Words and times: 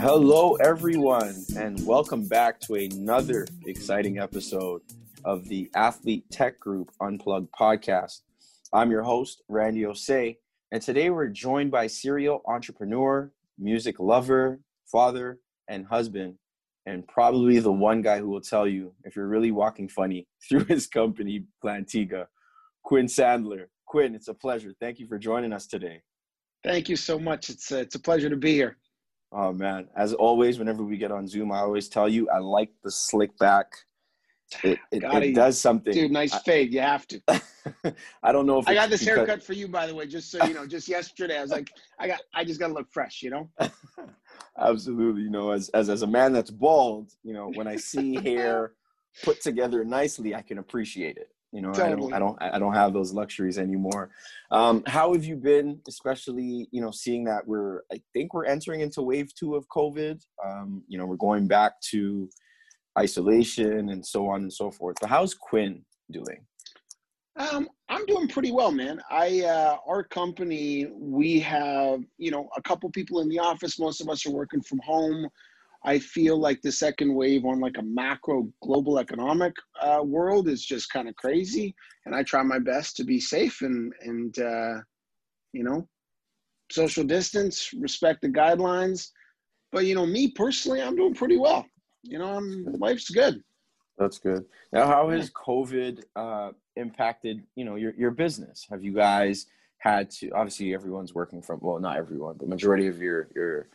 Hello, 0.00 0.54
everyone, 0.54 1.44
and 1.58 1.86
welcome 1.86 2.26
back 2.26 2.58
to 2.60 2.74
another 2.76 3.46
exciting 3.66 4.18
episode 4.18 4.80
of 5.26 5.46
the 5.46 5.70
Athlete 5.74 6.24
Tech 6.30 6.58
Group 6.58 6.90
Unplugged 7.02 7.52
podcast. 7.52 8.20
I'm 8.72 8.90
your 8.90 9.02
host, 9.02 9.42
Randy 9.46 9.82
Osei, 9.82 10.38
and 10.72 10.80
today 10.80 11.10
we're 11.10 11.26
joined 11.26 11.70
by 11.70 11.86
serial 11.86 12.40
entrepreneur, 12.46 13.30
music 13.58 14.00
lover, 14.00 14.60
father, 14.90 15.38
and 15.68 15.84
husband, 15.84 16.36
and 16.86 17.06
probably 17.06 17.58
the 17.58 17.70
one 17.70 18.00
guy 18.00 18.20
who 18.20 18.30
will 18.30 18.40
tell 18.40 18.66
you 18.66 18.94
if 19.04 19.14
you're 19.14 19.28
really 19.28 19.50
walking 19.50 19.86
funny 19.86 20.26
through 20.48 20.64
his 20.64 20.86
company, 20.86 21.44
Plantiga, 21.62 22.24
Quinn 22.84 23.04
Sandler. 23.04 23.66
Quinn, 23.84 24.14
it's 24.14 24.28
a 24.28 24.34
pleasure. 24.34 24.72
Thank 24.80 24.98
you 24.98 25.06
for 25.06 25.18
joining 25.18 25.52
us 25.52 25.66
today. 25.66 26.00
Thank 26.64 26.88
you 26.88 26.96
so 26.96 27.18
much. 27.18 27.50
It's 27.50 27.70
a, 27.70 27.80
it's 27.80 27.96
a 27.96 28.00
pleasure 28.00 28.30
to 28.30 28.36
be 28.36 28.54
here. 28.54 28.78
Oh 29.32 29.52
man, 29.52 29.88
as 29.96 30.12
always, 30.12 30.58
whenever 30.58 30.82
we 30.82 30.96
get 30.96 31.12
on 31.12 31.28
Zoom, 31.28 31.52
I 31.52 31.58
always 31.58 31.88
tell 31.88 32.08
you 32.08 32.28
I 32.30 32.38
like 32.38 32.70
the 32.82 32.90
slick 32.90 33.36
back. 33.38 33.66
It 34.64 34.78
it, 34.90 35.04
it 35.04 35.34
does 35.34 35.60
something. 35.60 35.92
Dude, 35.92 36.10
nice 36.10 36.34
fade. 36.42 36.72
You 36.72 36.80
have 36.80 37.06
to. 37.08 37.22
I 38.22 38.32
don't 38.32 38.46
know 38.46 38.58
if 38.58 38.66
I 38.68 38.74
got 38.74 38.90
this 38.90 39.00
because... 39.00 39.18
haircut 39.18 39.42
for 39.42 39.52
you, 39.52 39.68
by 39.68 39.86
the 39.86 39.94
way. 39.94 40.06
Just 40.06 40.30
so 40.30 40.44
you 40.44 40.54
know, 40.54 40.66
just 40.66 40.88
yesterday, 40.88 41.38
I 41.38 41.42
was 41.42 41.52
like, 41.52 41.70
I 41.98 42.08
got, 42.08 42.20
I 42.34 42.44
just 42.44 42.58
got 42.58 42.68
to 42.68 42.74
look 42.74 42.90
fresh, 42.90 43.22
you 43.22 43.30
know. 43.30 43.48
Absolutely, 44.58 45.22
you 45.22 45.30
know, 45.30 45.50
as 45.50 45.68
as 45.70 45.88
as 45.88 46.02
a 46.02 46.06
man 46.06 46.32
that's 46.32 46.50
bald, 46.50 47.12
you 47.22 47.32
know, 47.32 47.52
when 47.54 47.68
I 47.68 47.76
see 47.76 48.16
hair 48.22 48.72
put 49.22 49.40
together 49.40 49.84
nicely, 49.84 50.34
I 50.34 50.42
can 50.42 50.58
appreciate 50.58 51.16
it. 51.16 51.28
You 51.52 51.62
know, 51.62 51.72
totally. 51.72 52.12
I 52.12 52.18
don't, 52.20 52.40
I 52.40 52.48
don't, 52.48 52.54
I 52.54 52.58
don't 52.60 52.74
have 52.74 52.92
those 52.92 53.12
luxuries 53.12 53.58
anymore. 53.58 54.10
Um, 54.52 54.84
how 54.86 55.12
have 55.14 55.24
you 55.24 55.34
been, 55.34 55.80
especially, 55.88 56.68
you 56.70 56.80
know, 56.80 56.92
seeing 56.92 57.24
that 57.24 57.46
we're, 57.46 57.80
I 57.92 58.00
think 58.12 58.34
we're 58.34 58.44
entering 58.44 58.82
into 58.82 59.02
wave 59.02 59.34
two 59.34 59.56
of 59.56 59.66
COVID. 59.68 60.20
Um, 60.44 60.84
you 60.86 60.96
know, 60.96 61.06
we're 61.06 61.16
going 61.16 61.48
back 61.48 61.80
to 61.90 62.28
isolation 62.96 63.88
and 63.88 64.06
so 64.06 64.28
on 64.28 64.42
and 64.42 64.52
so 64.52 64.70
forth. 64.70 64.96
But 65.00 65.10
how's 65.10 65.34
Quinn 65.34 65.84
doing? 66.12 66.46
Um, 67.36 67.68
I'm 67.88 68.06
doing 68.06 68.28
pretty 68.28 68.52
well, 68.52 68.70
man. 68.70 69.00
I, 69.10 69.42
uh, 69.42 69.76
our 69.88 70.04
company, 70.04 70.86
we 70.92 71.40
have, 71.40 72.00
you 72.18 72.30
know, 72.30 72.48
a 72.56 72.62
couple 72.62 72.90
people 72.90 73.20
in 73.20 73.28
the 73.28 73.38
office. 73.38 73.78
Most 73.78 74.00
of 74.00 74.08
us 74.08 74.26
are 74.26 74.30
working 74.32 74.62
from 74.62 74.78
home. 74.84 75.28
I 75.84 75.98
feel 75.98 76.36
like 76.36 76.60
the 76.60 76.72
second 76.72 77.14
wave 77.14 77.44
on 77.46 77.60
like 77.60 77.78
a 77.78 77.82
macro 77.82 78.48
global 78.62 78.98
economic 78.98 79.54
uh, 79.80 80.02
world 80.04 80.48
is 80.48 80.64
just 80.64 80.92
kind 80.92 81.08
of 81.08 81.16
crazy, 81.16 81.74
and 82.04 82.14
I 82.14 82.22
try 82.22 82.42
my 82.42 82.58
best 82.58 82.96
to 82.96 83.04
be 83.04 83.18
safe 83.18 83.62
and 83.62 83.92
and 84.02 84.38
uh, 84.38 84.74
you 85.52 85.64
know, 85.64 85.88
social 86.70 87.04
distance, 87.04 87.72
respect 87.72 88.22
the 88.22 88.28
guidelines. 88.28 89.08
But 89.72 89.86
you 89.86 89.94
know, 89.94 90.06
me 90.06 90.30
personally, 90.32 90.82
I'm 90.82 90.96
doing 90.96 91.14
pretty 91.14 91.38
well. 91.38 91.66
You 92.02 92.18
know, 92.18 92.36
I'm 92.36 92.64
life's 92.78 93.10
good. 93.10 93.42
That's 93.98 94.18
good. 94.18 94.44
Now, 94.72 94.86
how 94.86 95.10
has 95.10 95.30
COVID 95.30 96.02
uh, 96.16 96.50
impacted 96.76 97.42
you 97.54 97.64
know 97.64 97.76
your 97.76 97.94
your 97.94 98.10
business? 98.10 98.66
Have 98.70 98.82
you 98.82 98.92
guys 98.92 99.46
had 99.78 100.10
to? 100.10 100.30
Obviously, 100.30 100.74
everyone's 100.74 101.14
working 101.14 101.42
from 101.42 101.60
well, 101.62 101.78
not 101.78 101.96
everyone, 101.96 102.36
but 102.38 102.48
majority 102.48 102.86
of 102.86 103.00
your 103.00 103.28
your 103.34 103.68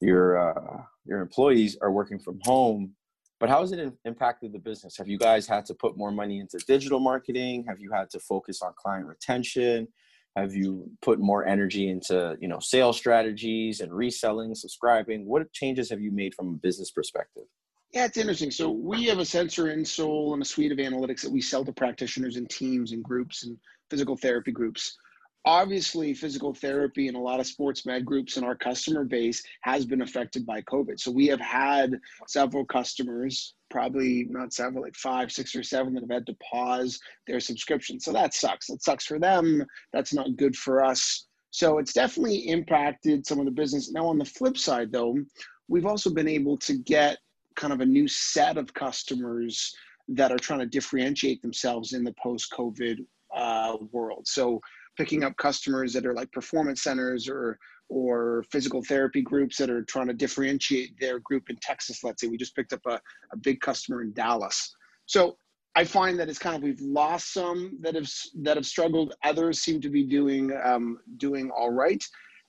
your 0.00 0.38
uh, 0.38 0.82
your 1.04 1.20
employees 1.20 1.76
are 1.80 1.92
working 1.92 2.18
from 2.18 2.38
home 2.42 2.94
but 3.40 3.48
how 3.48 3.62
has 3.62 3.72
it 3.72 3.92
impacted 4.04 4.52
the 4.52 4.58
business? 4.58 4.98
Have 4.98 5.08
you 5.08 5.16
guys 5.16 5.46
had 5.46 5.64
to 5.66 5.74
put 5.74 5.96
more 5.96 6.12
money 6.12 6.40
into 6.40 6.58
digital 6.68 7.00
marketing? 7.00 7.64
Have 7.66 7.80
you 7.80 7.90
had 7.90 8.10
to 8.10 8.20
focus 8.20 8.60
on 8.60 8.74
client 8.76 9.06
retention? 9.06 9.88
Have 10.36 10.54
you 10.54 10.90
put 11.00 11.18
more 11.18 11.46
energy 11.46 11.88
into 11.88 12.36
you 12.38 12.46
know 12.46 12.60
sales 12.60 12.98
strategies 12.98 13.80
and 13.80 13.92
reselling 13.92 14.54
subscribing? 14.54 15.26
What 15.26 15.50
changes 15.52 15.88
have 15.90 16.02
you 16.02 16.12
made 16.12 16.34
from 16.34 16.48
a 16.48 16.58
business 16.58 16.90
perspective? 16.90 17.44
Yeah 17.92 18.04
it's 18.04 18.18
interesting. 18.18 18.50
So 18.50 18.70
we 18.70 19.06
have 19.06 19.18
a 19.18 19.24
sensor 19.24 19.64
insole 19.64 20.34
and 20.34 20.42
a 20.42 20.44
suite 20.44 20.70
of 20.70 20.78
analytics 20.78 21.22
that 21.22 21.32
we 21.32 21.40
sell 21.40 21.64
to 21.64 21.72
practitioners 21.72 22.36
and 22.36 22.48
teams 22.48 22.92
and 22.92 23.02
groups 23.02 23.44
and 23.44 23.56
physical 23.88 24.16
therapy 24.16 24.52
groups 24.52 24.96
obviously 25.44 26.12
physical 26.12 26.52
therapy 26.52 27.08
and 27.08 27.16
a 27.16 27.20
lot 27.20 27.40
of 27.40 27.46
sports 27.46 27.86
med 27.86 28.04
groups 28.04 28.36
in 28.36 28.44
our 28.44 28.54
customer 28.54 29.04
base 29.04 29.42
has 29.62 29.86
been 29.86 30.02
affected 30.02 30.44
by 30.44 30.60
covid. 30.62 31.00
So 31.00 31.10
we 31.10 31.26
have 31.28 31.40
had 31.40 31.98
several 32.28 32.64
customers 32.64 33.54
probably 33.70 34.26
not 34.28 34.52
several 34.52 34.82
like 34.82 34.96
five 34.96 35.32
six 35.32 35.54
or 35.54 35.62
seven 35.62 35.94
that 35.94 36.02
have 36.02 36.10
had 36.10 36.26
to 36.26 36.36
pause 36.50 36.98
their 37.26 37.40
subscription. 37.40 38.00
So 38.00 38.12
that 38.12 38.34
sucks. 38.34 38.66
That 38.66 38.82
sucks 38.82 39.06
for 39.06 39.18
them. 39.18 39.64
That's 39.92 40.12
not 40.12 40.36
good 40.36 40.56
for 40.56 40.84
us. 40.84 41.26
So 41.52 41.78
it's 41.78 41.92
definitely 41.92 42.48
impacted 42.48 43.26
some 43.26 43.38
of 43.38 43.46
the 43.46 43.50
business. 43.50 43.90
Now 43.90 44.06
on 44.06 44.18
the 44.18 44.24
flip 44.24 44.58
side 44.58 44.92
though 44.92 45.16
we've 45.68 45.86
also 45.86 46.10
been 46.10 46.28
able 46.28 46.58
to 46.58 46.76
get 46.76 47.18
kind 47.56 47.72
of 47.72 47.80
a 47.80 47.86
new 47.86 48.08
set 48.08 48.58
of 48.58 48.74
customers 48.74 49.74
that 50.08 50.32
are 50.32 50.38
trying 50.38 50.58
to 50.58 50.66
differentiate 50.66 51.40
themselves 51.40 51.92
in 51.92 52.04
the 52.04 52.14
post 52.22 52.52
covid 52.52 52.98
uh, 53.34 53.76
world. 53.92 54.26
So 54.26 54.60
picking 55.00 55.24
up 55.24 55.34
customers 55.38 55.94
that 55.94 56.04
are 56.04 56.12
like 56.12 56.30
performance 56.30 56.82
centers 56.82 57.26
or 57.26 57.58
or 57.88 58.44
physical 58.52 58.84
therapy 58.84 59.22
groups 59.22 59.56
that 59.56 59.70
are 59.70 59.82
trying 59.82 60.06
to 60.06 60.12
differentiate 60.12 60.92
their 61.00 61.18
group 61.20 61.48
in 61.48 61.56
Texas. 61.56 62.04
Let's 62.04 62.20
say 62.20 62.28
we 62.28 62.36
just 62.36 62.54
picked 62.54 62.74
up 62.74 62.82
a, 62.86 63.00
a 63.32 63.36
big 63.42 63.60
customer 63.60 64.02
in 64.02 64.12
Dallas. 64.12 64.76
So 65.06 65.38
I 65.74 65.84
find 65.84 66.20
that 66.20 66.28
it's 66.28 66.38
kind 66.38 66.54
of 66.54 66.62
we've 66.62 66.80
lost 66.82 67.32
some 67.32 67.78
that 67.80 67.94
have 67.94 68.08
that 68.42 68.58
have 68.58 68.66
struggled. 68.66 69.14
Others 69.24 69.58
seem 69.60 69.80
to 69.80 69.88
be 69.88 70.04
doing 70.04 70.52
um, 70.62 70.98
doing 71.16 71.50
all 71.50 71.72
right. 71.72 72.04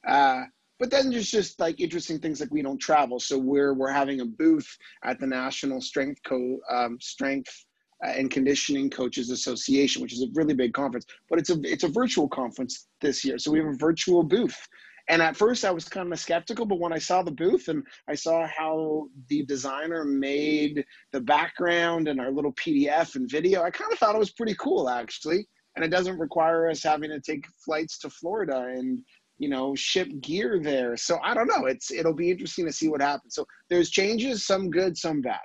Uh, 0.05 0.43
but 0.77 0.91
then 0.91 1.09
there's 1.09 1.31
just 1.31 1.57
like 1.59 1.79
interesting 1.79 2.19
things 2.19 2.41
like 2.41 2.51
we 2.51 2.61
don't 2.61 2.79
travel, 2.79 3.19
so 3.19 3.37
we're 3.37 3.73
we're 3.73 3.91
having 3.91 4.19
a 4.19 4.25
booth 4.25 4.67
at 5.05 5.19
the 5.19 5.27
National 5.27 5.79
Strength 5.79 6.21
Co 6.25 6.57
um, 6.69 6.97
Strength 6.99 7.65
Uh, 8.03 8.09
and 8.09 8.31
Conditioning 8.31 8.89
Coaches 8.89 9.29
Association, 9.29 10.01
which 10.01 10.13
is 10.13 10.23
a 10.23 10.27
really 10.33 10.53
big 10.53 10.73
conference. 10.73 11.05
But 11.29 11.39
it's 11.39 11.49
a 11.49 11.59
it's 11.63 11.83
a 11.83 11.87
virtual 11.87 12.27
conference 12.27 12.87
this 12.99 13.23
year, 13.23 13.37
so 13.37 13.51
we 13.51 13.59
have 13.59 13.67
a 13.67 13.77
virtual 13.77 14.23
booth. 14.23 14.67
And 15.09 15.21
at 15.21 15.35
first, 15.35 15.65
I 15.65 15.71
was 15.71 15.89
kind 15.89 16.11
of 16.13 16.19
skeptical, 16.19 16.65
but 16.65 16.79
when 16.79 16.93
I 16.93 16.97
saw 16.97 17.21
the 17.21 17.31
booth 17.31 17.67
and 17.67 17.83
I 18.07 18.15
saw 18.15 18.47
how 18.47 19.07
the 19.27 19.43
designer 19.45 20.05
made 20.05 20.85
the 21.11 21.19
background 21.19 22.07
and 22.07 22.19
our 22.21 22.31
little 22.31 22.53
PDF 22.53 23.15
and 23.15 23.29
video, 23.29 23.63
I 23.63 23.71
kind 23.71 23.91
of 23.91 23.99
thought 23.99 24.15
it 24.15 24.19
was 24.19 24.31
pretty 24.31 24.55
cool, 24.55 24.89
actually. 24.89 25.47
And 25.75 25.83
it 25.83 25.89
doesn't 25.89 26.19
require 26.19 26.69
us 26.69 26.83
having 26.83 27.09
to 27.09 27.19
take 27.19 27.45
flights 27.65 27.97
to 27.99 28.09
Florida 28.09 28.67
and 28.75 29.01
you 29.37 29.49
know 29.49 29.75
ship 29.75 30.07
gear 30.21 30.59
there. 30.61 30.95
So 30.95 31.19
I 31.23 31.33
don't 31.33 31.47
know. 31.47 31.65
It's 31.65 31.91
it'll 31.91 32.13
be 32.13 32.31
interesting 32.31 32.65
to 32.67 32.71
see 32.71 32.87
what 32.87 33.01
happens. 33.01 33.35
So 33.35 33.45
there's 33.69 33.89
changes, 33.89 34.45
some 34.45 34.69
good, 34.69 34.97
some 34.97 35.21
bad. 35.21 35.39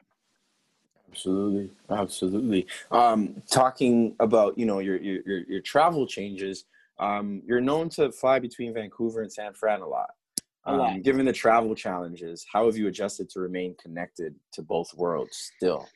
Absolutely, 1.10 1.70
absolutely. 1.90 2.66
Um, 2.90 3.42
talking 3.50 4.14
about 4.20 4.58
you 4.58 4.66
know 4.66 4.80
your 4.80 4.96
your 4.96 5.22
your, 5.48 5.60
travel 5.60 6.06
changes, 6.06 6.64
um, 6.98 7.42
you're 7.46 7.60
known 7.60 7.88
to 7.90 8.12
fly 8.12 8.38
between 8.38 8.74
Vancouver 8.74 9.22
and 9.22 9.32
San 9.32 9.54
Fran 9.54 9.80
a 9.80 9.86
lot. 9.86 10.10
Um, 10.64 10.74
a 10.74 10.78
lot. 10.78 11.02
Given 11.02 11.26
the 11.26 11.32
travel 11.32 11.74
challenges, 11.74 12.44
how 12.52 12.66
have 12.66 12.76
you 12.76 12.88
adjusted 12.88 13.30
to 13.30 13.40
remain 13.40 13.74
connected 13.80 14.34
to 14.52 14.62
both 14.62 14.92
worlds 14.94 15.52
still? 15.56 15.88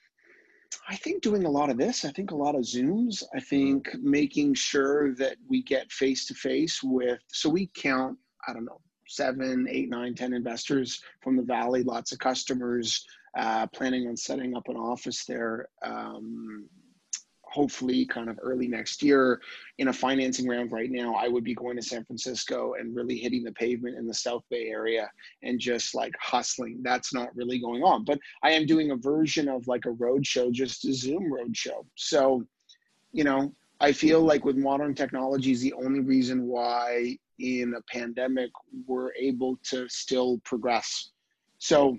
I 0.88 0.96
think 0.96 1.22
doing 1.22 1.44
a 1.44 1.50
lot 1.50 1.70
of 1.70 1.78
this, 1.78 2.04
I 2.04 2.12
think 2.12 2.30
a 2.30 2.36
lot 2.36 2.54
of 2.54 2.62
Zooms, 2.62 3.22
I 3.34 3.40
think 3.40 3.88
mm-hmm. 3.88 4.10
making 4.10 4.54
sure 4.54 5.14
that 5.16 5.36
we 5.48 5.62
get 5.62 5.90
face 5.90 6.26
to 6.26 6.34
face 6.34 6.80
with, 6.82 7.18
so 7.28 7.48
we 7.48 7.70
count, 7.74 8.16
I 8.46 8.52
don't 8.52 8.64
know, 8.64 8.80
seven, 9.08 9.66
eight, 9.68 9.90
nine, 9.90 10.14
ten 10.14 10.32
investors 10.32 11.02
from 11.22 11.36
the 11.36 11.42
Valley, 11.42 11.82
lots 11.82 12.12
of 12.12 12.18
customers, 12.20 13.04
uh, 13.36 13.66
planning 13.68 14.08
on 14.08 14.16
setting 14.16 14.56
up 14.56 14.68
an 14.68 14.76
office 14.76 15.24
there 15.24 15.68
um, 15.84 16.68
hopefully 17.50 18.06
kind 18.06 18.30
of 18.30 18.38
early 18.42 18.68
next 18.68 19.02
year. 19.02 19.40
In 19.78 19.88
a 19.88 19.92
financing 19.92 20.48
round 20.48 20.72
right 20.72 20.90
now 20.90 21.14
i 21.14 21.26
would 21.26 21.44
be 21.44 21.54
going 21.54 21.76
to 21.76 21.82
san 21.82 22.04
francisco 22.04 22.74
and 22.78 22.94
really 22.94 23.16
hitting 23.16 23.42
the 23.42 23.52
pavement 23.52 23.96
in 23.96 24.06
the 24.06 24.14
south 24.14 24.44
bay 24.50 24.68
area 24.68 25.10
and 25.42 25.58
just 25.58 25.94
like 25.94 26.12
hustling. 26.20 26.80
That's 26.82 27.12
not 27.12 27.34
really 27.34 27.58
going 27.58 27.82
on 27.82 28.04
but 28.04 28.18
i 28.42 28.50
am 28.50 28.66
doing 28.66 28.90
a 28.90 28.96
version 28.96 29.48
of 29.48 29.66
like 29.66 29.86
a 29.86 29.92
road 29.92 30.26
show 30.26 30.50
just 30.50 30.84
a 30.84 30.92
zoom 30.92 31.32
road 31.32 31.56
show. 31.56 31.86
So 31.96 32.44
you 33.12 33.24
know 33.24 33.52
i 33.80 33.90
feel 33.92 34.20
like 34.20 34.44
with 34.44 34.56
modern 34.56 34.94
technologies 34.94 35.60
the 35.60 35.72
only 35.72 36.00
reason 36.00 36.46
why 36.46 37.16
in 37.40 37.74
a 37.74 37.82
pandemic 37.92 38.50
we're 38.86 39.14
able 39.14 39.58
to 39.64 39.88
still 39.88 40.38
progress. 40.44 41.10
So 41.58 41.96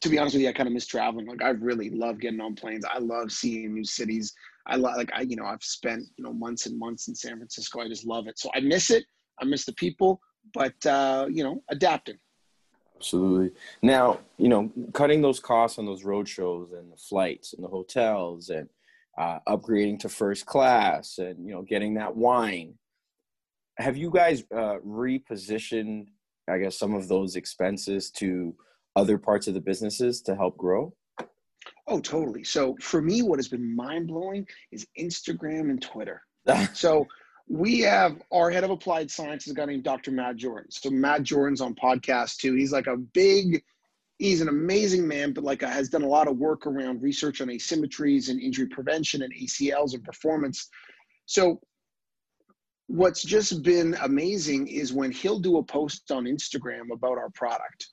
to 0.00 0.08
be 0.08 0.18
honest 0.18 0.34
with 0.34 0.42
you, 0.42 0.48
I 0.48 0.52
kind 0.52 0.66
of 0.66 0.72
miss 0.72 0.86
traveling. 0.86 1.26
Like 1.26 1.42
I 1.42 1.50
really 1.50 1.90
love 1.90 2.20
getting 2.20 2.40
on 2.40 2.54
planes. 2.54 2.84
I 2.84 2.98
love 2.98 3.32
seeing 3.32 3.74
new 3.74 3.84
cities. 3.84 4.32
I 4.66 4.76
love 4.76 4.96
like 4.96 5.10
I 5.14 5.22
you 5.22 5.36
know 5.36 5.44
I've 5.44 5.62
spent 5.62 6.04
you 6.16 6.24
know 6.24 6.32
months 6.32 6.66
and 6.66 6.78
months 6.78 7.08
in 7.08 7.14
San 7.14 7.36
Francisco. 7.36 7.80
I 7.80 7.88
just 7.88 8.06
love 8.06 8.26
it. 8.28 8.38
So 8.38 8.50
I 8.54 8.60
miss 8.60 8.90
it. 8.90 9.04
I 9.40 9.44
miss 9.44 9.64
the 9.64 9.72
people, 9.74 10.20
but 10.54 10.74
uh, 10.86 11.26
you 11.30 11.42
know 11.42 11.62
adapting. 11.70 12.18
Absolutely. 12.96 13.50
Now 13.82 14.20
you 14.38 14.48
know 14.48 14.70
cutting 14.92 15.22
those 15.22 15.40
costs 15.40 15.78
on 15.78 15.86
those 15.86 16.04
road 16.04 16.28
shows 16.28 16.72
and 16.72 16.92
the 16.92 16.96
flights 16.96 17.52
and 17.52 17.64
the 17.64 17.68
hotels 17.68 18.50
and 18.50 18.68
uh, 19.18 19.40
upgrading 19.48 19.98
to 20.00 20.08
first 20.08 20.46
class 20.46 21.18
and 21.18 21.44
you 21.44 21.52
know 21.52 21.62
getting 21.62 21.94
that 21.94 22.14
wine. 22.14 22.74
Have 23.78 23.96
you 23.96 24.10
guys 24.10 24.44
uh, 24.54 24.76
repositioned 24.86 26.06
I 26.48 26.58
guess 26.58 26.78
some 26.78 26.94
of 26.94 27.08
those 27.08 27.36
expenses 27.36 28.10
to 28.12 28.54
other 28.96 29.18
parts 29.18 29.46
of 29.48 29.54
the 29.54 29.60
businesses 29.60 30.20
to 30.22 30.34
help 30.36 30.56
grow? 30.56 30.94
Oh, 31.86 32.00
totally. 32.00 32.44
So 32.44 32.76
for 32.80 33.02
me, 33.02 33.22
what 33.22 33.38
has 33.38 33.48
been 33.48 33.74
mind 33.74 34.08
blowing 34.08 34.46
is 34.70 34.86
Instagram 34.98 35.70
and 35.70 35.80
Twitter. 35.80 36.22
so 36.72 37.06
we 37.48 37.80
have 37.80 38.22
our 38.32 38.50
head 38.50 38.64
of 38.64 38.70
applied 38.70 39.10
science 39.10 39.46
is 39.46 39.52
a 39.52 39.54
guy 39.54 39.64
named 39.64 39.84
Dr. 39.84 40.10
Matt 40.10 40.36
Jordan. 40.36 40.70
So 40.70 40.90
Matt 40.90 41.22
Jordan's 41.22 41.60
on 41.60 41.74
podcast 41.74 42.36
too. 42.36 42.54
He's 42.54 42.72
like 42.72 42.86
a 42.86 42.96
big, 42.96 43.62
he's 44.18 44.40
an 44.40 44.48
amazing 44.48 45.06
man, 45.06 45.32
but 45.32 45.44
like 45.44 45.62
has 45.62 45.88
done 45.88 46.02
a 46.02 46.08
lot 46.08 46.28
of 46.28 46.36
work 46.36 46.66
around 46.66 47.02
research 47.02 47.40
on 47.40 47.48
asymmetries 47.48 48.28
and 48.28 48.40
injury 48.40 48.66
prevention 48.66 49.22
and 49.22 49.32
ACLs 49.34 49.94
and 49.94 50.04
performance. 50.04 50.68
So 51.26 51.60
what's 52.86 53.22
just 53.22 53.62
been 53.62 53.96
amazing 54.02 54.68
is 54.68 54.92
when 54.92 55.10
he'll 55.10 55.38
do 55.38 55.58
a 55.58 55.62
post 55.62 56.10
on 56.10 56.24
Instagram 56.24 56.92
about 56.92 57.18
our 57.18 57.30
product 57.30 57.88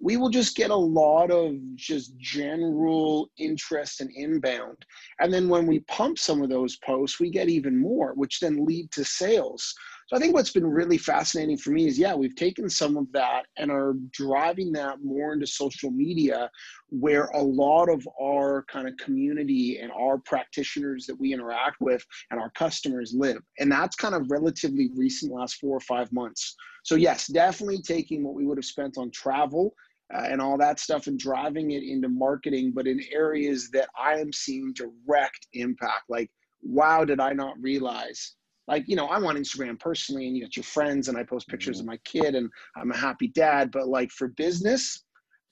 we 0.00 0.16
will 0.16 0.28
just 0.28 0.56
get 0.56 0.70
a 0.70 0.76
lot 0.76 1.30
of 1.30 1.54
just 1.74 2.16
general 2.18 3.30
interest 3.36 4.00
and 4.00 4.10
inbound. 4.14 4.76
And 5.20 5.32
then 5.32 5.48
when 5.48 5.66
we 5.66 5.80
pump 5.80 6.18
some 6.18 6.40
of 6.40 6.50
those 6.50 6.76
posts, 6.76 7.18
we 7.18 7.30
get 7.30 7.48
even 7.48 7.76
more, 7.76 8.12
which 8.14 8.38
then 8.38 8.64
lead 8.64 8.92
to 8.92 9.04
sales. 9.04 9.74
So 10.06 10.16
I 10.16 10.20
think 10.20 10.34
what's 10.34 10.52
been 10.52 10.66
really 10.66 10.96
fascinating 10.96 11.58
for 11.58 11.70
me 11.70 11.86
is 11.86 11.98
yeah, 11.98 12.14
we've 12.14 12.36
taken 12.36 12.70
some 12.70 12.96
of 12.96 13.10
that 13.12 13.42
and 13.58 13.70
are 13.70 13.94
driving 14.12 14.72
that 14.72 15.02
more 15.02 15.34
into 15.34 15.46
social 15.46 15.90
media 15.90 16.48
where 16.88 17.24
a 17.34 17.42
lot 17.42 17.90
of 17.90 18.08
our 18.20 18.64
kind 18.70 18.88
of 18.88 18.96
community 18.96 19.80
and 19.80 19.92
our 19.92 20.16
practitioners 20.18 21.06
that 21.06 21.20
we 21.20 21.34
interact 21.34 21.76
with 21.80 22.02
and 22.30 22.40
our 22.40 22.50
customers 22.50 23.12
live. 23.14 23.42
And 23.58 23.70
that's 23.70 23.96
kind 23.96 24.14
of 24.14 24.30
relatively 24.30 24.90
recent 24.94 25.32
last 25.32 25.56
four 25.56 25.76
or 25.76 25.80
five 25.80 26.10
months. 26.10 26.54
So 26.84 26.94
yes, 26.94 27.26
definitely 27.26 27.82
taking 27.82 28.24
what 28.24 28.34
we 28.34 28.46
would 28.46 28.56
have 28.56 28.64
spent 28.64 28.96
on 28.96 29.10
travel 29.10 29.74
uh, 30.14 30.24
and 30.26 30.40
all 30.40 30.56
that 30.58 30.80
stuff 30.80 31.06
and 31.06 31.18
driving 31.18 31.72
it 31.72 31.82
into 31.82 32.08
marketing, 32.08 32.72
but 32.74 32.86
in 32.86 33.00
areas 33.12 33.70
that 33.70 33.88
I 33.98 34.14
am 34.14 34.32
seeing 34.32 34.72
direct 34.72 35.46
impact. 35.52 36.04
Like, 36.08 36.30
wow, 36.62 37.04
did 37.04 37.20
I 37.20 37.32
not 37.32 37.60
realize? 37.60 38.34
Like, 38.66 38.84
you 38.86 38.96
know, 38.96 39.08
I'm 39.08 39.24
on 39.26 39.36
Instagram 39.36 39.78
personally, 39.80 40.26
and 40.26 40.36
you 40.36 40.42
got 40.42 40.56
your 40.56 40.64
friends, 40.64 41.08
and 41.08 41.16
I 41.16 41.22
post 41.22 41.48
pictures 41.48 41.78
of 41.78 41.86
mm-hmm. 41.86 41.92
my 41.92 41.98
kid, 42.04 42.34
and 42.34 42.50
I'm 42.76 42.90
a 42.90 42.96
happy 42.96 43.28
dad. 43.28 43.70
But 43.70 43.88
like 43.88 44.10
for 44.10 44.28
business, 44.28 45.04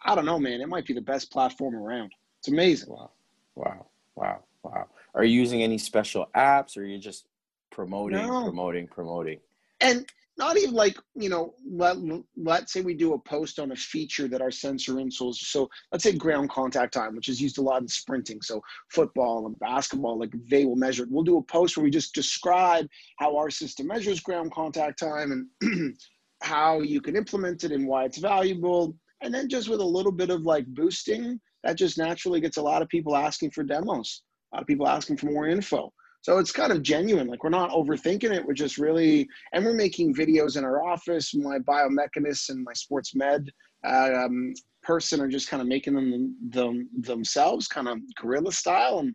I 0.05 0.15
don't 0.15 0.27
know, 0.27 0.39
man. 0.39 0.61
It 0.61 0.69
might 0.69 0.87
be 0.87 0.95
the 0.95 1.01
best 1.01 1.31
platform 1.31 1.75
around. 1.75 2.13
It's 2.41 2.49
amazing. 2.49 2.91
Wow, 2.91 3.11
wow, 3.55 3.87
wow, 4.15 4.41
wow. 4.63 4.87
Are 5.15 5.25
you 5.25 5.39
using 5.39 5.63
any 5.63 5.79
special 5.79 6.29
apps, 6.37 6.77
or 6.77 6.83
are 6.83 6.85
you 6.85 6.99
just 6.99 7.27
promoting, 7.71 8.19
no. 8.19 8.45
promoting, 8.45 8.87
promoting? 8.87 9.41
And 9.81 10.07
not 10.39 10.57
even 10.57 10.75
like 10.75 10.99
you 11.15 11.29
know 11.29 11.55
let, 11.69 11.97
let's 12.37 12.73
say 12.73 12.81
we 12.81 12.95
do 12.95 13.15
a 13.15 13.19
post 13.19 13.59
on 13.59 13.73
a 13.73 13.77
feature 13.77 14.29
that 14.29 14.43
our 14.43 14.51
sensor 14.51 14.95
insoles 14.95 15.37
so 15.37 15.69
let's 15.93 16.05
say 16.05 16.13
ground 16.13 16.51
contact 16.51 16.93
time 16.95 17.15
which 17.17 17.29
is 17.29 17.41
used 17.41 17.59
a 17.59 17.63
lot 17.63 17.81
in 17.81 17.89
sprinting 17.89 18.41
so 18.43 18.61
football 18.91 19.47
and 19.47 19.59
basketball 19.59 20.19
like 20.19 20.33
they 20.49 20.65
will 20.65 20.77
measure 20.77 21.05
it. 21.05 21.11
We'll 21.11 21.25
do 21.25 21.39
a 21.39 21.43
post 21.43 21.77
where 21.77 21.85
we 21.85 21.91
just 21.91 22.15
describe 22.15 22.87
how 23.19 23.37
our 23.37 23.51
system 23.51 23.87
measures 23.89 24.21
ground 24.21 24.53
contact 24.53 24.99
time 24.99 25.47
and 25.63 25.97
how 26.43 26.81
you 26.81 27.01
can 27.01 27.17
implement 27.17 27.65
it 27.65 27.73
and 27.73 27.87
why 27.87 28.05
it's 28.05 28.19
valuable. 28.19 28.97
And 29.23 29.33
then 29.33 29.49
just 29.49 29.69
with 29.69 29.81
a 29.81 29.85
little 29.85 30.13
bit 30.13 30.31
of 30.31 30.43
like 30.43 30.67
boosting 30.67 31.41
that 31.63 31.77
just 31.77 31.99
naturally 31.99 32.41
gets 32.41 32.59
a 32.59 32.63
lot 32.63 32.83
of 32.83 32.89
people 32.89 33.17
asking 33.17 33.51
for 33.51 33.65
demos 33.65 34.23
a 34.53 34.57
lot 34.57 34.63
of 34.63 34.69
people 34.69 34.87
asking 34.87 35.17
for 35.17 35.27
more 35.27 35.49
info 35.49 35.93
so 36.27 36.39
it's 36.39 36.51
kind 36.51 36.73
of 36.73 36.83
genuine. 36.83 37.29
Like 37.29 37.45
we're 37.45 37.51
not 37.51 37.71
overthinking 37.71 38.35
it. 38.35 38.45
We're 38.45 38.53
just 38.53 38.79
really, 38.79 39.29
and 39.53 39.65
we're 39.65 39.75
making 39.75 40.13
videos 40.13 40.57
in 40.57 40.65
our 40.65 40.83
office. 40.83 41.33
My 41.37 41.61
biomechanist 41.61 42.49
and 42.49 42.65
my 42.65 42.73
sports 42.73 43.15
med 43.15 43.49
um, 43.87 44.53
person 44.83 45.21
are 45.21 45.29
just 45.29 45.49
kind 45.49 45.61
of 45.61 45.69
making 45.69 45.95
them, 45.95 46.35
them 46.49 46.89
themselves, 46.99 47.69
kind 47.69 47.87
of 47.87 47.99
guerrilla 48.21 48.51
style. 48.51 48.99
And 48.99 49.15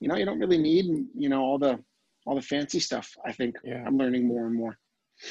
you 0.00 0.08
know, 0.08 0.16
you 0.16 0.24
don't 0.24 0.38
really 0.38 0.56
need 0.56 0.86
you 1.14 1.28
know 1.28 1.42
all 1.42 1.58
the 1.58 1.78
all 2.24 2.36
the 2.36 2.40
fancy 2.40 2.80
stuff. 2.80 3.14
I 3.26 3.32
think 3.32 3.56
yeah. 3.62 3.84
I'm 3.86 3.98
learning 3.98 4.26
more 4.26 4.46
and 4.46 4.54
more. 4.56 4.78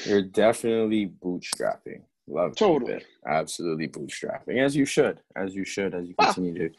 You're 0.04 0.22
definitely 0.22 1.10
bootstrapping. 1.24 2.02
Love 2.28 2.54
totally, 2.54 3.04
absolutely 3.26 3.88
bootstrapping 3.88 4.64
as 4.64 4.76
you 4.76 4.84
should, 4.84 5.22
as 5.34 5.56
you 5.56 5.64
should, 5.64 5.92
as 5.92 6.06
you 6.06 6.14
continue 6.20 6.68
to 6.68 6.74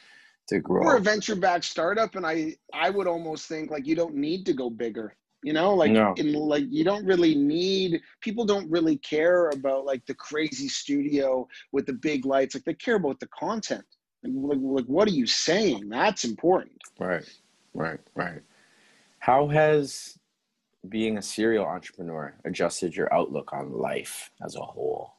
to 0.48 0.60
grow. 0.60 0.84
We're 0.84 0.98
a 0.98 1.02
venture 1.02 1.36
backed 1.36 1.66
startup, 1.66 2.16
and 2.16 2.26
I 2.26 2.56
I 2.74 2.90
would 2.90 3.08
almost 3.08 3.48
think 3.48 3.72
like 3.72 3.86
you 3.86 3.96
don't 3.96 4.16
need 4.16 4.46
to 4.46 4.54
go 4.54 4.70
bigger. 4.70 5.16
You 5.44 5.54
know, 5.54 5.74
like 5.74 5.92
no. 5.92 6.14
in 6.18 6.34
like 6.34 6.66
you 6.70 6.84
don't 6.84 7.06
really 7.06 7.36
need 7.36 8.02
people 8.22 8.46
don't 8.46 8.70
really 8.70 8.98
care 8.98 9.50
about 9.50 9.86
like 9.86 10.06
the 10.06 10.16
crazy 10.16 10.68
studio 10.68 11.48
with 11.72 11.86
the 11.86 11.94
big 11.94 12.26
lights. 12.26 12.56
Like 12.56 12.64
they 12.64 12.74
care 12.74 12.96
about 12.96 13.20
the 13.20 13.28
content. 13.28 13.86
Like, 14.24 14.58
like 14.62 14.86
what 14.86 15.08
are 15.08 15.12
you 15.12 15.28
saying? 15.28 15.90
That's 15.90 16.24
important. 16.26 16.82
Right, 17.00 17.24
right, 17.74 18.00
right. 18.16 18.42
How 19.20 19.48
has 19.48 20.18
being 20.90 21.18
a 21.18 21.22
serial 21.22 21.66
entrepreneur 21.66 22.34
adjusted 22.46 22.96
your 22.96 23.14
outlook 23.14 23.54
on 23.54 23.72
life 23.72 24.32
as 24.44 24.56
a 24.56 24.62
whole? 24.62 25.14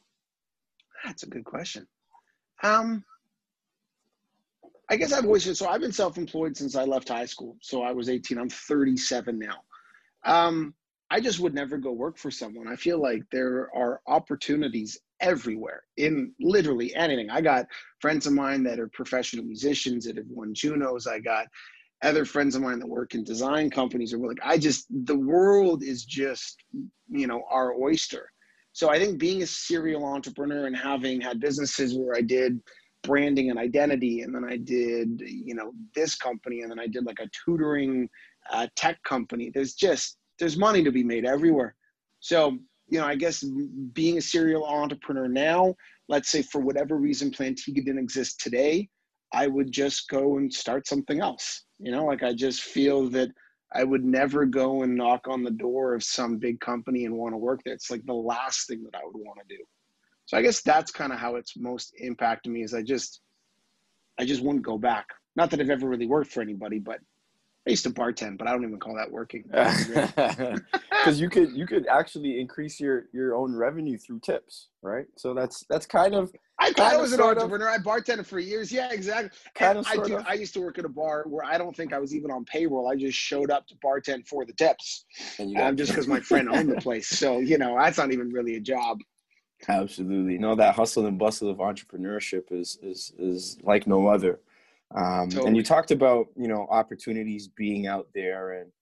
That's 1.04 1.22
a 1.22 1.28
good 1.28 1.44
question. 1.44 1.86
Um, 2.62 3.04
I 4.90 4.96
guess 4.96 5.12
I've 5.12 5.24
always 5.24 5.58
so 5.58 5.68
I've 5.68 5.80
been 5.80 5.92
self-employed 5.92 6.56
since 6.56 6.74
I 6.74 6.84
left 6.84 7.08
high 7.08 7.26
school. 7.26 7.56
So 7.60 7.82
I 7.82 7.92
was 7.92 8.08
18. 8.08 8.38
I'm 8.38 8.48
37 8.48 9.38
now. 9.38 9.56
Um, 10.24 10.74
I 11.10 11.20
just 11.20 11.40
would 11.40 11.54
never 11.54 11.78
go 11.78 11.92
work 11.92 12.18
for 12.18 12.30
someone. 12.30 12.68
I 12.68 12.76
feel 12.76 13.00
like 13.00 13.22
there 13.32 13.70
are 13.74 14.00
opportunities 14.06 14.98
everywhere 15.20 15.82
in 15.96 16.32
literally 16.38 16.94
anything. 16.94 17.30
I 17.30 17.40
got 17.40 17.66
friends 18.00 18.26
of 18.26 18.34
mine 18.34 18.62
that 18.64 18.78
are 18.78 18.88
professional 18.88 19.44
musicians 19.44 20.04
that 20.04 20.16
have 20.16 20.26
won 20.28 20.54
Junos. 20.54 21.06
I 21.06 21.18
got 21.18 21.46
other 22.02 22.24
friends 22.24 22.54
of 22.54 22.62
mine 22.62 22.78
that 22.78 22.88
work 22.88 23.14
in 23.14 23.24
design 23.24 23.70
companies 23.70 24.12
or 24.14 24.18
like 24.18 24.38
I 24.44 24.56
just 24.56 24.86
the 25.06 25.16
world 25.18 25.82
is 25.82 26.04
just 26.04 26.62
you 27.10 27.26
know 27.26 27.42
our 27.50 27.74
oyster. 27.74 28.30
So 28.72 28.90
I 28.90 28.98
think 28.98 29.18
being 29.18 29.42
a 29.42 29.46
serial 29.46 30.04
entrepreneur 30.04 30.66
and 30.66 30.76
having 30.76 31.20
had 31.20 31.40
businesses 31.40 31.96
where 31.98 32.14
I 32.14 32.20
did 32.20 32.60
branding 33.08 33.50
and 33.50 33.58
identity 33.58 34.20
and 34.22 34.34
then 34.34 34.44
i 34.44 34.56
did 34.56 35.08
you 35.48 35.54
know 35.54 35.72
this 35.94 36.14
company 36.14 36.60
and 36.62 36.70
then 36.70 36.78
i 36.78 36.86
did 36.86 37.04
like 37.04 37.20
a 37.20 37.30
tutoring 37.44 38.08
uh, 38.50 38.66
tech 38.76 39.02
company. 39.04 39.50
There's 39.52 39.74
just 39.74 40.16
there's 40.38 40.56
money 40.56 40.84
to 40.84 40.92
be 40.92 41.02
made 41.02 41.24
everywhere. 41.24 41.74
So 42.20 42.58
you 42.90 42.98
know 42.98 43.06
i 43.06 43.14
guess 43.14 43.44
being 43.92 44.16
a 44.16 44.20
serial 44.20 44.64
entrepreneur 44.64 45.28
now 45.28 45.74
let's 46.08 46.30
say 46.30 46.40
for 46.40 46.62
whatever 46.62 46.96
reason 46.96 47.30
plantiga 47.30 47.84
didn't 47.84 47.98
exist 47.98 48.40
today 48.40 48.88
i 49.34 49.46
would 49.46 49.70
just 49.70 50.08
go 50.08 50.38
and 50.38 50.50
start 50.50 50.86
something 50.86 51.20
else. 51.20 51.64
You 51.78 51.92
know 51.92 52.06
like 52.06 52.22
i 52.22 52.32
just 52.32 52.62
feel 52.62 53.10
that 53.10 53.28
i 53.74 53.84
would 53.84 54.04
never 54.04 54.46
go 54.46 54.84
and 54.84 54.96
knock 54.96 55.28
on 55.28 55.44
the 55.44 55.50
door 55.50 55.94
of 55.94 56.02
some 56.02 56.38
big 56.38 56.60
company 56.60 57.04
and 57.04 57.14
want 57.14 57.34
to 57.34 57.38
work 57.38 57.60
there. 57.62 57.74
It's 57.74 57.90
like 57.90 58.06
the 58.06 58.14
last 58.14 58.66
thing 58.66 58.82
that 58.84 58.96
i 58.96 59.04
would 59.04 59.14
want 59.14 59.38
to 59.46 59.54
do 59.54 59.62
so 60.28 60.36
I 60.36 60.42
guess 60.42 60.60
that's 60.60 60.90
kind 60.90 61.10
of 61.10 61.18
how 61.18 61.36
it's 61.36 61.56
most 61.56 61.94
impacted 61.96 62.52
me 62.52 62.62
is 62.62 62.74
I 62.74 62.82
just 62.82 63.22
I 64.20 64.26
just 64.26 64.42
wouldn't 64.42 64.62
go 64.62 64.76
back. 64.76 65.06
Not 65.36 65.50
that 65.50 65.60
I've 65.60 65.70
ever 65.70 65.88
really 65.88 66.06
worked 66.06 66.30
for 66.30 66.42
anybody, 66.42 66.78
but 66.78 66.98
I 67.66 67.70
used 67.70 67.84
to 67.84 67.90
bartend, 67.90 68.36
but 68.36 68.46
I 68.46 68.52
don't 68.52 68.62
even 68.62 68.78
call 68.78 68.94
that 68.96 69.10
working. 69.10 69.44
Because 70.90 71.20
you 71.20 71.30
could 71.30 71.52
you 71.52 71.66
could 71.66 71.86
actually 71.86 72.40
increase 72.40 72.78
your 72.78 73.06
your 73.14 73.36
own 73.36 73.54
revenue 73.56 73.96
through 73.96 74.20
tips, 74.20 74.68
right? 74.82 75.06
So 75.16 75.32
that's 75.32 75.64
that's 75.70 75.86
kind 75.86 76.14
of. 76.14 76.30
I 76.58 76.72
thought 76.72 76.92
I 76.92 76.96
was 76.98 77.14
an 77.14 77.22
entrepreneur. 77.22 77.68
Of, 77.74 77.80
I 77.80 77.82
bartended 77.82 78.26
for 78.26 78.38
years. 78.38 78.70
Yeah, 78.70 78.92
exactly. 78.92 79.30
Kind 79.54 79.78
of. 79.78 79.86
I 79.86 79.96
do. 79.96 80.16
Of. 80.16 80.26
I 80.26 80.34
used 80.34 80.52
to 80.54 80.60
work 80.60 80.78
at 80.78 80.84
a 80.84 80.90
bar 80.90 81.24
where 81.26 81.44
I 81.44 81.56
don't 81.56 81.74
think 81.74 81.94
I 81.94 81.98
was 81.98 82.14
even 82.14 82.30
on 82.30 82.44
payroll. 82.44 82.86
I 82.86 82.96
just 82.96 83.16
showed 83.16 83.50
up 83.50 83.66
to 83.68 83.74
bartend 83.76 84.26
for 84.26 84.44
the 84.44 84.52
tips, 84.52 85.06
and 85.38 85.56
um, 85.56 85.76
just 85.76 85.92
because 85.92 86.06
my 86.06 86.20
friend 86.20 86.50
owned 86.50 86.70
the 86.70 86.80
place. 86.82 87.08
So 87.08 87.38
you 87.38 87.56
know, 87.56 87.78
that's 87.78 87.96
not 87.96 88.12
even 88.12 88.28
really 88.28 88.56
a 88.56 88.60
job. 88.60 88.98
Absolutely. 89.66 90.38
No, 90.38 90.54
that 90.54 90.74
hustle 90.74 91.06
and 91.06 91.18
bustle 91.18 91.50
of 91.50 91.58
entrepreneurship 91.58 92.52
is 92.52 92.78
is 92.82 93.12
is 93.18 93.58
like 93.62 93.86
no 93.86 94.06
other. 94.06 94.40
Um, 94.94 95.28
totally. 95.28 95.48
And 95.48 95.56
you 95.56 95.62
talked 95.62 95.90
about 95.90 96.28
you 96.36 96.48
know 96.48 96.66
opportunities 96.70 97.48
being 97.48 97.86
out 97.86 98.06
there, 98.14 98.60
and 98.60 98.72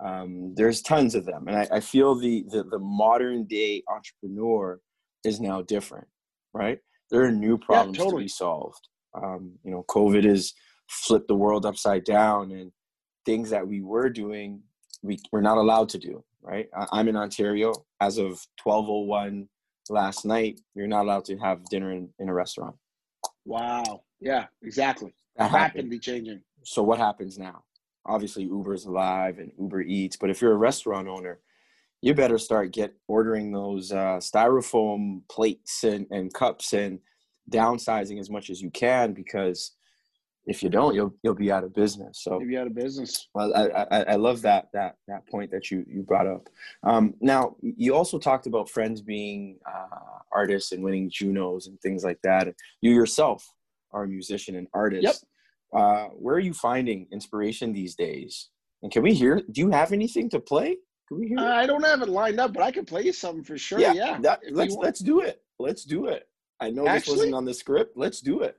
um, 0.00 0.54
there's 0.54 0.82
tons 0.82 1.14
of 1.14 1.26
them. 1.26 1.48
And 1.48 1.56
I, 1.56 1.68
I 1.72 1.80
feel 1.80 2.14
the, 2.14 2.44
the 2.48 2.62
the 2.64 2.78
modern 2.78 3.44
day 3.44 3.82
entrepreneur 3.88 4.80
is 5.24 5.40
now 5.40 5.62
different, 5.62 6.06
right? 6.52 6.78
There 7.10 7.22
are 7.22 7.32
new 7.32 7.58
problems 7.58 7.98
yeah, 7.98 8.04
totally. 8.04 8.22
to 8.22 8.24
be 8.24 8.28
solved. 8.28 8.88
Um, 9.14 9.52
you 9.64 9.72
know, 9.72 9.84
COVID 9.88 10.24
has 10.24 10.54
flipped 10.88 11.28
the 11.28 11.34
world 11.34 11.66
upside 11.66 12.04
down, 12.04 12.52
and 12.52 12.70
things 13.26 13.50
that 13.50 13.66
we 13.66 13.82
were 13.82 14.08
doing, 14.08 14.62
we 15.02 15.18
we're 15.32 15.40
not 15.40 15.58
allowed 15.58 15.88
to 15.90 15.98
do. 15.98 16.24
Right? 16.40 16.68
I'm 16.92 17.08
in 17.08 17.16
Ontario 17.16 17.74
as 18.00 18.16
of 18.16 18.40
1201 18.62 19.46
last 19.90 20.24
night, 20.24 20.60
you're 20.74 20.86
not 20.86 21.04
allowed 21.04 21.24
to 21.26 21.36
have 21.38 21.64
dinner 21.66 21.92
in, 21.92 22.08
in 22.18 22.28
a 22.28 22.34
restaurant. 22.34 22.76
Wow. 23.44 24.02
Yeah, 24.20 24.46
exactly. 24.62 25.12
That 25.36 25.52
Rapidly 25.52 25.98
changing. 25.98 26.42
So 26.64 26.82
what 26.82 26.98
happens 26.98 27.38
now? 27.38 27.64
Obviously, 28.06 28.44
Uber's 28.44 28.86
alive 28.86 29.38
and 29.38 29.52
Uber 29.58 29.82
Eats, 29.82 30.16
but 30.16 30.30
if 30.30 30.40
you're 30.40 30.52
a 30.52 30.56
restaurant 30.56 31.08
owner, 31.08 31.40
you 32.02 32.14
better 32.14 32.38
start 32.38 32.72
get 32.72 32.94
ordering 33.08 33.52
those 33.52 33.92
uh, 33.92 34.18
styrofoam 34.18 35.22
plates 35.30 35.84
and, 35.84 36.06
and 36.10 36.32
cups 36.32 36.72
and 36.72 36.98
downsizing 37.50 38.18
as 38.18 38.30
much 38.30 38.48
as 38.48 38.62
you 38.62 38.70
can 38.70 39.12
because 39.12 39.72
if 40.46 40.62
you 40.62 40.68
don't, 40.68 40.94
you'll 40.94 41.14
you'll 41.22 41.34
be 41.34 41.52
out 41.52 41.64
of 41.64 41.74
business. 41.74 42.20
So 42.22 42.38
you'll 42.40 42.48
be 42.48 42.56
out 42.56 42.66
of 42.66 42.74
business. 42.74 43.28
Well, 43.34 43.54
I, 43.54 43.86
I, 43.90 44.02
I 44.12 44.14
love 44.16 44.42
that 44.42 44.68
that 44.72 44.96
that 45.06 45.26
point 45.28 45.50
that 45.50 45.70
you 45.70 45.84
you 45.88 46.02
brought 46.02 46.26
up. 46.26 46.48
Um, 46.82 47.14
now 47.20 47.56
you 47.60 47.94
also 47.94 48.18
talked 48.18 48.46
about 48.46 48.70
friends 48.70 49.02
being 49.02 49.58
uh, 49.66 50.20
artists 50.32 50.72
and 50.72 50.82
winning 50.82 51.10
Junos 51.10 51.66
and 51.66 51.80
things 51.80 52.04
like 52.04 52.20
that. 52.22 52.54
You 52.80 52.92
yourself 52.92 53.46
are 53.92 54.04
a 54.04 54.08
musician 54.08 54.56
and 54.56 54.66
artist. 54.72 55.02
Yep. 55.04 55.14
Uh, 55.72 56.08
where 56.08 56.34
are 56.34 56.40
you 56.40 56.54
finding 56.54 57.06
inspiration 57.12 57.72
these 57.72 57.94
days? 57.94 58.48
And 58.82 58.90
can 58.90 59.02
we 59.02 59.14
hear? 59.14 59.42
Do 59.50 59.60
you 59.60 59.70
have 59.70 59.92
anything 59.92 60.28
to 60.30 60.40
play? 60.40 60.78
Can 61.08 61.20
we 61.20 61.28
hear? 61.28 61.38
Uh, 61.38 61.54
I 61.54 61.66
don't 61.66 61.84
have 61.84 62.02
it 62.02 62.08
lined 62.08 62.40
up, 62.40 62.52
but 62.52 62.62
I 62.62 62.70
can 62.70 62.84
play 62.84 63.02
you 63.02 63.12
something 63.12 63.44
for 63.44 63.58
sure. 63.58 63.78
Yeah, 63.78 63.92
yeah. 63.92 64.18
That, 64.20 64.40
let's 64.50 64.74
let's 64.74 65.00
do 65.00 65.20
it. 65.20 65.42
Let's 65.58 65.84
do 65.84 66.06
it. 66.06 66.26
I 66.60 66.70
know 66.70 66.86
Actually, 66.86 67.12
this 67.12 67.18
wasn't 67.18 67.34
on 67.34 67.44
the 67.44 67.54
script. 67.54 67.96
Let's 67.96 68.20
do 68.20 68.40
it. 68.40 68.56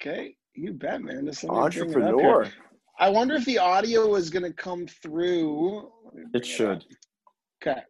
Okay, 0.00 0.36
you 0.54 0.72
bet, 0.72 1.02
man. 1.02 1.26
Just 1.26 1.44
Entrepreneur. 1.44 2.50
I 2.98 3.08
wonder 3.08 3.34
if 3.34 3.44
the 3.44 3.58
audio 3.58 4.14
is 4.14 4.30
going 4.30 4.44
to 4.44 4.52
come 4.52 4.86
through. 4.86 5.90
It 6.32 6.46
should. 6.46 6.84
Okay. 7.62 7.80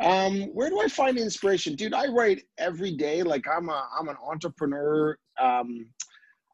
Um, 0.00 0.42
where 0.54 0.68
do 0.68 0.80
I 0.80 0.88
find 0.88 1.18
inspiration, 1.18 1.74
dude? 1.74 1.94
I 1.94 2.06
write 2.06 2.44
every 2.58 2.92
day. 2.92 3.22
Like 3.22 3.46
I'm 3.48 3.68
a 3.68 3.88
I'm 3.98 4.08
an 4.08 4.16
entrepreneur. 4.24 5.16
Um, 5.40 5.86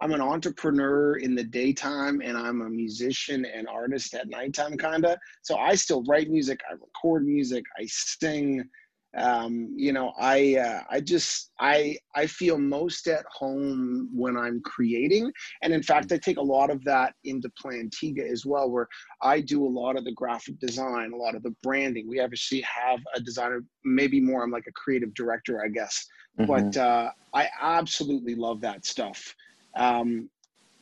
I'm 0.00 0.12
an 0.12 0.20
entrepreneur 0.20 1.16
in 1.16 1.34
the 1.34 1.44
daytime 1.44 2.20
and 2.22 2.36
I'm 2.36 2.62
a 2.62 2.68
musician 2.68 3.44
and 3.44 3.68
artist 3.68 4.14
at 4.14 4.28
nighttime, 4.28 4.76
kinda. 4.76 5.18
So 5.42 5.56
I 5.56 5.74
still 5.74 6.02
write 6.04 6.30
music, 6.30 6.60
I 6.68 6.74
record 6.74 7.26
music, 7.26 7.64
I 7.78 7.86
sing. 7.86 8.68
Um, 9.16 9.73
you 9.76 9.92
know, 9.92 10.12
I 10.18 10.56
uh, 10.56 10.83
I 10.90 11.00
just 11.00 11.52
I 11.61 11.97
I 12.16 12.26
feel 12.26 12.59
most 12.59 13.06
at 13.06 13.25
home 13.30 14.09
when 14.12 14.37
I'm 14.37 14.61
creating, 14.62 15.30
and 15.62 15.73
in 15.73 15.83
fact, 15.83 16.11
I 16.11 16.18
take 16.18 16.37
a 16.37 16.42
lot 16.42 16.71
of 16.71 16.83
that 16.85 17.14
into 17.25 17.49
Plantiga 17.62 18.28
as 18.28 18.44
well, 18.44 18.71
where 18.71 18.88
I 19.23 19.40
do 19.40 19.64
a 19.64 19.68
lot 19.68 19.97
of 19.97 20.04
the 20.04 20.12
graphic 20.12 20.59
design, 20.59 21.12
a 21.12 21.16
lot 21.16 21.37
of 21.37 21.42
the 21.42 21.54
branding. 21.62 22.09
We 22.09 22.21
obviously 22.21 22.61
have 22.62 23.00
a 23.14 23.21
designer, 23.21 23.62
maybe 23.85 24.21
more. 24.21 24.42
I'm 24.42 24.50
like 24.50 24.66
a 24.68 24.73
creative 24.73 25.14
director, 25.14 25.62
I 25.64 25.68
guess, 25.68 26.06
mm-hmm. 26.38 26.50
but 26.50 26.76
uh, 26.76 27.11
I 27.33 27.49
absolutely 27.61 28.35
love 28.35 28.61
that 28.62 28.85
stuff. 28.85 29.35
Um, 29.76 30.28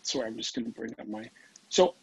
sorry, 0.03 0.27
I'm 0.27 0.37
just 0.37 0.55
going 0.55 0.67
to 0.67 0.71
bring 0.71 0.95
up 0.99 1.09
my. 1.09 1.29
So, 1.69 1.95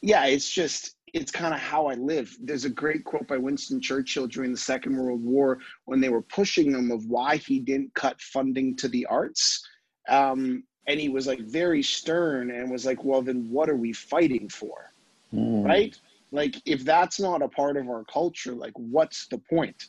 yeah, 0.00 0.26
it's 0.26 0.50
just 0.50 0.96
it's 1.14 1.32
kind 1.32 1.54
of 1.54 1.60
how 1.60 1.86
I 1.86 1.94
live. 1.94 2.36
There's 2.40 2.64
a 2.64 2.70
great 2.70 3.04
quote 3.04 3.26
by 3.26 3.36
Winston 3.36 3.80
Churchill 3.80 4.26
during 4.26 4.52
the 4.52 4.58
Second 4.58 4.96
World 4.96 5.22
War 5.22 5.58
when 5.84 6.00
they 6.00 6.08
were 6.08 6.22
pushing 6.22 6.72
him 6.72 6.90
of 6.90 7.06
why 7.06 7.36
he 7.36 7.58
didn't 7.58 7.94
cut 7.94 8.20
funding 8.20 8.76
to 8.76 8.88
the 8.88 9.06
arts. 9.06 9.66
Um, 10.08 10.64
and 10.86 10.98
he 10.98 11.08
was 11.08 11.26
like 11.26 11.40
very 11.40 11.82
stern 11.82 12.50
and 12.50 12.70
was 12.70 12.86
like, 12.86 13.04
well, 13.04 13.22
then 13.22 13.48
what 13.50 13.68
are 13.68 13.76
we 13.76 13.92
fighting 13.92 14.48
for? 14.48 14.92
Mm. 15.34 15.64
Right? 15.64 15.98
Like, 16.32 16.56
if 16.64 16.84
that's 16.84 17.18
not 17.20 17.42
a 17.42 17.48
part 17.48 17.76
of 17.76 17.88
our 17.88 18.04
culture, 18.04 18.52
like, 18.52 18.72
what's 18.74 19.26
the 19.28 19.38
point? 19.38 19.86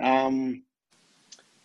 Um, 0.00 0.62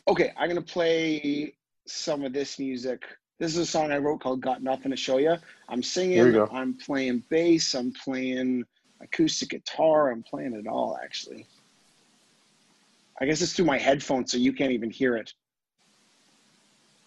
okay, 0.08 0.32
I'm 0.38 0.50
going 0.50 0.64
to 0.64 0.74
play 0.74 1.56
some 1.88 2.24
of 2.24 2.34
this 2.34 2.60
music 2.60 3.04
this 3.40 3.52
is 3.52 3.58
a 3.58 3.66
song 3.66 3.92
I 3.92 3.98
wrote 3.98 4.22
called 4.22 4.42
"Got 4.42 4.64
Nothing 4.64 4.92
to 4.92 4.98
Show 4.98 5.18
You." 5.18 5.36
I'm 5.68 5.84
singing. 5.84 6.20
I'm 6.52 6.74
playing 6.74 7.24
bass. 7.30 7.74
I'm 7.74 7.92
playing 7.92 8.64
acoustic 9.02 9.50
guitar. 9.50 10.12
I'm 10.12 10.24
playing 10.24 10.54
it 10.54 10.68
all 10.68 10.98
actually. 11.02 11.48
I 13.20 13.26
guess 13.26 13.42
it's 13.42 13.54
through 13.54 13.66
my 13.66 13.78
headphones, 13.78 14.32
so 14.32 14.38
you 14.38 14.52
can't 14.52 14.72
even 14.72 14.90
hear 14.90 15.16
it. 15.16 15.34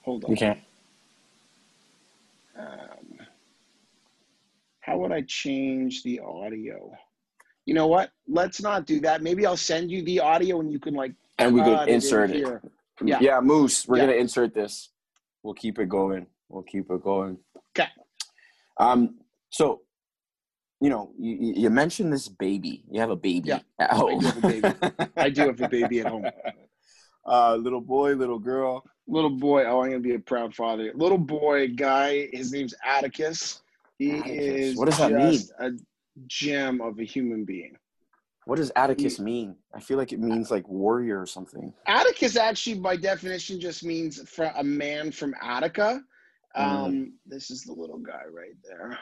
Hold 0.02 0.25
on. 0.25 0.30
You 0.30 0.37
can't. 0.37 0.59
Um, 2.59 3.18
how 4.80 4.97
would 4.97 5.12
I 5.12 5.23
change 5.23 6.02
the 6.02 6.21
audio? 6.21 6.97
You 7.66 7.75
know 7.75 7.87
what? 7.87 8.11
Let's 8.26 8.62
not 8.62 8.87
do 8.87 9.00
that. 9.00 9.23
Maybe 9.23 9.45
I'll 9.45 9.57
send 9.57 9.90
you 9.90 10.02
the 10.02 10.21
audio 10.21 10.61
and 10.61 10.73
you 10.73 10.78
can 10.78 10.95
like. 10.95 11.12
And 11.38 11.54
we 11.54 11.62
could 11.62 11.88
insert 11.88 12.30
it. 12.30 12.37
it. 12.37 12.62
Yeah. 13.04 13.18
yeah, 13.21 13.40
Moose. 13.40 13.87
We're 13.87 13.99
yeah. 13.99 14.07
gonna 14.07 14.16
insert 14.16 14.54
this 14.54 14.88
we'll 15.42 15.54
keep 15.54 15.78
it 15.78 15.88
going. 15.88 16.26
We'll 16.49 16.62
keep 16.62 16.90
it 16.90 17.02
going. 17.02 17.38
Okay. 17.71 17.88
Um. 18.78 19.16
So, 19.50 19.80
you 20.80 20.90
know, 20.90 21.11
you, 21.18 21.54
you 21.56 21.70
mentioned 21.70 22.12
this 22.12 22.28
baby. 22.28 22.85
You 22.90 23.00
have 23.00 23.11
a 23.11 23.16
baby 23.16 23.49
yeah, 23.49 23.61
at 23.78 23.92
home. 23.92 24.18
I 24.18 24.20
do 24.20 24.26
have 24.26 24.37
a 24.37 24.40
baby. 24.40 25.11
I 25.16 25.30
do 25.30 25.40
have 25.42 25.61
a 25.61 25.68
baby 25.68 26.00
at 26.00 26.06
home. 26.06 26.26
Uh, 27.26 27.56
little 27.56 27.82
boy, 27.82 28.14
little 28.14 28.38
girl. 28.38 28.82
Little 29.06 29.28
boy. 29.28 29.64
Oh, 29.66 29.82
I'm 29.82 29.90
gonna 29.90 30.00
be 30.00 30.14
a 30.14 30.18
proud 30.18 30.54
father. 30.54 30.90
Little 30.94 31.18
boy 31.18 31.68
guy. 31.68 32.28
His 32.32 32.52
name's 32.52 32.73
Atticus. 32.82 33.61
He 33.99 34.12
Atticus. 34.12 34.30
is. 34.32 34.76
What 34.78 34.87
does 34.87 34.97
that 34.97 35.12
mean? 35.12 35.40
A 35.61 35.73
gem 36.26 36.80
of 36.80 36.99
a 36.99 37.04
human 37.04 37.44
being. 37.44 37.76
What 38.47 38.56
does 38.56 38.73
Atticus 38.76 39.20
mean? 39.20 39.56
I 39.75 39.80
feel 39.80 39.99
like 39.99 40.14
it 40.14 40.20
means 40.20 40.50
like 40.50 40.66
warrior 40.68 41.20
or 41.20 41.26
something. 41.26 41.70
Atticus 41.87 42.35
actually, 42.35 42.78
by 42.78 42.97
definition, 42.97 43.61
just 43.61 43.85
means 43.85 44.26
for 44.26 44.50
a 44.56 44.64
man 44.64 45.12
from 45.12 45.35
Attica. 45.42 46.00
Mm. 46.56 46.62
Um, 46.62 46.92
mm. 46.94 47.11
This 47.26 47.50
is 47.50 47.64
the 47.64 47.75
little 47.75 47.99
guy 47.99 48.23
right 48.32 48.56
there. 48.66 48.99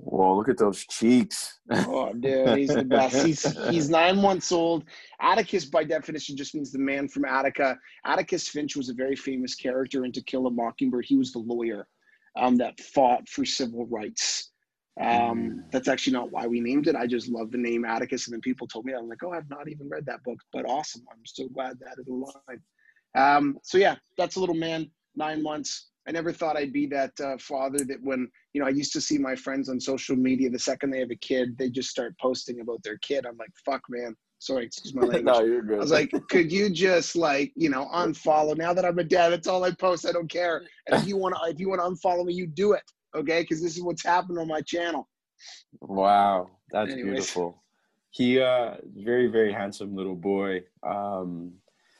Whoa! 0.00 0.36
Look 0.36 0.48
at 0.48 0.58
those 0.58 0.86
cheeks. 0.86 1.58
oh, 1.70 2.12
dude, 2.12 2.56
he's 2.56 2.74
the 2.74 2.84
best. 2.84 3.26
He's 3.26 3.68
he's 3.68 3.90
nine 4.00 4.20
months 4.20 4.52
old. 4.52 4.84
Atticus, 5.20 5.64
by 5.64 5.84
definition, 5.84 6.36
just 6.36 6.54
means 6.54 6.70
the 6.70 6.78
man 6.78 7.08
from 7.08 7.24
Attica. 7.24 7.76
Atticus 8.04 8.48
Finch 8.48 8.76
was 8.76 8.88
a 8.88 8.94
very 8.94 9.16
famous 9.16 9.54
character 9.54 10.04
in 10.04 10.12
To 10.12 10.22
Kill 10.22 10.46
a 10.46 10.50
Mockingbird. 10.50 11.04
He 11.04 11.16
was 11.16 11.32
the 11.32 11.40
lawyer 11.40 11.88
um, 12.36 12.56
that 12.56 12.78
fought 12.80 13.28
for 13.28 13.44
civil 13.44 13.86
rights. 13.86 14.50
Um, 15.00 15.06
mm. 15.06 15.70
that's 15.70 15.88
actually 15.88 16.14
not 16.14 16.32
why 16.32 16.46
we 16.46 16.60
named 16.60 16.88
it. 16.88 16.96
I 16.96 17.06
just 17.06 17.28
love 17.28 17.50
the 17.50 17.58
name 17.58 17.84
Atticus. 17.84 18.26
And 18.26 18.34
then 18.34 18.40
people 18.40 18.66
told 18.66 18.84
me, 18.84 18.94
I'm 18.94 19.08
like, 19.08 19.22
oh, 19.22 19.32
I've 19.32 19.50
not 19.50 19.68
even 19.68 19.88
read 19.88 20.06
that 20.06 20.22
book, 20.24 20.38
but 20.52 20.68
awesome. 20.68 21.02
I'm 21.10 21.22
so 21.24 21.48
glad 21.48 21.78
that 21.80 22.00
is 22.00 22.08
alive. 22.08 22.60
Um, 23.16 23.58
so 23.62 23.78
yeah, 23.78 23.96
that's 24.16 24.36
a 24.36 24.40
little 24.40 24.54
man, 24.54 24.90
nine 25.14 25.42
months. 25.42 25.88
I 26.08 26.12
never 26.12 26.32
thought 26.32 26.56
I'd 26.56 26.72
be 26.72 26.86
that 26.86 27.12
uh, 27.20 27.36
father 27.38 27.84
that 27.84 28.02
when, 28.02 28.30
you 28.54 28.60
know, 28.60 28.66
I 28.66 28.70
used 28.70 28.92
to 28.94 29.00
see 29.00 29.18
my 29.18 29.36
friends 29.36 29.68
on 29.68 29.78
social 29.78 30.16
media, 30.16 30.48
the 30.48 30.58
second 30.58 30.90
they 30.90 31.00
have 31.00 31.10
a 31.10 31.16
kid, 31.16 31.56
they 31.58 31.68
just 31.68 31.90
start 31.90 32.14
posting 32.18 32.60
about 32.60 32.82
their 32.82 32.98
kid. 32.98 33.26
I'm 33.26 33.36
like, 33.36 33.52
fuck, 33.64 33.82
man. 33.90 34.16
Sorry, 34.38 34.64
excuse 34.64 34.94
my 34.94 35.02
language. 35.06 35.24
no, 35.24 35.44
you're 35.44 35.62
good. 35.62 35.76
I 35.76 35.80
was 35.80 35.90
like, 35.90 36.10
could 36.30 36.50
you 36.50 36.70
just 36.70 37.14
like, 37.14 37.52
you 37.56 37.68
know, 37.68 37.86
unfollow? 37.92 38.56
Now 38.56 38.72
that 38.72 38.84
I'm 38.84 38.98
a 38.98 39.04
dad, 39.04 39.30
that's 39.30 39.46
all 39.46 39.64
I 39.64 39.72
post. 39.72 40.06
I 40.06 40.12
don't 40.12 40.30
care. 40.30 40.62
And 40.86 41.00
if 41.00 41.06
you 41.06 41.16
want 41.16 41.34
to, 41.34 41.50
if 41.50 41.60
you 41.60 41.68
want 41.68 41.80
to 41.82 41.88
unfollow 41.88 42.24
me, 42.24 42.32
you 42.32 42.46
do 42.46 42.72
it 42.72 42.82
okay? 43.14 43.42
Because 43.42 43.62
this 43.62 43.76
is 43.76 43.82
what's 43.82 44.04
happened 44.04 44.38
on 44.38 44.48
my 44.48 44.60
channel. 44.62 45.08
Wow, 45.80 46.50
that's 46.70 46.92
Anyways. 46.92 47.12
beautiful. 47.12 47.62
He 48.10 48.40
uh 48.40 48.76
very 48.96 49.28
very 49.28 49.52
handsome 49.52 49.94
little 49.94 50.16
boy. 50.16 50.64
Um 50.82 51.54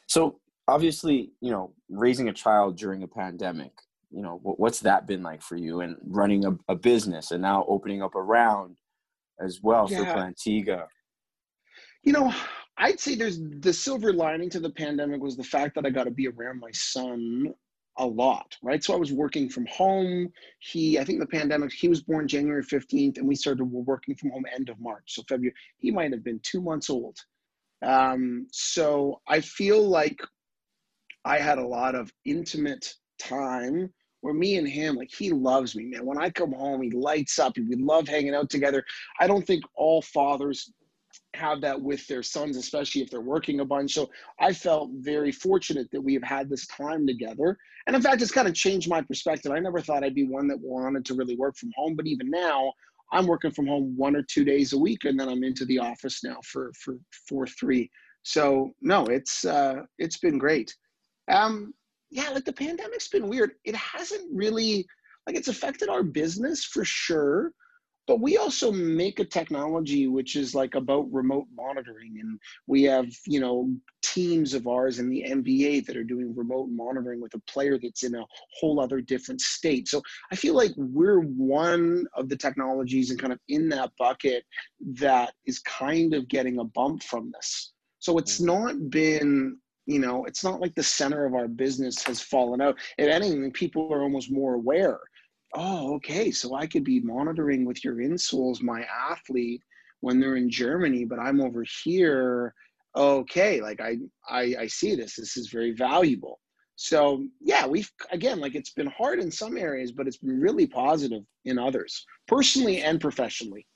so 0.07 0.41
obviously, 0.67 1.33
you 1.41 1.51
know, 1.51 1.73
raising 1.89 2.29
a 2.29 2.33
child 2.33 2.77
during 2.77 3.03
a 3.03 3.09
pandemic, 3.09 3.73
you 4.11 4.23
know, 4.23 4.41
what's 4.43 4.81
that 4.81 5.07
been 5.07 5.23
like 5.23 5.43
for 5.43 5.57
you 5.57 5.81
and 5.81 5.97
running 6.05 6.45
a, 6.45 6.57
a 6.69 6.75
business 6.75 7.31
and 7.31 7.43
now 7.43 7.65
opening 7.69 8.03
up 8.03 8.15
around 8.15 8.77
as 9.41 9.61
well 9.63 9.87
yeah. 9.91 9.99
for 9.99 10.21
Plantiga? 10.21 10.87
You 12.03 12.13
know, 12.13 12.33
I'd 12.79 13.01
say 13.01 13.15
there's 13.15 13.41
the 13.61 13.73
silver 13.73 14.13
lining 14.13 14.51
to 14.51 14.61
the 14.61 14.71
pandemic 14.71 15.21
was 15.21 15.37
the 15.37 15.45
fact 15.45 15.75
that 15.75 15.85
I 15.85 15.91
got 15.91 16.05
to 16.05 16.11
be 16.11 16.29
around 16.29 16.61
my 16.61 16.71
son 16.73 17.53
a 17.99 18.07
lot, 18.07 18.57
right? 18.63 18.83
So 18.83 18.95
I 18.95 18.97
was 18.97 19.13
working 19.13 19.49
from 19.49 19.67
home. 19.67 20.33
He, 20.61 20.99
I 20.99 21.05
think 21.05 21.19
the 21.19 21.27
pandemic, 21.27 21.73
he 21.73 21.89
was 21.89 22.03
born 22.03 22.29
January 22.29 22.63
15th 22.63 23.19
and 23.19 23.27
we 23.27 23.35
started 23.35 23.65
working 23.65 24.15
from 24.15 24.31
home 24.31 24.45
end 24.55 24.69
of 24.69 24.81
March. 24.81 25.03
So 25.07 25.23
February, 25.29 25.55
he 25.79 25.91
might 25.91 26.13
have 26.13 26.23
been 26.23 26.41
two 26.45 26.63
months 26.63 26.89
old. 26.89 27.19
Um, 27.85 28.47
so 28.53 29.21
I 29.29 29.41
feel 29.41 29.87
like 29.87 30.21
I 31.25 31.39
had 31.39 31.59
a 31.59 31.67
lot 31.67 31.97
of 31.97 32.13
intimate 32.25 32.95
time 33.19 33.93
where 34.21 34.35
me 34.35 34.57
and 34.57 34.69
him, 34.69 34.97
like 34.97 35.11
he 35.11 35.31
loves 35.31 35.75
me, 35.77 35.87
man. 35.87 36.05
When 36.05 36.19
I 36.19 36.31
come 36.31 36.53
home, 36.53 36.83
he 36.83 36.91
lights 36.91 37.39
up. 37.39 37.57
We 37.57 37.77
love 37.77 38.09
hanging 38.09 38.35
out 38.35 38.51
together. 38.51 38.85
I 39.21 39.27
don't 39.27 39.47
think 39.47 39.65
all 39.75 40.03
fathers 40.03 40.73
have 41.35 41.61
that 41.61 41.81
with 41.81 42.07
their 42.07 42.23
sons, 42.23 42.57
especially 42.57 43.03
if 43.03 43.11
they're 43.11 43.21
working 43.21 43.61
a 43.61 43.65
bunch. 43.65 43.95
So 43.95 44.11
I 44.41 44.53
felt 44.53 44.91
very 44.95 45.31
fortunate 45.31 45.89
that 45.93 46.01
we 46.01 46.15
have 46.15 46.23
had 46.23 46.49
this 46.49 46.67
time 46.67 47.07
together. 47.07 47.57
And 47.87 47.95
in 47.95 48.03
fact, 48.03 48.23
it's 48.23 48.31
kind 48.31 48.49
of 48.49 48.55
changed 48.55 48.89
my 48.89 49.03
perspective. 49.03 49.53
I 49.53 49.59
never 49.59 49.81
thought 49.81 50.05
I'd 50.05 50.15
be 50.15 50.27
one 50.27 50.49
that 50.49 50.61
wanted 50.61 51.05
to 51.07 51.15
really 51.15 51.37
work 51.37 51.57
from 51.57 51.73
home, 51.77 51.95
but 51.95 52.07
even 52.07 52.31
now, 52.31 52.73
I'm 53.13 53.27
working 53.27 53.51
from 53.51 53.67
home 53.67 53.97
one 53.97 54.17
or 54.17 54.23
two 54.23 54.45
days 54.45 54.73
a 54.73 54.79
week, 54.79 55.05
and 55.05 55.19
then 55.19 55.29
I'm 55.29 55.43
into 55.43 55.65
the 55.65 55.79
office 55.79 56.23
now 56.23 56.39
for 56.45 56.73
for 56.75 56.99
four 57.27 57.47
three. 57.47 57.91
So 58.23 58.73
no, 58.83 59.07
it's 59.07 59.45
uh, 59.47 59.83
it's 59.99 60.19
been 60.19 60.37
great. 60.39 60.77
Um, 61.31 61.73
yeah, 62.11 62.31
like 62.31 62.45
the 62.45 62.53
pandemic's 62.53 63.09
been 63.09 63.29
weird. 63.29 63.53
It 63.65 63.75
hasn't 63.75 64.29
really 64.33 64.87
like 65.27 65.37
it's 65.37 65.49
affected 65.49 65.89
our 65.89 66.03
business 66.03 66.65
for 66.65 66.85
sure 66.85 67.53
but 68.09 68.21
we 68.21 68.39
also 68.39 68.73
make 68.73 69.21
a 69.21 69.25
technology 69.25 70.09
which 70.09 70.35
is 70.35 70.55
like 70.55 70.75
about 70.75 71.13
remote 71.13 71.47
monitoring 71.55 72.17
and 72.21 72.41
we 72.67 72.83
have 72.83 73.07
you 73.27 73.39
know 73.39 73.71
teams 74.03 74.55
of 74.55 74.67
ours 74.67 74.99
in 74.99 75.09
the 75.09 75.23
nba 75.29 75.85
that 75.85 75.97
are 75.97 76.03
doing 76.03 76.35
remote 76.35 76.69
monitoring 76.71 77.21
with 77.21 77.35
a 77.35 77.41
player 77.41 77.79
that's 77.81 78.03
in 78.03 78.15
a 78.17 78.25
whole 78.59 78.81
other 78.81 79.01
different 79.01 79.41
state 79.41 79.87
so 79.87 80.03
i 80.33 80.35
feel 80.35 80.55
like 80.55 80.73
we're 80.77 81.21
one 81.21 82.07
of 82.15 82.29
the 82.29 82.37
technologies 82.37 83.11
and 83.11 83.21
kind 83.21 83.33
of 83.33 83.39
in 83.49 83.69
that 83.69 83.93
bucket 83.99 84.43
that 84.81 85.35
is 85.47 85.61
kind 85.61 86.15
of 86.15 86.27
getting 86.29 86.59
a 86.59 86.65
bump 86.65 87.03
from 87.03 87.31
this 87.35 87.73
so 88.01 88.17
it's 88.19 88.41
mm-hmm. 88.41 88.47
not 88.47 88.91
been 88.91 89.57
you 89.89 89.99
know 89.99 90.25
it's 90.27 90.45
not 90.45 90.61
like 90.61 90.75
the 90.75 90.83
center 90.83 91.25
of 91.25 91.35
our 91.35 91.49
business 91.49 92.03
has 92.03 92.21
fallen 92.21 92.61
out 92.61 92.77
if 92.99 93.09
anything 93.09 93.51
people 93.51 93.93
are 93.93 94.03
almost 94.03 94.31
more 94.31 94.55
aware 94.55 95.01
oh, 95.55 95.95
okay, 95.95 96.31
so 96.31 96.55
I 96.55 96.67
could 96.67 96.85
be 96.85 97.01
monitoring 97.01 97.65
with 97.65 97.85
your 97.85 97.97
insoles 97.97 98.63
my 98.63 98.85
athlete 99.11 99.63
when 100.01 100.21
they're 100.21 100.37
in 100.37 100.51
Germany, 100.51 101.05
but 101.05 101.19
I'm 101.19 101.41
over 101.41 101.65
here. 101.85 102.55
Okay, 102.97 103.61
like 103.61 103.81
I, 103.81 103.99
I, 104.29 104.55
I 104.61 104.67
see 104.67 104.95
this. 104.95 105.17
This 105.17 105.37
is 105.37 105.49
very 105.49 105.73
valuable. 105.73 106.41
So 106.77 107.25
yeah, 107.41 107.67
we've 107.67 107.91
again 108.13 108.39
like 108.39 108.55
it's 108.55 108.71
been 108.71 108.87
hard 108.87 109.19
in 109.19 109.31
some 109.31 109.57
areas, 109.57 109.91
but 109.91 110.07
it's 110.07 110.17
been 110.17 110.41
really 110.41 110.67
positive 110.67 111.25
in 111.45 111.59
others, 111.59 112.07
personally 112.29 112.83
and 112.83 113.01
professionally. 113.01 113.67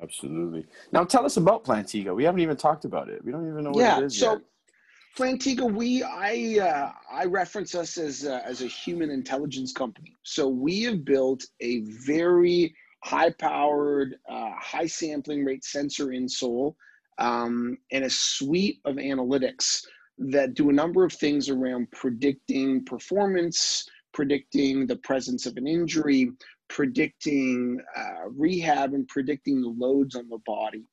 Absolutely. 0.00 0.64
Now 0.92 1.04
tell 1.04 1.24
us 1.24 1.38
about 1.38 1.64
Plantiga. 1.64 2.14
We 2.14 2.22
haven't 2.22 2.40
even 2.40 2.56
talked 2.56 2.84
about 2.84 3.08
it. 3.08 3.24
We 3.24 3.32
don't 3.32 3.48
even 3.48 3.64
know 3.64 3.70
what 3.70 3.80
yeah, 3.80 3.98
it 3.98 4.04
is 4.04 4.18
so, 4.18 4.34
yet. 4.34 4.42
Plantiga, 5.16 5.72
we 5.72 6.02
I 6.02 6.58
uh, 6.60 6.92
I 7.10 7.24
reference 7.24 7.74
us 7.74 7.96
as 7.96 8.24
a, 8.24 8.44
as 8.46 8.60
a 8.60 8.66
human 8.66 9.10
intelligence 9.10 9.72
company. 9.72 10.14
So 10.24 10.46
we 10.46 10.82
have 10.82 11.06
built 11.06 11.42
a 11.60 11.80
very 11.80 12.74
high 13.02 13.30
powered, 13.30 14.16
uh, 14.28 14.50
high 14.60 14.86
sampling 14.86 15.42
rate 15.42 15.64
sensor 15.64 16.08
insole 16.08 16.74
um, 17.16 17.78
and 17.92 18.04
a 18.04 18.10
suite 18.10 18.80
of 18.84 18.96
analytics 18.96 19.86
that 20.18 20.52
do 20.52 20.68
a 20.68 20.72
number 20.72 21.02
of 21.02 21.14
things 21.14 21.48
around 21.48 21.90
predicting 21.92 22.84
performance, 22.84 23.88
predicting 24.12 24.86
the 24.86 24.96
presence 24.96 25.46
of 25.46 25.56
an 25.56 25.66
injury, 25.66 26.30
predicting 26.68 27.80
uh, 27.96 28.28
rehab, 28.36 28.92
and 28.92 29.08
predicting 29.08 29.62
the 29.62 29.74
loads 29.78 30.14
on 30.14 30.28
the 30.28 30.40
body. 30.44 30.84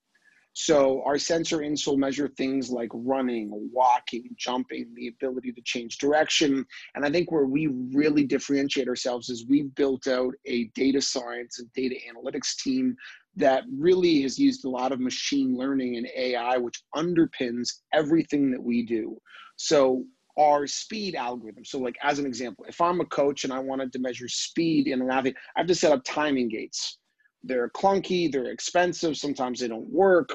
So 0.53 1.01
our 1.03 1.17
sensor 1.17 1.59
insole 1.59 1.97
measure 1.97 2.27
things 2.27 2.69
like 2.69 2.89
running, 2.93 3.49
walking, 3.73 4.29
jumping, 4.37 4.93
the 4.95 5.07
ability 5.07 5.51
to 5.51 5.61
change 5.61 5.97
direction. 5.97 6.65
And 6.93 7.03
I 7.03 7.09
think 7.09 7.31
where 7.31 7.45
we 7.45 7.67
really 7.67 8.23
differentiate 8.23 8.87
ourselves 8.87 9.29
is 9.29 9.47
we've 9.47 9.73
built 9.73 10.07
out 10.07 10.33
a 10.45 10.65
data 10.75 11.01
science 11.01 11.57
and 11.57 11.73
data 11.73 11.95
analytics 12.07 12.55
team 12.55 12.95
that 13.35 13.63
really 13.75 14.21
has 14.21 14.37
used 14.37 14.63
a 14.63 14.69
lot 14.69 14.91
of 14.91 14.99
machine 14.99 15.57
learning 15.57 15.97
and 15.97 16.07
AI, 16.15 16.57
which 16.57 16.83
underpins 16.95 17.69
everything 17.91 18.51
that 18.51 18.61
we 18.61 18.85
do. 18.85 19.17
So 19.55 20.05
our 20.37 20.65
speed 20.65 21.15
algorithm. 21.15 21.65
So, 21.65 21.79
like 21.79 21.95
as 22.01 22.19
an 22.19 22.25
example, 22.25 22.65
if 22.67 22.81
I'm 22.81 23.01
a 23.01 23.05
coach 23.05 23.43
and 23.43 23.53
I 23.53 23.59
wanted 23.59 23.93
to 23.93 23.99
measure 23.99 24.27
speed 24.27 24.87
in 24.87 25.01
an 25.01 25.11
athlete, 25.11 25.35
I 25.55 25.59
have 25.59 25.67
to 25.67 25.75
set 25.75 25.91
up 25.91 26.03
timing 26.03 26.49
gates 26.49 26.97
they're 27.43 27.69
clunky, 27.69 28.31
they're 28.31 28.51
expensive, 28.51 29.17
sometimes 29.17 29.59
they 29.59 29.67
don't 29.67 29.89
work. 29.89 30.29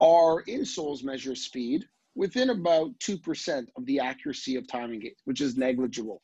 Our 0.00 0.44
insoles 0.44 1.02
measure 1.02 1.34
speed 1.34 1.84
within 2.14 2.50
about 2.50 2.98
2% 2.98 3.66
of 3.76 3.86
the 3.86 4.00
accuracy 4.00 4.56
of 4.56 4.66
timing 4.66 5.00
gates, 5.00 5.22
which 5.24 5.40
is 5.40 5.56
negligible. 5.56 6.22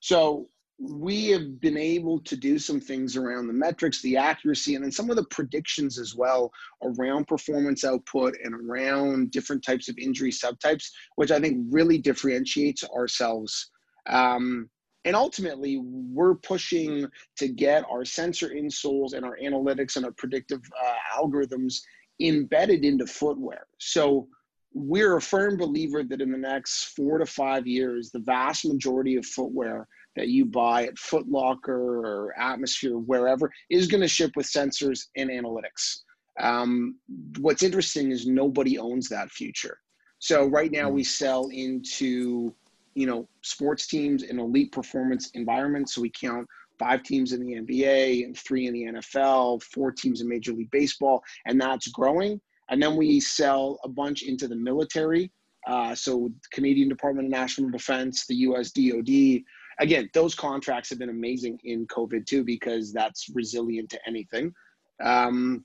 So 0.00 0.48
we 0.80 1.26
have 1.28 1.60
been 1.60 1.76
able 1.76 2.20
to 2.20 2.36
do 2.36 2.58
some 2.58 2.80
things 2.80 3.16
around 3.16 3.48
the 3.48 3.52
metrics, 3.52 4.00
the 4.02 4.16
accuracy, 4.16 4.76
and 4.76 4.84
then 4.84 4.92
some 4.92 5.10
of 5.10 5.16
the 5.16 5.24
predictions 5.24 5.98
as 5.98 6.14
well 6.14 6.52
around 6.82 7.26
performance 7.26 7.84
output 7.84 8.34
and 8.44 8.54
around 8.54 9.32
different 9.32 9.64
types 9.64 9.88
of 9.88 9.98
injury 9.98 10.30
subtypes, 10.30 10.88
which 11.16 11.32
I 11.32 11.40
think 11.40 11.66
really 11.70 11.98
differentiates 11.98 12.84
ourselves. 12.84 13.70
Um, 14.06 14.70
and 15.04 15.14
ultimately, 15.16 15.80
we're 15.82 16.34
pushing 16.34 17.06
to 17.36 17.48
get 17.48 17.84
our 17.90 18.04
sensor 18.04 18.48
insoles 18.48 19.12
and 19.14 19.24
our 19.24 19.38
analytics 19.42 19.96
and 19.96 20.04
our 20.04 20.12
predictive 20.12 20.60
uh, 20.84 21.20
algorithms 21.20 21.80
embedded 22.20 22.84
into 22.84 23.06
footwear. 23.06 23.66
So 23.78 24.28
we're 24.74 25.16
a 25.16 25.22
firm 25.22 25.56
believer 25.56 26.02
that 26.02 26.20
in 26.20 26.30
the 26.30 26.38
next 26.38 26.96
four 26.96 27.18
to 27.18 27.26
five 27.26 27.66
years, 27.66 28.10
the 28.10 28.18
vast 28.20 28.66
majority 28.66 29.16
of 29.16 29.24
footwear 29.24 29.86
that 30.16 30.28
you 30.28 30.44
buy 30.44 30.84
at 30.84 30.98
Foot 30.98 31.28
Locker 31.28 32.04
or 32.04 32.38
Atmosphere, 32.38 32.98
wherever, 32.98 33.50
is 33.70 33.86
going 33.86 34.00
to 34.00 34.08
ship 34.08 34.32
with 34.36 34.46
sensors 34.46 35.06
and 35.16 35.30
analytics. 35.30 36.00
Um, 36.40 36.96
what's 37.38 37.62
interesting 37.62 38.10
is 38.10 38.26
nobody 38.26 38.78
owns 38.78 39.08
that 39.08 39.30
future. 39.30 39.78
So 40.18 40.46
right 40.46 40.72
now 40.72 40.90
we 40.90 41.04
sell 41.04 41.48
into 41.52 42.54
you 42.98 43.06
know, 43.06 43.28
sports 43.42 43.86
teams 43.86 44.24
in 44.24 44.40
elite 44.40 44.72
performance 44.72 45.30
environments. 45.34 45.94
So 45.94 46.02
we 46.02 46.10
count 46.10 46.48
five 46.80 47.04
teams 47.04 47.32
in 47.32 47.40
the 47.40 47.54
NBA 47.54 48.24
and 48.24 48.36
three 48.36 48.66
in 48.66 48.74
the 48.74 48.84
NFL, 48.86 49.62
four 49.62 49.92
teams 49.92 50.20
in 50.20 50.28
Major 50.28 50.52
League 50.52 50.72
Baseball, 50.72 51.22
and 51.46 51.60
that's 51.60 51.86
growing. 51.86 52.40
And 52.70 52.82
then 52.82 52.96
we 52.96 53.20
sell 53.20 53.78
a 53.84 53.88
bunch 53.88 54.22
into 54.22 54.48
the 54.48 54.56
military. 54.56 55.30
Uh, 55.64 55.94
so 55.94 56.28
Canadian 56.52 56.88
Department 56.88 57.26
of 57.26 57.30
National 57.30 57.70
Defense, 57.70 58.26
the 58.26 58.34
U.S. 58.34 58.72
DoD. 58.72 59.42
Again, 59.78 60.10
those 60.12 60.34
contracts 60.34 60.90
have 60.90 60.98
been 60.98 61.08
amazing 61.08 61.60
in 61.62 61.86
COVID 61.86 62.26
too 62.26 62.42
because 62.42 62.92
that's 62.92 63.30
resilient 63.32 63.90
to 63.90 64.00
anything. 64.08 64.52
Um, 65.00 65.64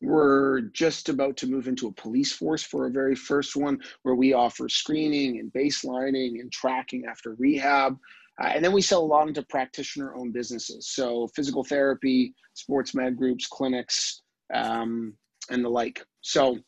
we're 0.00 0.62
just 0.72 1.08
about 1.08 1.36
to 1.38 1.46
move 1.46 1.68
into 1.68 1.88
a 1.88 1.92
police 1.92 2.32
force 2.32 2.62
for 2.62 2.86
a 2.86 2.90
very 2.90 3.14
first 3.14 3.56
one 3.56 3.78
where 4.02 4.14
we 4.14 4.32
offer 4.32 4.68
screening 4.68 5.38
and 5.38 5.52
baselining 5.52 6.40
and 6.40 6.52
tracking 6.52 7.04
after 7.06 7.34
rehab. 7.34 7.96
Uh, 8.42 8.48
and 8.48 8.64
then 8.64 8.72
we 8.72 8.82
sell 8.82 9.02
a 9.02 9.04
lot 9.04 9.28
into 9.28 9.42
practitioner 9.42 10.14
owned 10.14 10.32
businesses. 10.32 10.88
So 10.88 11.28
physical 11.36 11.62
therapy, 11.62 12.34
sports 12.54 12.94
med 12.94 13.16
groups, 13.16 13.46
clinics, 13.46 14.22
um, 14.52 15.14
and 15.50 15.64
the 15.64 15.68
like. 15.68 16.04
So 16.20 16.58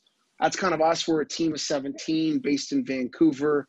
that's 0.41 0.57
kind 0.57 0.75
of 0.75 0.81
us. 0.81 1.09
We're 1.09 1.23
a 1.23 1.29
team 1.29 1.55
of 1.55 1.61
17 1.61 2.39
based 2.39 2.73
in 2.73 2.85
Vancouver. 2.85 3.67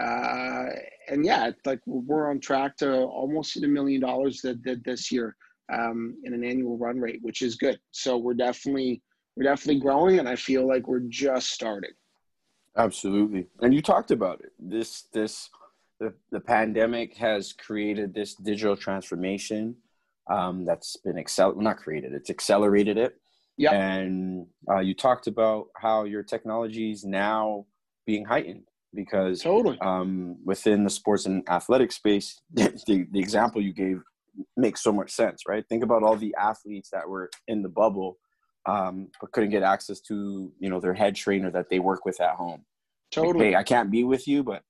Uh, 0.00 0.66
and 1.08 1.24
yeah, 1.24 1.50
like 1.64 1.80
we're 1.86 2.30
on 2.30 2.40
track 2.40 2.76
to 2.78 3.02
almost 3.02 3.54
hit 3.54 3.64
a 3.64 3.68
million 3.68 4.00
dollars 4.00 4.40
that 4.42 4.82
this 4.84 5.10
year 5.12 5.36
um, 5.72 6.16
in 6.24 6.34
an 6.34 6.44
annual 6.44 6.78
run 6.78 7.00
rate, 7.00 7.18
which 7.22 7.42
is 7.42 7.56
good. 7.56 7.78
So 7.90 8.16
we're 8.16 8.34
definitely 8.34 9.02
we're 9.36 9.44
definitely 9.44 9.80
growing, 9.80 10.18
and 10.18 10.28
I 10.28 10.36
feel 10.36 10.66
like 10.66 10.88
we're 10.88 11.06
just 11.08 11.50
starting. 11.50 11.92
Absolutely, 12.76 13.46
and 13.60 13.74
you 13.74 13.82
talked 13.82 14.10
about 14.10 14.40
it. 14.40 14.52
This 14.58 15.02
this 15.12 15.50
the, 16.00 16.14
the 16.30 16.40
pandemic 16.40 17.16
has 17.16 17.52
created 17.52 18.14
this 18.14 18.34
digital 18.34 18.76
transformation 18.76 19.76
um, 20.30 20.64
that's 20.64 20.96
been 20.96 21.22
well, 21.38 21.54
not 21.56 21.78
created 21.78 22.12
it's 22.12 22.30
accelerated 22.30 22.98
it 22.98 23.16
yeah 23.56 23.72
and 23.72 24.46
uh, 24.70 24.80
you 24.80 24.94
talked 24.94 25.26
about 25.26 25.68
how 25.76 26.04
your 26.04 26.22
technology 26.22 26.90
is 26.90 27.04
now 27.04 27.64
being 28.06 28.24
heightened 28.24 28.64
because 28.94 29.42
totally 29.42 29.78
um, 29.80 30.36
within 30.44 30.84
the 30.84 30.90
sports 30.90 31.26
and 31.26 31.48
athletic 31.48 31.92
space 31.92 32.40
the, 32.52 33.06
the 33.10 33.18
example 33.18 33.60
you 33.60 33.72
gave 33.72 34.00
makes 34.56 34.82
so 34.82 34.92
much 34.92 35.10
sense, 35.10 35.42
right? 35.46 35.64
Think 35.68 35.82
about 35.82 36.02
all 36.02 36.16
the 36.16 36.34
athletes 36.38 36.90
that 36.92 37.08
were 37.08 37.30
in 37.46 37.62
the 37.62 37.68
bubble, 37.68 38.18
um, 38.66 39.08
but 39.20 39.32
couldn't 39.32 39.50
get 39.50 39.62
access 39.62 40.00
to, 40.02 40.52
you 40.58 40.70
know, 40.70 40.80
their 40.80 40.94
head 40.94 41.14
trainer 41.14 41.50
that 41.50 41.68
they 41.70 41.78
work 41.78 42.04
with 42.04 42.20
at 42.20 42.34
home. 42.34 42.64
Totally. 43.10 43.46
Like, 43.46 43.54
hey, 43.54 43.56
I 43.56 43.62
can't 43.62 43.90
be 43.90 44.04
with 44.04 44.28
you, 44.28 44.42
but 44.42 44.62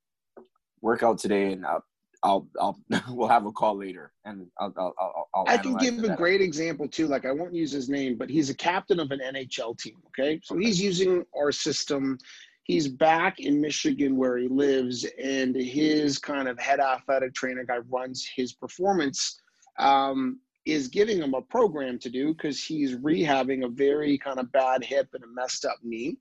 work 0.81 1.03
out 1.03 1.19
today, 1.19 1.53
and 1.53 1.67
I'll, 1.67 1.85
I'll, 2.23 2.49
I'll 2.61 2.79
we'll 3.11 3.29
have 3.29 3.47
a 3.47 3.53
call 3.53 3.77
later, 3.77 4.13
and 4.25 4.47
I'll, 4.59 4.73
I'll, 4.77 4.95
I'll, 4.99 5.29
I'll 5.35 5.45
i 5.49 5.57
can 5.57 5.77
give 5.77 6.03
a 6.05 6.17
great 6.17 6.41
example 6.41 6.89
too. 6.89 7.07
Like 7.07 7.25
I 7.25 7.33
won't 7.33 7.55
use 7.55 7.73
his 7.73 7.89
name, 7.89 8.17
but 8.17 8.31
he's 8.31 8.51
a 8.51 8.55
captain 8.55 9.01
of 9.01 9.11
an 9.11 9.21
NHL 9.21 9.79
team. 9.79 9.97
Okay, 10.09 10.41
so 10.43 10.55
okay. 10.55 10.65
he's 10.65 10.81
using 10.81 11.25
our 11.37 11.53
system. 11.53 12.19
He's 12.65 12.87
back 12.87 13.41
in 13.41 13.63
Michigan 13.63 14.17
where 14.17 14.37
he 14.37 14.47
lives, 14.47 15.07
and 15.23 15.57
his 15.57 16.19
kind 16.19 16.49
of 16.49 16.59
head 16.59 16.81
athletic 16.81 17.35
trainer 17.35 17.65
guy 17.65 17.79
runs 17.89 18.29
his 18.37 18.53
performance 18.53 19.41
um, 19.79 20.41
is 20.67 20.89
giving 20.89 21.19
him 21.19 21.35
a 21.35 21.43
program 21.43 21.99
to 21.99 22.11
do 22.11 22.35
because 22.35 22.63
he's 22.63 22.97
rehabbing 22.97 23.65
a 23.65 23.69
very 23.69 24.19
kind 24.19 24.39
of 24.39 24.53
bad 24.53 24.85
hip 24.85 25.09
and 25.15 25.25
a 25.25 25.29
messed 25.29 25.65
up 25.65 25.79
knee. 25.83 26.17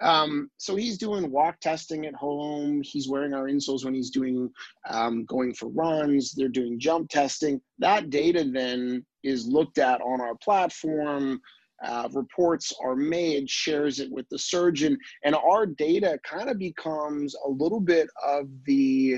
Um, 0.00 0.50
so 0.58 0.76
he's 0.76 0.96
doing 0.96 1.30
walk 1.30 1.58
testing 1.60 2.06
at 2.06 2.14
home. 2.14 2.80
He's 2.84 3.08
wearing 3.08 3.34
our 3.34 3.48
insoles 3.48 3.84
when 3.84 3.94
he's 3.94 4.10
doing 4.10 4.48
um, 4.88 5.24
going 5.24 5.54
for 5.54 5.68
runs. 5.70 6.32
They're 6.32 6.48
doing 6.48 6.78
jump 6.78 7.10
testing. 7.10 7.60
That 7.78 8.10
data 8.10 8.44
then 8.44 9.04
is 9.24 9.48
looked 9.48 9.78
at 9.78 10.00
on 10.00 10.20
our 10.20 10.36
platform. 10.36 11.40
Uh, 11.84 12.08
reports 12.12 12.72
are 12.82 12.96
made, 12.96 13.48
shares 13.48 14.00
it 14.00 14.10
with 14.10 14.28
the 14.30 14.38
surgeon, 14.38 14.98
and 15.24 15.34
our 15.36 15.64
data 15.64 16.18
kind 16.24 16.48
of 16.50 16.58
becomes 16.58 17.36
a 17.46 17.48
little 17.48 17.78
bit 17.78 18.08
of 18.24 18.48
the 18.66 19.16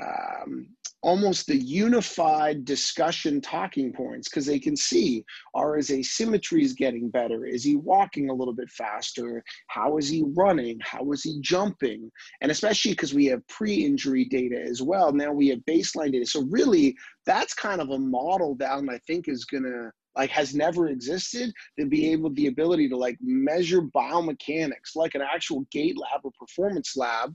um, 0.00 0.68
almost 1.02 1.46
the 1.46 1.56
unified 1.56 2.64
discussion 2.64 3.40
talking 3.40 3.92
points 3.92 4.28
because 4.28 4.46
they 4.46 4.58
can 4.58 4.76
see 4.76 5.24
are 5.54 5.76
his 5.76 5.90
asymmetries 5.90 6.74
getting 6.74 7.10
better? 7.10 7.44
Is 7.44 7.62
he 7.62 7.76
walking 7.76 8.30
a 8.30 8.34
little 8.34 8.54
bit 8.54 8.70
faster? 8.70 9.42
How 9.68 9.98
is 9.98 10.08
he 10.08 10.24
running? 10.34 10.78
How 10.82 11.12
is 11.12 11.22
he 11.22 11.40
jumping? 11.40 12.10
And 12.40 12.50
especially 12.50 12.92
because 12.92 13.14
we 13.14 13.26
have 13.26 13.46
pre-injury 13.48 14.24
data 14.24 14.60
as 14.60 14.82
well. 14.82 15.12
Now 15.12 15.32
we 15.32 15.48
have 15.48 15.58
baseline 15.60 16.12
data. 16.12 16.26
So 16.26 16.42
really 16.50 16.96
that's 17.26 17.54
kind 17.54 17.80
of 17.80 17.90
a 17.90 17.98
model 17.98 18.54
down 18.54 18.88
i 18.90 18.98
think 19.06 19.28
is 19.28 19.44
going 19.44 19.62
to 19.62 19.90
like 20.16 20.30
has 20.30 20.54
never 20.54 20.88
existed 20.88 21.52
to 21.78 21.86
be 21.86 22.12
able 22.12 22.32
the 22.34 22.46
ability 22.46 22.88
to 22.88 22.96
like 22.96 23.16
measure 23.20 23.82
biomechanics 23.82 24.94
like 24.94 25.14
an 25.14 25.22
actual 25.22 25.64
gait 25.70 25.96
lab 25.96 26.20
or 26.22 26.30
performance 26.38 26.96
lab 26.96 27.34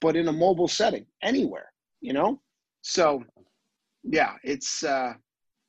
but 0.00 0.16
in 0.16 0.28
a 0.28 0.32
mobile 0.32 0.68
setting 0.68 1.04
anywhere 1.22 1.70
you 2.00 2.12
know? 2.12 2.40
So 2.82 3.24
yeah 4.04 4.34
it's 4.42 4.82
uh 4.82 5.12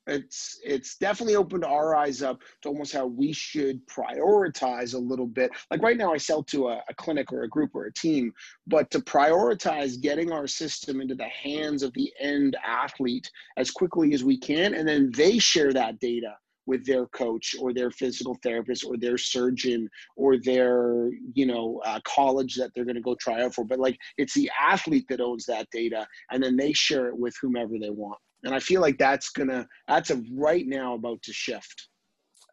it's 0.08 0.58
it's 0.64 0.96
definitely 0.96 1.36
opened 1.36 1.64
our 1.64 1.94
eyes 1.94 2.22
up 2.22 2.40
to 2.60 2.68
almost 2.68 2.92
how 2.92 3.06
we 3.06 3.32
should 3.32 3.80
prioritize 3.86 4.94
a 4.94 4.98
little 4.98 5.28
bit. 5.28 5.52
Like 5.70 5.80
right 5.80 5.96
now 5.96 6.12
i 6.12 6.16
sell 6.16 6.42
to 6.44 6.68
a, 6.68 6.82
a, 6.88 6.94
clinic 6.94 7.32
or 7.32 7.42
a 7.42 7.48
group 7.48 7.70
or 7.74 7.84
a 7.84 7.92
team 7.92 8.32
but 8.66 8.90
to 8.90 8.98
prioritize 8.98 10.00
getting 10.00 10.32
our 10.32 10.48
system 10.48 11.00
into 11.00 11.14
the 11.14 11.28
hands 11.28 11.84
of 11.84 11.92
the 11.92 12.12
end 12.18 12.56
athlete 12.66 13.30
as 13.56 13.70
quickly 13.70 14.12
as 14.12 14.24
we 14.24 14.36
can 14.36 14.74
and 14.74 14.88
then 14.88 15.12
they 15.14 15.38
share 15.38 15.72
that 15.72 16.00
data 16.00 16.34
with 16.66 16.84
their 16.86 17.06
coach 17.06 17.54
or 17.60 17.72
their 17.72 17.90
physical 17.90 18.36
therapist 18.42 18.84
or 18.84 18.96
their 18.96 19.18
surgeon 19.18 19.88
or 20.16 20.38
their 20.38 21.10
you 21.34 21.46
know 21.46 21.80
uh, 21.84 22.00
college 22.04 22.54
that 22.54 22.70
they're 22.74 22.84
going 22.84 22.96
to 22.96 23.02
go 23.02 23.16
try 23.16 23.42
out 23.42 23.54
for. 23.54 23.64
But 23.64 23.78
like 23.78 23.98
it's 24.18 24.34
the 24.34 24.50
athlete 24.60 25.06
that 25.08 25.20
owns 25.20 25.46
that 25.46 25.68
data 25.72 26.06
and 26.30 26.42
then 26.42 26.56
they 26.56 26.72
share 26.72 27.08
it 27.08 27.18
with 27.18 27.34
whomever 27.40 27.78
they 27.80 27.90
want. 27.90 28.18
And 28.44 28.54
i 28.54 28.58
feel 28.58 28.80
like 28.80 28.98
that's 28.98 29.30
gonna 29.30 29.66
that's 29.88 30.10
a 30.10 30.22
right 30.32 30.66
now 30.66 30.94
about 30.94 31.22
to 31.22 31.32
shift. 31.32 31.88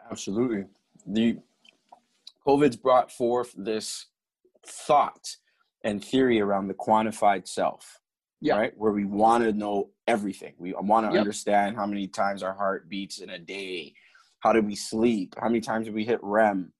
Absolutely. 0.09 0.65
The 1.05 1.37
covid's 2.43 2.75
brought 2.75 3.11
forth 3.11 3.53
this 3.57 4.07
thought 4.65 5.35
and 5.83 6.03
theory 6.03 6.41
around 6.41 6.67
the 6.67 6.73
quantified 6.73 7.47
self 7.47 7.98
yeah. 8.41 8.57
right? 8.57 8.73
Where 8.77 8.91
we 8.91 9.05
want 9.05 9.43
to 9.43 9.53
know 9.53 9.89
everything. 10.07 10.53
We 10.57 10.73
want 10.73 11.07
to 11.07 11.13
yep. 11.13 11.21
understand 11.21 11.75
how 11.75 11.85
many 11.85 12.07
times 12.07 12.43
our 12.43 12.53
heart 12.53 12.89
beats 12.89 13.19
in 13.19 13.29
a 13.29 13.39
day. 13.39 13.93
How 14.39 14.53
do 14.53 14.61
we 14.61 14.75
sleep? 14.75 15.35
How 15.39 15.47
many 15.47 15.61
times 15.61 15.87
do 15.87 15.93
we 15.93 16.05
hit 16.05 16.19
REM? 16.23 16.71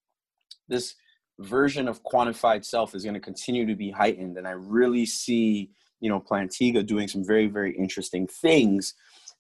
This 0.68 0.96
version 1.40 1.88
of 1.88 2.04
quantified 2.04 2.66
self 2.66 2.96
is 2.96 3.04
going 3.04 3.14
to 3.14 3.20
continue 3.20 3.66
to 3.66 3.76
be 3.76 3.92
heightened. 3.92 4.38
And 4.38 4.48
I 4.48 4.52
really 4.52 5.06
see, 5.06 5.72
you 6.00 6.10
know, 6.10 6.20
Plantiga 6.20 6.86
doing 6.86 7.08
some 7.08 7.26
very, 7.26 7.48
very 7.48 7.76
interesting 7.76 8.28
things 8.28 8.94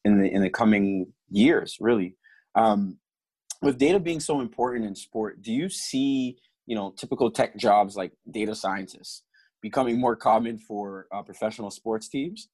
in 0.05 0.21
the 0.21 0.29
in 0.29 0.41
the 0.41 0.49
coming 0.49 1.13
years, 1.29 1.77
really. 1.79 2.15
Um, 2.55 2.97
with 3.61 3.77
data 3.77 3.99
being 3.99 4.21
so 4.21 4.39
important 4.39 4.85
in 4.85 4.95
sport, 4.95 5.41
do 5.41 5.51
you 5.51 5.69
see, 5.69 6.37
you 6.65 6.75
know, 6.75 6.93
typical 6.97 7.29
tech 7.29 7.57
jobs 7.57 7.95
like 7.95 8.13
data 8.31 8.55
scientists 8.55 9.23
becoming 9.61 9.99
more 9.99 10.15
common 10.15 10.57
for 10.57 11.07
uh, 11.11 11.21
professional 11.21 11.71
sports 11.71 12.07
teams? 12.07 12.49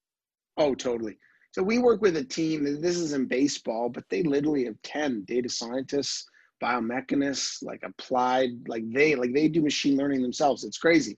Oh, 0.58 0.74
totally. 0.76 1.18
So 1.52 1.64
we 1.64 1.78
work 1.78 2.02
with 2.02 2.18
a 2.18 2.24
team. 2.24 2.66
and 2.66 2.84
This 2.84 2.98
is 2.98 3.14
in 3.14 3.26
baseball, 3.28 3.90
but 3.90 4.04
they 4.10 4.24
literally 4.24 4.66
have 4.66 4.82
ten 4.84 5.24
data 5.24 5.50
scientists, 5.50 6.26
biomechanists, 6.62 7.64
like 7.64 7.82
applied, 7.84 8.68
like 8.68 8.84
they 8.92 9.16
like 9.16 9.34
they 9.34 9.48
do 9.48 9.62
machine 9.62 9.98
learning 9.98 10.22
themselves. 10.22 10.64
It's 10.64 10.78
crazy. 10.78 11.18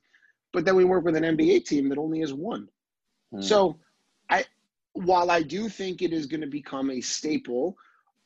But 0.54 0.66
then 0.66 0.76
we 0.76 0.86
work 0.86 1.04
with 1.04 1.16
an 1.16 1.24
NBA 1.24 1.66
team 1.66 1.90
that 1.90 1.98
only 1.98 2.20
has 2.20 2.34
one. 2.34 2.68
Hmm. 3.32 3.42
So 3.42 3.80
I, 4.30 4.46
while 4.94 5.30
I 5.30 5.42
do 5.42 5.70
think 5.70 6.02
it 6.02 6.14
is 6.14 6.26
going 6.26 6.42
to 6.42 6.48
become 6.48 6.90
a 6.90 7.02
staple, 7.02 7.76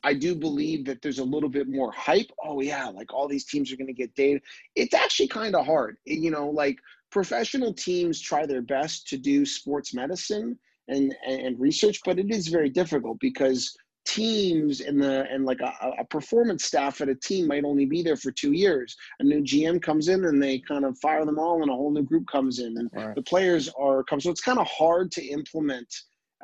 I 0.04 0.14
do 0.14 0.34
believe 0.34 0.84
that 0.86 1.00
there's 1.00 1.18
a 1.18 1.24
little 1.24 1.48
bit 1.48 1.68
more 1.68 1.92
hype. 1.92 2.30
Oh 2.44 2.60
yeah, 2.60 2.88
like 2.88 3.12
all 3.12 3.28
these 3.28 3.44
teams 3.44 3.72
are 3.72 3.76
going 3.76 3.86
to 3.86 3.92
get 3.92 4.14
data. 4.14 4.40
It's 4.74 4.94
actually 4.94 5.28
kind 5.28 5.54
of 5.54 5.64
hard. 5.64 5.96
You 6.04 6.30
know, 6.30 6.48
like 6.50 6.78
professional 7.12 7.72
teams 7.72 8.20
try 8.20 8.46
their 8.46 8.62
best 8.62 9.06
to 9.08 9.16
do 9.16 9.46
sports 9.46 9.94
medicine 9.94 10.58
and, 10.88 11.14
and 11.26 11.60
research, 11.60 12.00
but 12.04 12.18
it 12.18 12.30
is 12.30 12.48
very 12.48 12.70
difficult 12.70 13.18
because 13.20 13.72
teams 14.04 14.80
and 14.80 15.00
the 15.00 15.24
and 15.30 15.44
like 15.44 15.60
a, 15.60 15.72
a, 16.00 16.04
performance 16.06 16.64
staff 16.64 17.00
at 17.00 17.08
a 17.08 17.14
team 17.14 17.46
might 17.46 17.64
only 17.64 17.84
be 17.84 18.02
there 18.02 18.16
for 18.16 18.32
two 18.32 18.52
years. 18.52 18.96
A 19.20 19.24
new 19.24 19.42
GM 19.42 19.80
comes 19.80 20.08
in 20.08 20.24
and 20.24 20.42
they 20.42 20.58
kind 20.58 20.84
of 20.84 20.98
fire 20.98 21.24
them 21.24 21.38
all, 21.38 21.62
and 21.62 21.70
a 21.70 21.74
whole 21.74 21.92
new 21.92 22.02
group 22.02 22.26
comes 22.26 22.58
in, 22.58 22.76
and 22.78 22.90
right. 22.92 23.14
the 23.14 23.22
players 23.22 23.70
are 23.78 24.02
come. 24.02 24.20
So 24.20 24.30
it's 24.30 24.40
kind 24.40 24.58
of 24.58 24.66
hard 24.66 25.12
to 25.12 25.24
implement 25.24 25.86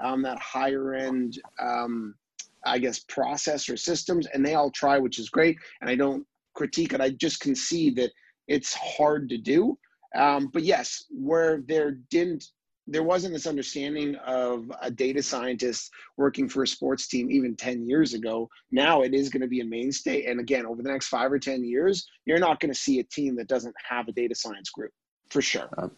um, 0.00 0.22
that 0.22 0.38
higher 0.38 0.94
end, 0.94 1.40
um, 1.60 2.14
I 2.64 2.78
guess, 2.78 3.00
process 3.00 3.68
or 3.68 3.76
systems, 3.76 4.26
and 4.32 4.46
they 4.46 4.54
all 4.54 4.70
try, 4.70 4.98
which 4.98 5.18
is 5.18 5.28
great. 5.28 5.56
And 5.80 5.90
I 5.90 5.96
don't 5.96 6.24
critique 6.54 6.92
it. 6.92 7.00
I 7.00 7.10
just 7.10 7.40
concede 7.40 7.96
that 7.96 8.12
it's 8.46 8.74
hard 8.74 9.28
to 9.30 9.38
do. 9.38 9.76
Um, 10.14 10.50
but 10.52 10.62
yes, 10.62 11.04
where 11.10 11.62
there 11.66 11.92
didn't 12.10 12.44
there 12.88 13.02
wasn't 13.02 13.34
this 13.34 13.46
understanding 13.46 14.16
of 14.26 14.72
a 14.80 14.90
data 14.90 15.22
scientist 15.22 15.90
working 16.16 16.48
for 16.48 16.62
a 16.62 16.66
sports 16.66 17.06
team 17.06 17.30
even 17.30 17.54
10 17.54 17.86
years 17.86 18.14
ago. 18.14 18.48
Now 18.72 19.02
it 19.02 19.12
is 19.12 19.28
going 19.28 19.42
to 19.42 19.46
be 19.46 19.60
a 19.60 19.64
mainstay. 19.64 20.24
And 20.24 20.40
again, 20.40 20.64
over 20.64 20.82
the 20.82 20.90
next 20.90 21.08
five 21.08 21.30
or 21.30 21.38
10 21.38 21.64
years, 21.64 22.08
you're 22.24 22.38
not 22.38 22.60
going 22.60 22.72
to 22.72 22.78
see 22.78 22.98
a 22.98 23.04
team 23.04 23.36
that 23.36 23.46
doesn't 23.46 23.74
have 23.88 24.08
a 24.08 24.12
data 24.12 24.34
science 24.34 24.70
group 24.70 24.90
for 25.28 25.42
sure. 25.42 25.68
Um, 25.76 25.90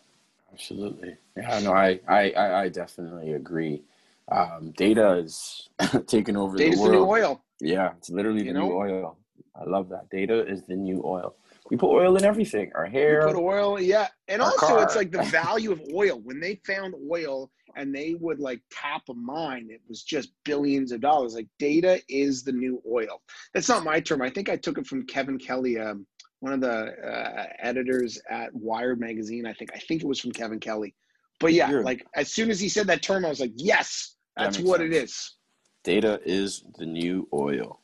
absolutely. 0.53 1.17
Yeah, 1.37 1.61
no, 1.61 1.73
I, 1.73 2.01
I, 2.09 2.63
I 2.63 2.69
definitely 2.69 3.35
agree. 3.35 3.83
Um, 4.31 4.73
data 4.77 5.13
is 5.13 5.69
taking 6.09 6.37
over 6.37 6.57
Data's 6.57 6.81
the 6.81 6.83
world. 6.83 6.95
the 6.95 6.99
new 6.99 7.11
oil. 7.11 7.45
Yeah, 7.61 7.93
it's 7.99 8.11
literally 8.11 8.41
you 8.41 8.53
the 8.53 8.59
know? 8.59 8.69
new 8.69 8.75
oil. 8.75 9.17
I 9.55 9.65
love 9.65 9.89
that. 9.91 10.11
Data 10.11 10.45
is 10.45 10.63
the 10.63 10.77
new 10.77 11.03
oil. 11.05 11.37
We 11.71 11.77
put 11.77 11.91
oil 11.91 12.17
in 12.17 12.25
everything. 12.25 12.73
Our 12.75 12.87
hair. 12.87 13.27
We 13.27 13.35
put 13.35 13.41
oil, 13.41 13.81
yeah. 13.81 14.09
And 14.29 14.43
also 14.43 14.67
car. 14.67 14.83
it's 14.83 14.97
like 14.97 15.13
the 15.13 15.23
value 15.25 15.71
of 15.71 15.81
oil. 15.95 16.21
When 16.21 16.41
they 16.41 16.61
found 16.67 16.95
oil 17.11 17.51
and 17.77 17.95
they 17.95 18.15
would 18.15 18.41
like 18.41 18.61
tap 18.73 19.03
a 19.09 19.15
mine, 19.15 19.69
it 19.71 19.81
was 19.89 20.03
just 20.03 20.33
billions 20.45 20.91
of 20.91 21.01
dollars. 21.01 21.35
Like 21.35 21.47
data 21.59 22.03
is 22.09 22.43
the 22.43 22.53
new 22.53 22.83
oil. 22.91 23.23
That's 23.55 23.69
not 23.69 23.85
my 23.85 24.01
term. 24.01 24.21
I 24.21 24.31
think 24.31 24.49
I 24.49 24.57
took 24.57 24.79
it 24.79 24.87
from 24.87 25.07
Kevin 25.07 25.39
Kelly, 25.39 25.79
um, 25.79 26.07
one 26.41 26.53
of 26.53 26.61
the 26.61 26.93
uh, 27.07 27.47
editors 27.61 28.21
at 28.29 28.53
Wired 28.53 28.99
magazine. 28.99 29.47
I 29.47 29.53
think 29.53 29.71
I 29.73 29.79
think 29.79 30.03
it 30.03 30.07
was 30.07 30.19
from 30.19 30.33
Kevin 30.33 30.59
Kelly. 30.59 30.95
But 31.39 31.53
yeah, 31.53 31.71
like 31.71 32.05
as 32.15 32.33
soon 32.33 32.51
as 32.51 32.59
he 32.61 32.69
said 32.69 32.89
that 32.89 33.03
term, 33.03 33.25
I 33.25 33.29
was 33.29 33.41
like, 33.41 33.53
yes, 33.55 34.17
that's 34.37 34.57
that 34.57 34.67
what 34.67 34.81
sense. 34.81 34.95
it 34.95 35.03
is. 35.05 35.37
Data 35.85 36.21
is 36.25 36.65
the 36.79 36.85
new 36.85 37.29
oil. 37.33 37.81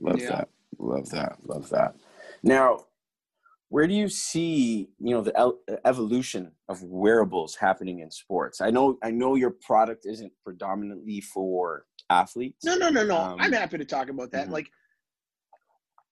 Love 0.00 0.20
yeah. 0.20 0.28
that. 0.30 0.48
Love 0.78 1.08
that. 1.10 1.36
Love 1.46 1.70
that. 1.70 1.94
Now, 2.42 2.84
where 3.70 3.86
do 3.86 3.94
you 3.94 4.08
see 4.08 4.90
you 4.98 5.14
know 5.14 5.22
the 5.22 5.54
evolution 5.84 6.52
of 6.68 6.82
wearables 6.82 7.56
happening 7.56 8.00
in 8.00 8.10
sports? 8.10 8.60
I 8.60 8.70
know 8.70 8.98
i 9.02 9.10
know 9.10 9.36
your 9.36 9.50
product 9.50 10.04
isn't 10.06 10.32
predominantly 10.44 11.20
for 11.20 11.86
athletes 12.10 12.64
no 12.64 12.76
no 12.76 12.90
no 12.90 13.04
no. 13.04 13.16
Um, 13.16 13.36
i'm 13.40 13.52
happy 13.52 13.78
to 13.78 13.84
talk 13.84 14.08
about 14.10 14.32
that. 14.32 14.44
mm-hmm. 14.44 14.54
like 14.54 14.70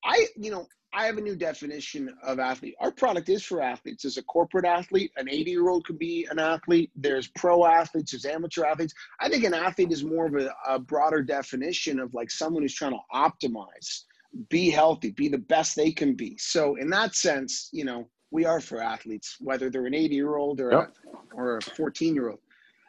i 0.04 0.26
you 0.36 0.50
know 0.50 0.66
i 0.94 1.04
have 1.06 1.18
a 1.18 1.20
new 1.20 1.36
definition 1.36 2.14
of 2.22 2.38
athlete. 2.38 2.74
Our 2.80 2.92
product 2.92 3.28
is 3.28 3.44
for 3.44 3.60
athletes. 3.60 4.04
As 4.06 4.16
a 4.16 4.22
corporate 4.22 4.64
athlete 4.64 5.10
an 5.16 5.28
80 5.28 5.50
year 5.50 5.68
old 5.68 5.84
could 5.84 5.98
be 5.98 6.26
an 6.30 6.38
athlete. 6.38 6.90
There's 6.96 7.28
pro 7.28 7.66
athletes 7.66 8.12
there's 8.12 8.24
amateur 8.24 8.64
athletes. 8.64 8.94
I 9.20 9.28
think 9.28 9.44
an 9.44 9.54
athlete 9.54 9.92
is 9.92 10.04
more 10.04 10.26
of 10.26 10.34
a, 10.34 10.50
a 10.68 10.78
broader 10.78 11.22
definition 11.22 11.98
of 11.98 12.14
like 12.14 12.30
someone 12.30 12.62
who's 12.62 12.74
trying 12.74 12.92
to 12.92 13.00
optimize 13.12 14.04
be 14.48 14.70
healthy, 14.70 15.10
be 15.10 15.28
the 15.28 15.38
best 15.38 15.76
they 15.76 15.92
can 15.92 16.14
be. 16.14 16.36
So 16.38 16.76
in 16.76 16.90
that 16.90 17.14
sense, 17.14 17.68
you 17.72 17.84
know, 17.84 18.08
we 18.30 18.44
are 18.44 18.60
for 18.60 18.82
athletes, 18.82 19.36
whether 19.40 19.70
they're 19.70 19.86
an 19.86 19.94
80 19.94 20.14
year 20.14 20.36
old 20.36 20.60
or 20.60 20.70
yep. 20.70 20.94
a, 21.14 21.34
or 21.34 21.56
a 21.58 21.62
14 21.62 22.14
year 22.14 22.30
old. 22.30 22.40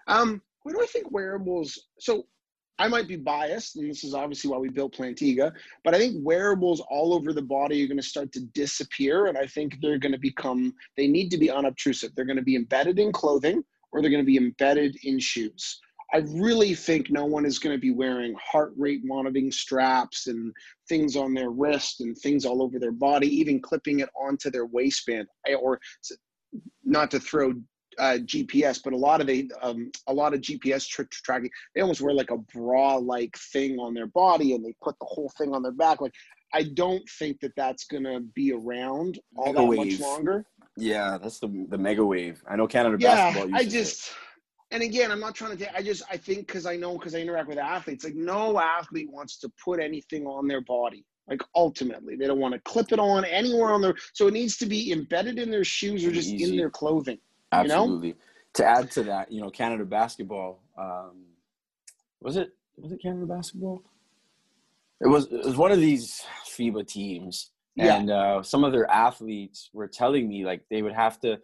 Um, 0.07 0.41
what 0.63 0.73
do 0.75 0.81
I 0.81 0.85
think 0.85 1.11
wearables? 1.11 1.87
So 1.99 2.25
I 2.79 2.87
might 2.87 3.07
be 3.07 3.17
biased, 3.17 3.75
and 3.75 3.89
this 3.89 4.05
is 4.05 4.13
obviously 4.13 4.49
why 4.49 4.57
we 4.57 4.69
built 4.69 4.95
Plantiga, 4.95 5.51
but 5.83 5.93
I 5.93 5.97
think 5.97 6.15
wearables 6.25 6.81
all 6.89 7.13
over 7.13 7.33
the 7.33 7.41
body 7.41 7.83
are 7.83 7.87
going 7.87 7.97
to 7.97 8.03
start 8.03 8.31
to 8.33 8.41
disappear, 8.53 9.27
and 9.27 9.37
I 9.37 9.45
think 9.45 9.75
they're 9.81 9.99
going 9.99 10.13
to 10.13 10.19
become. 10.19 10.73
They 10.95 11.07
need 11.07 11.29
to 11.31 11.37
be 11.37 11.51
unobtrusive. 11.51 12.15
They're 12.15 12.25
going 12.25 12.37
to 12.37 12.43
be 12.43 12.55
embedded 12.55 12.97
in 12.97 13.11
clothing, 13.11 13.63
or 13.91 14.01
they're 14.01 14.11
going 14.11 14.23
to 14.23 14.25
be 14.25 14.37
embedded 14.37 14.97
in 15.03 15.19
shoes. 15.19 15.79
I 16.13 16.17
really 16.17 16.73
think 16.73 17.11
no 17.11 17.25
one 17.25 17.45
is 17.45 17.59
going 17.59 17.75
to 17.75 17.79
be 17.79 17.91
wearing 17.91 18.35
heart 18.41 18.73
rate 18.75 19.01
monitoring 19.03 19.51
straps 19.51 20.27
and 20.27 20.53
things 20.87 21.15
on 21.15 21.33
their 21.33 21.51
wrist 21.51 22.01
and 22.01 22.17
things 22.17 22.45
all 22.45 22.63
over 22.63 22.79
their 22.79 22.91
body, 22.91 23.27
even 23.27 23.61
clipping 23.61 23.99
it 23.99 24.09
onto 24.19 24.49
their 24.49 24.65
waistband. 24.65 25.27
Or 25.61 25.79
not 26.83 27.11
to 27.11 27.19
throw 27.19 27.53
uh, 27.99 28.17
GPS, 28.23 28.79
but 28.83 28.93
a 28.93 28.97
lot 28.97 29.21
of 29.21 29.27
the 29.27 29.51
um, 29.61 29.91
a 30.07 30.13
lot 30.13 30.33
of 30.33 30.41
GPS 30.41 30.87
tr- 30.87 31.03
tracking, 31.11 31.51
they 31.75 31.81
almost 31.81 32.01
wear 32.01 32.13
like 32.13 32.31
a 32.31 32.37
bra-like 32.37 33.37
thing 33.51 33.77
on 33.77 33.93
their 33.93 34.07
body, 34.07 34.55
and 34.55 34.65
they 34.65 34.73
put 34.81 34.97
the 34.99 35.05
whole 35.05 35.31
thing 35.37 35.53
on 35.53 35.61
their 35.61 35.73
back. 35.73 36.01
Like, 36.01 36.13
I 36.53 36.63
don't 36.63 37.07
think 37.19 37.39
that 37.41 37.51
that's 37.55 37.85
gonna 37.85 38.21
be 38.21 38.53
around 38.53 39.19
all 39.35 39.47
mega 39.47 39.59
that 39.59 39.65
wave. 39.65 39.99
much 39.99 39.99
longer. 39.99 40.45
Yeah, 40.77 41.17
that's 41.21 41.39
the 41.39 41.67
the 41.69 41.77
mega 41.77 42.05
wave. 42.05 42.41
I 42.47 42.55
know 42.55 42.67
Canada 42.67 42.97
yeah, 42.99 43.31
basketball. 43.31 43.55
I 43.55 43.65
just. 43.65 44.07
it 44.07 44.15
and 44.71 44.83
again, 44.83 45.11
I'm 45.11 45.19
not 45.19 45.35
trying 45.35 45.57
to. 45.57 45.75
I 45.75 45.81
just 45.81 46.03
I 46.11 46.17
think 46.17 46.47
because 46.47 46.65
I 46.65 46.75
know 46.75 46.97
because 46.97 47.15
I 47.15 47.19
interact 47.19 47.47
with 47.47 47.57
athletes, 47.57 48.03
like 48.03 48.15
no 48.15 48.59
athlete 48.59 49.09
wants 49.09 49.37
to 49.39 49.51
put 49.63 49.79
anything 49.79 50.27
on 50.27 50.47
their 50.47 50.61
body. 50.61 51.05
Like 51.27 51.41
ultimately, 51.55 52.15
they 52.15 52.27
don't 52.27 52.39
want 52.39 52.53
to 52.53 52.59
clip 52.61 52.91
it 52.91 52.99
on 52.99 53.25
anywhere 53.25 53.71
on 53.71 53.81
their. 53.81 53.95
So 54.13 54.27
it 54.27 54.33
needs 54.33 54.57
to 54.57 54.65
be 54.65 54.91
embedded 54.91 55.39
in 55.39 55.49
their 55.49 55.63
shoes 55.63 56.05
or 56.05 56.11
just 56.11 56.29
Easy. 56.29 56.51
in 56.51 56.57
their 56.57 56.69
clothing. 56.69 57.19
Absolutely. 57.51 58.09
You 58.09 58.13
know? 58.13 58.19
To 58.55 58.65
add 58.65 58.91
to 58.91 59.03
that, 59.03 59.31
you 59.31 59.41
know, 59.41 59.49
Canada 59.49 59.85
basketball. 59.85 60.63
Um, 60.77 61.25
was 62.21 62.35
it 62.37 62.49
was 62.77 62.91
it 62.91 63.01
Canada 63.01 63.25
basketball? 63.25 63.83
It 65.01 65.07
was. 65.07 65.25
It 65.27 65.45
was 65.45 65.55
one 65.55 65.71
of 65.71 65.79
these 65.79 66.23
FIBA 66.47 66.87
teams, 66.87 67.51
yeah. 67.75 67.95
and 67.95 68.11
uh, 68.11 68.43
some 68.43 68.63
of 68.63 68.71
their 68.71 68.89
athletes 68.89 69.69
were 69.73 69.87
telling 69.87 70.27
me 70.27 70.45
like 70.45 70.63
they 70.69 70.81
would 70.81 70.93
have 70.93 71.19
to 71.21 71.39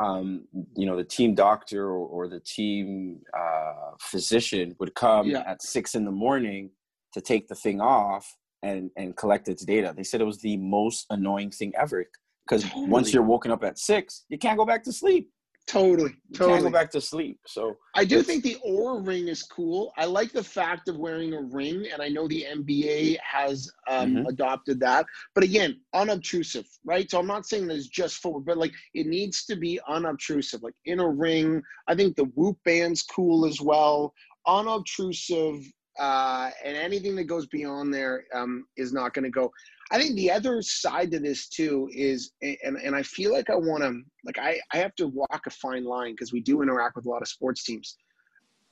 um, 0.00 0.46
you 0.76 0.86
know, 0.86 0.96
the 0.96 1.04
team 1.04 1.34
doctor 1.34 1.86
or, 1.86 2.06
or 2.06 2.28
the 2.28 2.40
team 2.40 3.20
uh, 3.36 3.92
physician 4.00 4.74
would 4.78 4.94
come 4.94 5.28
yeah. 5.28 5.44
at 5.46 5.62
six 5.62 5.94
in 5.94 6.04
the 6.04 6.10
morning 6.10 6.70
to 7.12 7.20
take 7.20 7.46
the 7.46 7.54
thing 7.54 7.80
off 7.80 8.36
and 8.62 8.90
and 8.96 9.16
collect 9.16 9.48
its 9.48 9.64
data. 9.64 9.94
They 9.96 10.02
said 10.02 10.20
it 10.20 10.24
was 10.24 10.40
the 10.40 10.56
most 10.56 11.06
annoying 11.10 11.50
thing 11.50 11.72
ever 11.78 12.04
because 12.46 12.64
totally. 12.64 12.88
once 12.88 13.12
you're 13.12 13.22
woken 13.22 13.50
up 13.50 13.62
at 13.62 13.78
six, 13.78 14.24
you 14.28 14.38
can't 14.38 14.58
go 14.58 14.66
back 14.66 14.82
to 14.84 14.92
sleep. 14.92 15.30
Totally, 15.66 16.14
totally. 16.34 16.52
Can't 16.52 16.64
go 16.64 16.70
back 16.70 16.90
to 16.90 17.00
sleep. 17.00 17.38
So 17.46 17.76
I 17.94 18.04
do 18.04 18.22
think 18.22 18.44
the 18.44 18.58
Oura 18.66 19.04
ring 19.04 19.28
is 19.28 19.42
cool. 19.42 19.94
I 19.96 20.04
like 20.04 20.30
the 20.30 20.44
fact 20.44 20.88
of 20.88 20.98
wearing 20.98 21.32
a 21.32 21.40
ring, 21.40 21.86
and 21.90 22.02
I 22.02 22.08
know 22.08 22.28
the 22.28 22.44
NBA 22.54 23.16
has 23.20 23.72
um, 23.88 24.16
mm-hmm. 24.16 24.26
adopted 24.26 24.78
that. 24.80 25.06
But 25.34 25.42
again, 25.42 25.80
unobtrusive, 25.94 26.66
right? 26.84 27.10
So 27.10 27.18
I'm 27.18 27.26
not 27.26 27.46
saying 27.46 27.66
that 27.68 27.76
it's 27.76 27.88
just 27.88 28.16
forward, 28.16 28.44
but 28.44 28.58
like 28.58 28.72
it 28.92 29.06
needs 29.06 29.46
to 29.46 29.56
be 29.56 29.80
unobtrusive, 29.88 30.62
like 30.62 30.74
in 30.84 31.00
a 31.00 31.08
ring. 31.08 31.62
I 31.88 31.94
think 31.94 32.16
the 32.16 32.30
Whoop 32.34 32.58
band's 32.66 33.02
cool 33.02 33.46
as 33.46 33.60
well. 33.60 34.12
Unobtrusive, 34.46 35.64
uh, 35.98 36.50
and 36.64 36.76
anything 36.76 37.14
that 37.16 37.24
goes 37.24 37.46
beyond 37.46 37.92
there 37.92 38.24
um, 38.34 38.66
is 38.76 38.92
not 38.92 39.14
going 39.14 39.24
to 39.24 39.30
go. 39.30 39.50
I 39.90 39.98
think 39.98 40.14
the 40.16 40.30
other 40.30 40.62
side 40.62 41.10
to 41.12 41.20
this 41.20 41.48
too 41.48 41.88
is, 41.92 42.32
and, 42.42 42.76
and 42.76 42.96
I 42.96 43.02
feel 43.02 43.32
like 43.32 43.50
I 43.50 43.56
want 43.56 43.82
to, 43.82 44.00
like, 44.24 44.38
I, 44.38 44.58
I 44.72 44.78
have 44.78 44.94
to 44.96 45.08
walk 45.08 45.42
a 45.46 45.50
fine 45.50 45.84
line 45.84 46.12
because 46.12 46.32
we 46.32 46.40
do 46.40 46.62
interact 46.62 46.96
with 46.96 47.06
a 47.06 47.10
lot 47.10 47.22
of 47.22 47.28
sports 47.28 47.64
teams. 47.64 47.96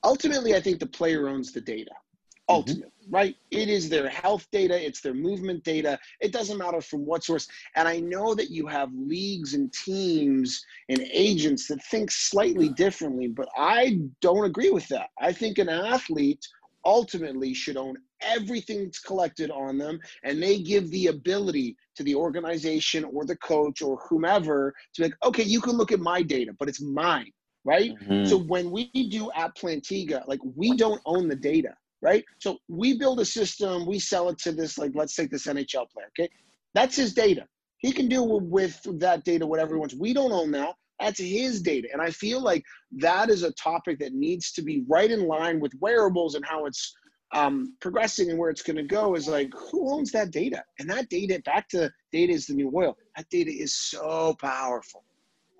Ultimately, 0.04 0.56
I 0.56 0.60
think 0.60 0.80
the 0.80 0.86
player 0.86 1.28
owns 1.28 1.52
the 1.52 1.60
data. 1.60 1.90
Mm-hmm. 1.90 2.54
Ultimately, 2.54 2.84
mm-hmm. 3.04 3.14
right? 3.14 3.36
It 3.50 3.68
is 3.68 3.88
their 3.88 4.08
health 4.08 4.48
data, 4.50 4.84
it's 4.84 5.00
their 5.00 5.14
movement 5.14 5.62
data. 5.64 5.98
It 6.20 6.32
doesn't 6.32 6.58
matter 6.58 6.80
from 6.80 7.06
what 7.06 7.24
source. 7.24 7.46
And 7.76 7.86
I 7.86 8.00
know 8.00 8.34
that 8.34 8.50
you 8.50 8.66
have 8.66 8.90
leagues 8.94 9.54
and 9.54 9.72
teams 9.72 10.64
and 10.88 11.00
agents 11.12 11.68
that 11.68 11.84
think 11.84 12.10
slightly 12.10 12.70
differently, 12.70 13.28
but 13.28 13.48
I 13.56 14.00
don't 14.20 14.44
agree 14.44 14.70
with 14.70 14.88
that. 14.88 15.10
I 15.20 15.32
think 15.32 15.58
an 15.58 15.68
athlete 15.68 16.44
ultimately 16.84 17.54
should 17.54 17.76
own 17.76 17.96
everything 18.20 18.84
that's 18.84 19.00
collected 19.00 19.50
on 19.50 19.78
them 19.78 19.98
and 20.24 20.42
they 20.42 20.60
give 20.60 20.90
the 20.90 21.08
ability 21.08 21.76
to 21.96 22.02
the 22.02 22.14
organization 22.14 23.04
or 23.04 23.24
the 23.24 23.36
coach 23.36 23.82
or 23.82 23.98
whomever 24.08 24.74
to 24.94 25.02
be 25.02 25.08
like 25.08 25.16
okay 25.24 25.42
you 25.42 25.60
can 25.60 25.76
look 25.76 25.92
at 25.92 26.00
my 26.00 26.22
data 26.22 26.52
but 26.58 26.68
it's 26.68 26.80
mine 26.80 27.30
right? 27.64 27.92
Mm-hmm. 28.02 28.24
so 28.24 28.38
when 28.38 28.72
we 28.72 28.90
do 29.10 29.30
at 29.36 29.56
plantiga 29.56 30.26
like 30.26 30.40
we 30.56 30.76
don't 30.76 31.00
own 31.06 31.28
the 31.28 31.36
data 31.36 31.74
right? 32.00 32.24
So 32.38 32.58
we 32.68 32.98
build 32.98 33.20
a 33.20 33.24
system 33.24 33.86
we 33.86 33.98
sell 33.98 34.28
it 34.28 34.38
to 34.38 34.52
this 34.52 34.78
like 34.78 34.92
let's 34.94 35.14
take 35.14 35.30
this 35.30 35.46
nhl 35.46 35.88
player 35.90 36.08
okay? 36.18 36.28
That's 36.74 36.96
his 36.96 37.14
data. 37.14 37.46
He 37.78 37.92
can 37.92 38.08
do 38.08 38.22
with 38.22 38.80
that 39.00 39.24
data 39.24 39.46
whatever 39.46 39.74
he 39.74 39.80
wants. 39.80 39.94
We 39.94 40.12
don't 40.12 40.32
own 40.32 40.52
that 40.52 40.74
that's 41.02 41.20
his 41.20 41.60
data. 41.62 41.88
And 41.92 42.00
i 42.00 42.10
feel 42.10 42.40
like 42.40 42.64
that 42.92 43.30
is 43.30 43.42
a 43.42 43.52
topic 43.52 43.98
that 44.00 44.14
needs 44.14 44.52
to 44.52 44.62
be 44.62 44.84
right 44.88 45.10
in 45.10 45.26
line 45.26 45.60
with 45.60 45.72
wearables 45.80 46.34
and 46.34 46.44
how 46.44 46.66
it's 46.66 46.94
um, 47.34 47.74
progressing 47.80 48.28
and 48.28 48.38
where 48.38 48.50
it's 48.50 48.62
going 48.62 48.76
to 48.76 48.82
go 48.82 49.14
is 49.14 49.26
like 49.26 49.50
who 49.70 49.90
owns 49.90 50.12
that 50.12 50.30
data? 50.30 50.62
And 50.78 50.90
that 50.90 51.08
data 51.08 51.40
back 51.46 51.66
to 51.70 51.90
data 52.12 52.32
is 52.32 52.46
the 52.46 52.54
new 52.54 52.70
oil 52.74 52.96
that 53.16 53.28
data 53.30 53.50
is 53.50 53.74
so 53.74 54.36
powerful. 54.40 55.04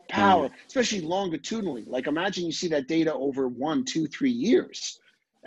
Power 0.09 0.49
mm. 0.49 0.53
especially 0.67 1.01
longitudinally. 1.01 1.85
Like 1.87 2.07
imagine 2.07 2.45
you 2.45 2.53
see 2.53 2.69
that 2.69 2.89
data 2.89 3.13
over 3.15 3.49
one 3.49 3.85
two 3.85 4.07
three 4.07 4.31
years. 4.31 4.99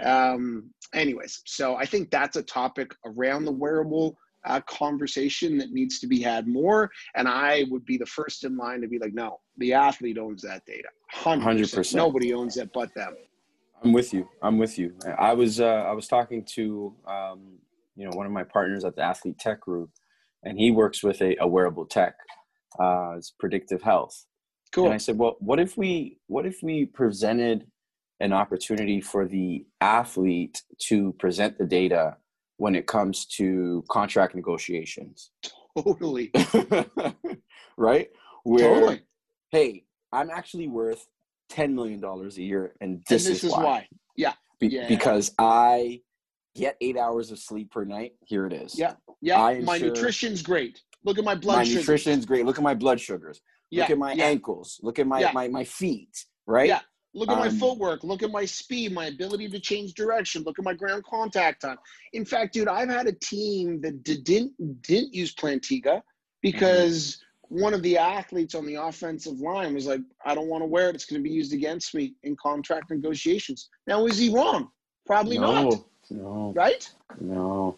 Um, 0.03 0.71
anyways 0.95 1.41
so 1.45 1.75
i 1.75 1.85
think 1.85 2.09
that's 2.09 2.37
a 2.37 2.43
topic 2.43 2.93
around 3.05 3.45
the 3.45 3.51
wearable 3.51 4.17
uh, 4.45 4.59
conversation 4.61 5.57
that 5.57 5.71
needs 5.71 5.99
to 5.99 6.07
be 6.07 6.19
had 6.21 6.47
more 6.47 6.89
and 7.15 7.27
i 7.27 7.65
would 7.69 7.85
be 7.85 7.97
the 7.97 8.05
first 8.05 8.43
in 8.43 8.57
line 8.57 8.81
to 8.81 8.87
be 8.87 8.99
like 8.99 9.13
no 9.13 9.39
the 9.57 9.73
athlete 9.73 10.17
owns 10.17 10.41
that 10.41 10.65
data 10.65 10.87
100%, 11.13 11.41
100%. 11.41 11.95
nobody 11.95 12.33
owns 12.33 12.57
it 12.57 12.69
but 12.73 12.93
them 12.95 13.15
I'm 13.83 13.93
with 13.93 14.13
you. 14.13 14.27
I'm 14.41 14.57
with 14.57 14.79
you. 14.79 14.95
I 15.17 15.33
was 15.33 15.59
uh, 15.59 15.65
I 15.65 15.91
was 15.91 16.07
talking 16.07 16.43
to 16.55 16.95
um, 17.07 17.59
you 17.95 18.05
know 18.05 18.15
one 18.15 18.25
of 18.25 18.31
my 18.31 18.43
partners 18.43 18.83
at 18.83 18.95
the 18.95 19.03
Athlete 19.03 19.37
Tech 19.37 19.61
Group, 19.61 19.91
and 20.43 20.57
he 20.57 20.71
works 20.71 21.03
with 21.03 21.21
a, 21.21 21.35
a 21.39 21.47
wearable 21.47 21.85
tech. 21.85 22.15
Uh, 22.79 23.13
it's 23.17 23.31
predictive 23.31 23.81
health. 23.81 24.25
Cool. 24.71 24.85
And 24.85 24.93
I 24.93 24.97
said, 24.97 25.17
well, 25.17 25.35
what 25.39 25.59
if 25.59 25.77
we 25.77 26.17
what 26.27 26.45
if 26.45 26.63
we 26.63 26.85
presented 26.85 27.67
an 28.21 28.33
opportunity 28.33 29.01
for 29.01 29.27
the 29.27 29.65
athlete 29.81 30.63
to 30.87 31.13
present 31.19 31.57
the 31.57 31.65
data 31.65 32.17
when 32.57 32.75
it 32.75 32.87
comes 32.87 33.25
to 33.25 33.83
contract 33.89 34.35
negotiations? 34.35 35.31
Totally. 35.77 36.31
right? 37.77 38.09
Where, 38.43 38.69
totally. 38.69 39.01
Hey, 39.51 39.85
I'm 40.11 40.29
actually 40.29 40.67
worth 40.67 41.05
ten 41.49 41.75
million 41.75 41.99
dollars 41.99 42.37
a 42.37 42.43
year, 42.43 42.73
and 42.81 43.03
this, 43.09 43.25
and 43.25 43.35
this 43.35 43.43
is, 43.43 43.49
is 43.49 43.51
why. 43.51 43.63
why. 43.63 43.87
Yeah. 44.15 44.33
Be- 44.59 44.67
yeah. 44.67 44.87
Because 44.87 45.31
I 45.37 46.01
get 46.55 46.77
eight 46.81 46.97
hours 46.97 47.31
of 47.31 47.39
sleep 47.39 47.71
per 47.71 47.83
night. 47.83 48.13
Here 48.25 48.45
it 48.45 48.53
is. 48.53 48.77
Yeah. 48.77 48.93
Yeah. 49.21 49.49
Ensure, 49.49 49.65
my 49.65 49.77
nutrition's 49.77 50.41
great. 50.41 50.81
Look 51.03 51.17
at 51.17 51.25
my 51.25 51.35
blood. 51.35 51.57
My 51.57 51.63
sugars. 51.63 51.81
nutrition's 51.81 52.25
great. 52.25 52.45
Look 52.45 52.57
at 52.57 52.63
my 52.63 52.73
blood 52.73 52.99
sugars. 52.99 53.41
Yeah. 53.69 53.83
Look 53.83 53.91
at 53.91 53.97
my 53.97 54.13
yeah. 54.13 54.25
ankles. 54.25 54.79
Look 54.81 54.99
at 54.99 55.07
my, 55.07 55.31
my 55.33 55.47
my 55.47 55.63
feet. 55.63 56.25
Right. 56.47 56.69
Yeah. 56.69 56.79
Look 57.15 57.29
at 57.29 57.37
um, 57.37 57.39
my 57.39 57.49
footwork. 57.49 58.03
Look 58.03 58.23
at 58.23 58.29
my 58.29 58.43
speed, 58.43 58.91
my 58.91 59.05
ability 59.05 59.47
to 59.49 59.59
change 59.59 59.93
direction. 59.93 60.43
Look 60.43 60.59
at 60.59 60.65
my 60.65 60.73
ground 60.73 61.05
contact 61.05 61.61
time. 61.61 61.77
In 62.11 62.25
fact, 62.25 62.53
dude, 62.53 62.67
I've 62.67 62.89
had 62.89 63.07
a 63.07 63.13
team 63.13 63.79
that 63.81 64.03
didn't 64.03 64.53
didn't 64.81 65.13
use 65.13 65.33
Plantiga 65.33 66.01
because 66.41 67.23
one 67.47 67.73
of 67.73 67.81
the 67.83 67.97
athletes 67.97 68.53
on 68.53 68.65
the 68.65 68.75
offensive 68.75 69.39
line 69.39 69.73
was 69.73 69.87
like, 69.87 70.01
I 70.25 70.35
don't 70.35 70.47
want 70.47 70.61
to 70.61 70.67
wear 70.67 70.89
it. 70.89 70.95
It's 70.95 71.05
going 71.05 71.21
to 71.21 71.23
be 71.23 71.33
used 71.33 71.53
against 71.53 71.95
me 71.95 72.15
in 72.23 72.35
contract 72.35 72.89
negotiations. 72.89 73.69
Now, 73.87 74.05
is 74.05 74.17
he 74.17 74.29
wrong? 74.29 74.69
Probably 75.05 75.37
no, 75.37 75.69
not. 75.69 75.83
No. 76.09 76.53
Right? 76.55 76.89
No. 77.21 77.77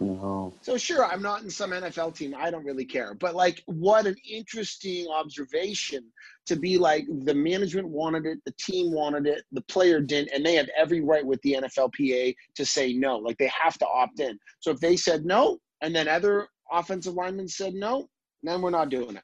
No. 0.00 0.54
So 0.62 0.78
sure, 0.78 1.04
I'm 1.04 1.20
not 1.20 1.42
in 1.42 1.50
some 1.50 1.70
NFL 1.70 2.16
team. 2.16 2.34
I 2.36 2.50
don't 2.50 2.64
really 2.64 2.86
care. 2.86 3.14
But 3.14 3.34
like 3.34 3.62
what 3.66 4.06
an 4.06 4.16
interesting 4.28 5.06
observation 5.08 6.04
to 6.46 6.56
be 6.56 6.78
like 6.78 7.06
the 7.24 7.34
management 7.34 7.88
wanted 7.88 8.24
it, 8.24 8.38
the 8.46 8.52
team 8.52 8.92
wanted 8.92 9.26
it, 9.26 9.44
the 9.52 9.60
player 9.62 10.00
didn't, 10.00 10.30
and 10.34 10.44
they 10.44 10.54
have 10.54 10.70
every 10.76 11.00
right 11.00 11.24
with 11.24 11.40
the 11.42 11.52
NFLPA 11.52 12.34
to 12.54 12.64
say 12.64 12.94
no. 12.94 13.18
Like 13.18 13.36
they 13.38 13.50
have 13.62 13.76
to 13.78 13.86
opt 13.86 14.20
in. 14.20 14.38
So 14.60 14.70
if 14.70 14.80
they 14.80 14.96
said 14.96 15.26
no, 15.26 15.58
and 15.82 15.94
then 15.94 16.08
other 16.08 16.48
offensive 16.72 17.14
linemen 17.14 17.48
said 17.48 17.74
no, 17.74 18.08
then 18.42 18.62
we're 18.62 18.70
not 18.70 18.88
doing 18.88 19.16
it. 19.16 19.22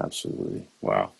Absolutely. 0.00 0.66
Wow. 0.80 1.12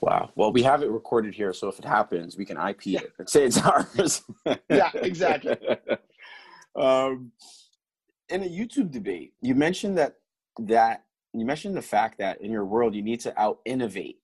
Wow. 0.00 0.30
Well, 0.36 0.52
we 0.52 0.62
have 0.62 0.82
it 0.82 0.90
recorded 0.90 1.34
here, 1.34 1.52
so 1.52 1.68
if 1.68 1.78
it 1.78 1.84
happens, 1.84 2.36
we 2.36 2.44
can 2.44 2.56
IP 2.56 2.86
yeah. 2.86 3.00
it 3.00 3.12
and 3.18 3.28
say 3.28 3.44
it's 3.44 3.60
ours. 3.60 4.22
yeah, 4.70 4.90
exactly. 4.94 5.56
um, 6.78 7.32
in 8.28 8.42
a 8.42 8.48
YouTube 8.48 8.90
debate, 8.90 9.32
you 9.40 9.54
mentioned 9.54 9.98
that 9.98 10.14
that 10.60 11.04
you 11.34 11.44
mentioned 11.44 11.76
the 11.76 11.82
fact 11.82 12.18
that 12.18 12.40
in 12.40 12.50
your 12.50 12.64
world 12.64 12.94
you 12.94 13.02
need 13.02 13.20
to 13.20 13.40
out 13.40 13.58
innovate 13.64 14.18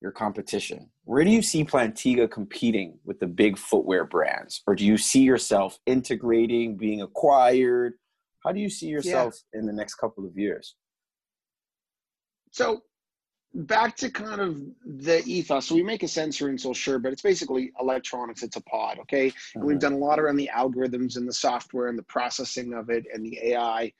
your 0.00 0.12
competition. 0.12 0.90
Where 1.04 1.24
do 1.24 1.30
you 1.30 1.42
see 1.42 1.64
Plantiga 1.64 2.30
competing 2.30 2.98
with 3.04 3.18
the 3.18 3.26
big 3.26 3.58
footwear 3.58 4.04
brands, 4.04 4.62
or 4.66 4.74
do 4.74 4.84
you 4.84 4.96
see 4.96 5.22
yourself 5.22 5.78
integrating, 5.86 6.76
being 6.76 7.02
acquired? 7.02 7.94
How 8.44 8.52
do 8.52 8.60
you 8.60 8.70
see 8.70 8.86
yourself 8.86 9.34
yeah. 9.52 9.60
in 9.60 9.66
the 9.66 9.72
next 9.72 9.96
couple 9.96 10.24
of 10.24 10.36
years? 10.36 10.76
So 12.52 12.82
back 13.54 13.96
to 13.96 14.10
kind 14.10 14.40
of 14.40 14.60
the 14.84 15.22
ethos. 15.24 15.66
So 15.66 15.74
we 15.74 15.82
make 15.82 16.02
a 16.02 16.08
sensor 16.08 16.46
insole, 16.46 16.76
sure, 16.76 16.98
but 16.98 17.12
it's 17.12 17.22
basically 17.22 17.72
electronics. 17.80 18.42
It's 18.42 18.56
a 18.56 18.62
pod, 18.62 18.98
okay? 19.00 19.32
And 19.54 19.64
we've 19.64 19.78
done 19.78 19.94
a 19.94 19.98
lot 19.98 20.20
around 20.20 20.36
the 20.36 20.50
algorithms 20.54 21.16
and 21.16 21.26
the 21.26 21.32
software 21.32 21.88
and 21.88 21.98
the 21.98 22.04
processing 22.04 22.74
of 22.74 22.90
it 22.90 23.06
and 23.12 23.24
the 23.24 23.38
AI. 23.42 23.92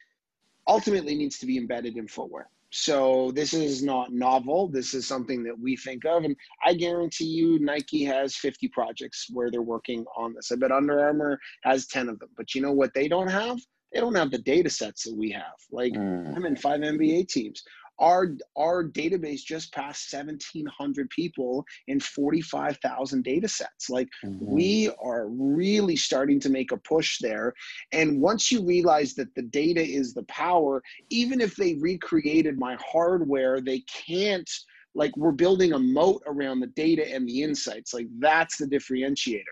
Ultimately, 0.66 1.14
needs 1.14 1.38
to 1.38 1.46
be 1.46 1.56
embedded 1.56 1.96
in 1.96 2.06
footwear. 2.06 2.50
So 2.70 3.32
this 3.32 3.54
is 3.54 3.82
not 3.82 4.12
novel. 4.12 4.68
This 4.68 4.92
is 4.92 5.06
something 5.06 5.42
that 5.44 5.58
we 5.58 5.76
think 5.76 6.04
of, 6.04 6.24
and 6.24 6.36
I 6.62 6.74
guarantee 6.74 7.24
you, 7.24 7.58
Nike 7.58 8.04
has 8.04 8.36
50 8.36 8.68
projects 8.68 9.28
where 9.32 9.50
they're 9.50 9.62
working 9.62 10.04
on 10.14 10.34
this. 10.34 10.52
I 10.52 10.56
bet 10.56 10.70
Under 10.70 11.00
Armour 11.00 11.38
has 11.62 11.86
10 11.86 12.10
of 12.10 12.18
them. 12.18 12.28
But 12.36 12.54
you 12.54 12.60
know 12.60 12.72
what 12.72 12.92
they 12.92 13.08
don't 13.08 13.28
have? 13.28 13.58
They 13.94 14.00
don't 14.00 14.14
have 14.14 14.30
the 14.30 14.38
data 14.38 14.68
sets 14.68 15.04
that 15.04 15.16
we 15.16 15.30
have. 15.30 15.56
Like 15.72 15.94
mm. 15.94 16.36
I'm 16.36 16.44
in 16.44 16.56
five 16.56 16.80
NBA 16.80 17.28
teams 17.28 17.62
our 17.98 18.36
our 18.56 18.84
database 18.84 19.40
just 19.44 19.72
passed 19.72 20.12
1700 20.12 21.10
people 21.10 21.64
in 21.86 22.00
45,000 22.00 23.24
data 23.24 23.48
sets. 23.48 23.90
Like 23.90 24.08
mm-hmm. 24.24 24.44
we 24.44 24.90
are 25.02 25.28
really 25.28 25.96
starting 25.96 26.40
to 26.40 26.48
make 26.48 26.72
a 26.72 26.76
push 26.76 27.18
there. 27.20 27.54
And 27.92 28.20
once 28.20 28.52
you 28.52 28.64
realize 28.64 29.14
that 29.14 29.34
the 29.34 29.42
data 29.42 29.82
is 29.82 30.14
the 30.14 30.24
power 30.24 30.82
even 31.10 31.40
if 31.40 31.56
they 31.56 31.74
recreated 31.74 32.58
my 32.58 32.76
hardware 32.80 33.60
they 33.60 33.80
can't 34.06 34.48
like 34.94 35.16
we're 35.16 35.32
building 35.32 35.72
a 35.72 35.78
moat 35.78 36.22
around 36.26 36.60
the 36.60 36.66
data 36.68 37.06
and 37.14 37.28
the 37.28 37.42
insights. 37.42 37.94
Like 37.94 38.08
that's 38.18 38.58
the 38.58 38.66
differentiator. 38.66 39.42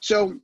So 0.00 0.38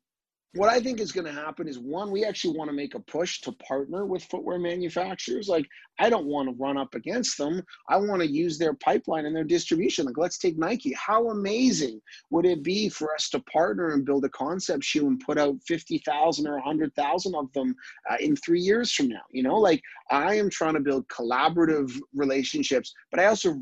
what 0.55 0.69
I 0.69 0.81
think 0.81 1.01
is 1.01 1.13
going 1.13 1.25
to 1.25 1.33
happen 1.33 1.67
is 1.67 1.79
one, 1.79 2.11
we 2.11 2.27
actually 2.27 2.59
want 2.59 2.69
to 2.69 2.77
make 2.77 2.95
a 2.95 3.01
push 3.01 3.41
to 3.43 3.53
partner 3.53 4.05
with 4.05 4.23
footwear 4.25 4.59
manufacturers. 4.59 5.49
Like, 5.49 5.67
I 5.99 6.11
don't 6.11 6.27
want 6.27 6.49
to 6.49 6.63
run 6.63 6.77
up 6.77 6.95
against 6.95 7.39
them. 7.39 7.63
I 7.89 7.97
want 7.97 8.21
to 8.21 8.31
use 8.31 8.59
their 8.59 8.75
pipeline 8.75 9.25
and 9.25 9.35
their 9.35 9.45
distribution. 9.45 10.05
Like, 10.05 10.19
let's 10.19 10.37
take 10.37 10.59
Nike. 10.59 10.93
How 10.93 11.31
amazing 11.31 12.03
would 12.31 12.45
it 12.45 12.63
be 12.63 12.91
for 12.91 13.15
us 13.15 13.31
to 13.31 13.41
partner 13.41 13.93
and 13.93 14.05
build 14.05 14.27
a 14.27 14.29
concept 14.29 14.85
shoe 14.85 15.07
and 15.07 15.19
put 15.21 15.39
out 15.39 15.57
50,000 15.67 16.47
or 16.47 16.55
100,000 16.57 17.35
of 17.35 17.51
them 17.55 17.75
uh, 18.11 18.17
in 18.21 18.37
three 18.37 18.61
years 18.61 18.93
from 18.93 19.09
now? 19.09 19.23
You 19.31 19.45
know, 19.45 19.57
like, 19.57 19.81
I 20.11 20.35
am 20.35 20.51
trying 20.51 20.75
to 20.75 20.81
build 20.81 21.09
collaborative 21.09 21.99
relationships, 22.15 22.93
but 23.11 23.21
I 23.21 23.27
also 23.27 23.59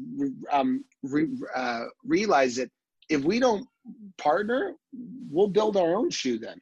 um, 0.51 0.85
re- 1.05 1.29
uh, 1.55 1.85
realize 2.05 2.57
that 2.57 2.71
if 3.09 3.23
we 3.23 3.39
don't 3.39 3.65
partner, 4.19 4.75
we'll 5.31 5.49
build 5.49 5.77
our 5.77 5.95
own 5.95 6.11
shoe 6.11 6.39
then 6.39 6.61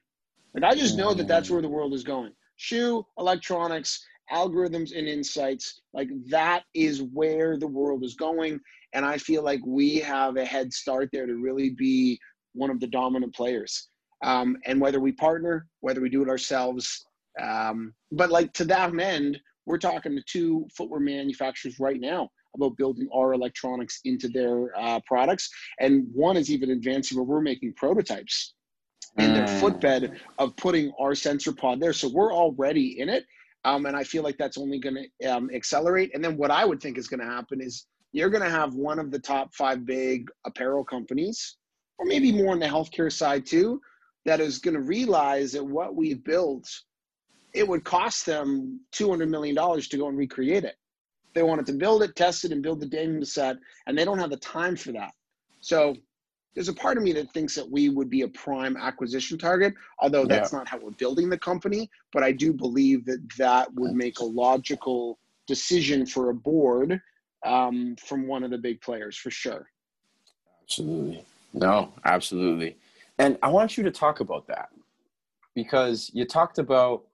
like 0.61 0.73
I 0.73 0.77
just 0.77 0.97
know 0.97 1.15
that 1.15 1.29
that's 1.29 1.51
where 1.51 1.63
the 1.63 1.69
world 1.69 1.95
is 1.95 2.03
going. 2.03 2.33
Shoe, 2.57 3.07
electronics, 3.17 4.05
algorithms, 4.33 4.97
and 4.97 5.07
insights. 5.07 5.83
Like 5.93 6.09
that 6.29 6.65
is 6.75 7.03
where 7.03 7.57
the 7.57 7.67
world 7.67 8.05
is 8.05 8.15
going. 8.15 8.59
And 8.93 9.05
I 9.05 9.19
feel 9.19 9.43
like 9.43 9.61
we 9.65 9.97
have 9.97 10.37
a 10.37 10.45
head 10.45 10.73
start 10.73 11.11
there 11.13 11.27
to 11.27 11.35
really 11.35 11.71
be 11.71 12.19
one 12.55 12.71
of 12.71 12.81
the 12.81 12.87
dominant 12.89 13.35
players. 13.35 13.89
Um, 14.25 14.57
and 14.67 14.81
whether 14.81 14.99
we 14.99 15.13
partner, 15.13 15.69
whether 15.81 16.01
we 16.01 16.09
do 16.09 16.23
it 16.23 16.29
ourselves, 16.29 17.07
um, 17.41 17.95
but 18.11 18.31
like 18.31 18.53
to 18.55 18.65
that 18.65 18.99
end, 18.99 19.39
we're 19.65 19.79
talking 19.79 20.17
to 20.17 20.23
two 20.27 20.67
footwear 20.77 20.99
manufacturers 20.99 21.79
right 21.79 22.01
now 22.01 22.31
about 22.57 22.77
building 22.77 23.09
our 23.15 23.33
electronics 23.33 24.01
into 24.05 24.27
their 24.27 24.77
uh, 24.77 24.99
products. 25.07 25.49
And 25.79 26.09
one 26.13 26.37
is 26.37 26.51
even 26.51 26.71
advancing 26.71 27.17
where 27.17 27.25
we're 27.25 27.43
making 27.43 27.75
prototypes 27.75 28.55
in 29.19 29.35
their 29.35 29.47
mm. 29.47 29.61
footbed 29.61 30.21
of 30.39 30.57
putting 30.57 30.93
our 30.99 31.15
sensor 31.15 31.53
pod 31.53 31.81
there. 31.81 31.93
So 31.93 32.09
we're 32.09 32.33
already 32.33 33.01
in 33.01 33.09
it. 33.09 33.25
Um, 33.65 33.87
and 33.87 33.97
I 33.97 34.05
feel 34.05 34.23
like 34.23 34.39
that's 34.39 34.57
only 34.57 34.79
going 34.79 35.07
to 35.21 35.27
um, 35.27 35.51
accelerate. 35.53 36.13
And 36.15 36.25
then 36.25 36.37
what 36.37 36.51
I 36.51 36.65
would 36.65 36.81
think 36.81 36.97
is 36.97 37.09
going 37.09 37.21
to 37.21 37.27
happen 37.27 37.61
is 37.61 37.87
you're 38.13 38.31
going 38.31 38.45
to 38.45 38.51
have 38.51 38.75
one 38.75 38.99
of 38.99 39.11
the 39.11 39.19
top 39.19 39.53
five 39.55 39.85
big 39.85 40.29
apparel 40.47 40.85
companies, 40.85 41.57
or 41.99 42.07
maybe 42.07 42.33
more 42.33 42.53
on 42.53 42.61
the 42.61 42.67
healthcare 42.67 43.13
side 43.13 43.45
too, 43.45 43.81
that 44.25 44.41
is 44.41 44.59
going 44.59 44.75
to 44.75 44.81
realize 44.81 45.53
that 45.53 45.65
what 45.65 45.97
we've 45.97 46.23
built, 46.23 46.69
it 47.53 47.67
would 47.67 47.85
cost 47.85 48.25
them 48.25 48.81
$200 48.95 49.29
million 49.29 49.57
to 49.57 49.97
go 49.97 50.09
and 50.09 50.17
recreate 50.17 50.65
it. 50.65 50.77
They 51.35 51.43
wanted 51.43 51.67
to 51.67 51.73
build 51.73 52.03
it, 52.03 52.15
test 52.15 52.45
it, 52.45 52.53
and 52.53 52.63
build 52.63 52.81
the 52.81 52.87
data 52.87 53.25
set, 53.27 53.57
and 53.87 53.99
they 53.99 54.05
don't 54.05 54.19
have 54.19 54.31
the 54.31 54.39
time 54.39 54.77
for 54.77 54.93
that. 54.93 55.13
So 55.61 55.97
there's 56.59 56.69
a 56.69 56.75
part 56.75 56.97
of 56.97 57.05
me 57.05 57.13
that 57.13 57.31
thinks 57.31 57.55
that 57.55 57.71
we 57.71 57.89
would 57.89 58.11
be 58.11 58.23
a 58.23 58.29
prime 58.29 58.77
acquisition 58.77 59.39
target, 59.39 59.75
although 60.01 60.25
that's 60.25 60.53
yeah. 60.53 60.59
not 60.59 60.69
how 60.69 60.77
we're 60.77 60.91
building 60.91 61.29
the 61.29 61.39
company. 61.39 61.89
But 62.13 62.25
I 62.25 62.33
do 62.33 62.53
believe 62.53 63.05
that 63.05 63.25
that 63.39 63.73
would 63.75 63.93
make 63.93 64.19
a 64.19 64.25
logical 64.25 65.21
decision 65.47 66.05
for 66.05 66.31
a 66.31 66.35
board 66.35 67.01
um, 67.47 67.95
from 68.05 68.27
one 68.27 68.43
of 68.43 68.51
the 68.51 68.59
big 68.59 68.81
players 68.81 69.17
for 69.17 69.31
sure. 69.31 69.69
Absolutely. 70.65 71.25
No, 71.53 71.93
absolutely. 72.05 72.77
And 73.21 73.39
I 73.41 73.51
want 73.51 73.79
you 73.79 73.85
to 73.85 73.93
talk 73.93 74.19
about 74.19 74.49
that 74.49 74.71
because 75.55 76.11
you 76.13 76.25
talked 76.25 76.59
about 76.59 77.05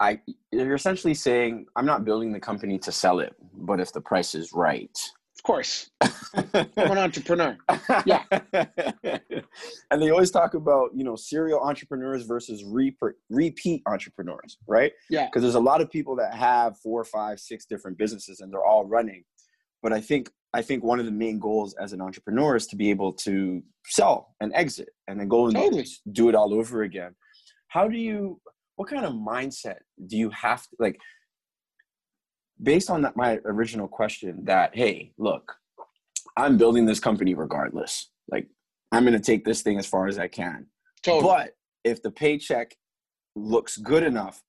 I 0.00 0.20
you're 0.52 0.74
essentially 0.74 1.12
saying 1.12 1.66
I'm 1.76 1.84
not 1.84 2.06
building 2.06 2.32
the 2.32 2.40
company 2.40 2.78
to 2.78 2.92
sell 2.92 3.20
it, 3.20 3.36
but 3.58 3.78
if 3.78 3.92
the 3.92 4.00
price 4.00 4.34
is 4.34 4.54
right, 4.54 4.98
course. 5.46 5.90
I'm 6.00 6.66
an 6.76 6.98
entrepreneur. 6.98 7.56
Yeah. 8.04 8.24
and 8.52 10.02
they 10.02 10.10
always 10.10 10.32
talk 10.32 10.54
about, 10.54 10.90
you 10.94 11.04
know, 11.04 11.14
serial 11.14 11.60
entrepreneurs 11.60 12.24
versus 12.24 12.64
re- 12.64 12.96
repeat 13.30 13.82
entrepreneurs, 13.86 14.58
right? 14.66 14.92
Yeah. 15.08 15.26
Because 15.26 15.42
there's 15.42 15.54
a 15.54 15.60
lot 15.60 15.80
of 15.80 15.90
people 15.90 16.16
that 16.16 16.34
have 16.34 16.76
four, 16.78 17.04
five, 17.04 17.38
six 17.38 17.64
different 17.64 17.96
businesses 17.96 18.40
and 18.40 18.52
they're 18.52 18.64
all 18.64 18.84
running. 18.84 19.24
But 19.82 19.92
I 19.92 20.00
think 20.00 20.30
I 20.52 20.62
think 20.62 20.82
one 20.82 20.98
of 20.98 21.06
the 21.06 21.12
main 21.12 21.38
goals 21.38 21.74
as 21.74 21.92
an 21.92 22.00
entrepreneur 22.00 22.56
is 22.56 22.66
to 22.68 22.76
be 22.76 22.90
able 22.90 23.12
to 23.12 23.62
sell 23.84 24.34
and 24.40 24.52
exit 24.54 24.88
and 25.06 25.20
then 25.20 25.28
go 25.28 25.46
and 25.46 25.54
totally. 25.54 25.86
do 26.12 26.28
it 26.28 26.34
all 26.34 26.54
over 26.54 26.82
again. 26.82 27.14
How 27.68 27.86
do 27.86 27.96
you 27.96 28.40
what 28.76 28.88
kind 28.88 29.04
of 29.04 29.12
mindset 29.12 29.78
do 30.06 30.16
you 30.16 30.30
have 30.30 30.62
to 30.62 30.76
like 30.78 30.98
based 32.62 32.90
on 32.90 33.02
that, 33.02 33.16
my 33.16 33.40
original 33.44 33.88
question 33.88 34.44
that, 34.44 34.74
hey, 34.74 35.12
look, 35.18 35.56
I'm 36.36 36.56
building 36.56 36.86
this 36.86 37.00
company 37.00 37.34
regardless. 37.34 38.10
Like, 38.30 38.48
I'm 38.92 39.04
going 39.04 39.14
to 39.14 39.20
take 39.20 39.44
this 39.44 39.62
thing 39.62 39.78
as 39.78 39.86
far 39.86 40.06
as 40.06 40.18
I 40.18 40.28
can. 40.28 40.66
Totally. 41.02 41.32
But 41.32 41.56
if 41.84 42.02
the 42.02 42.10
paycheck 42.10 42.76
looks 43.34 43.76
good 43.76 44.02
enough, 44.02 44.42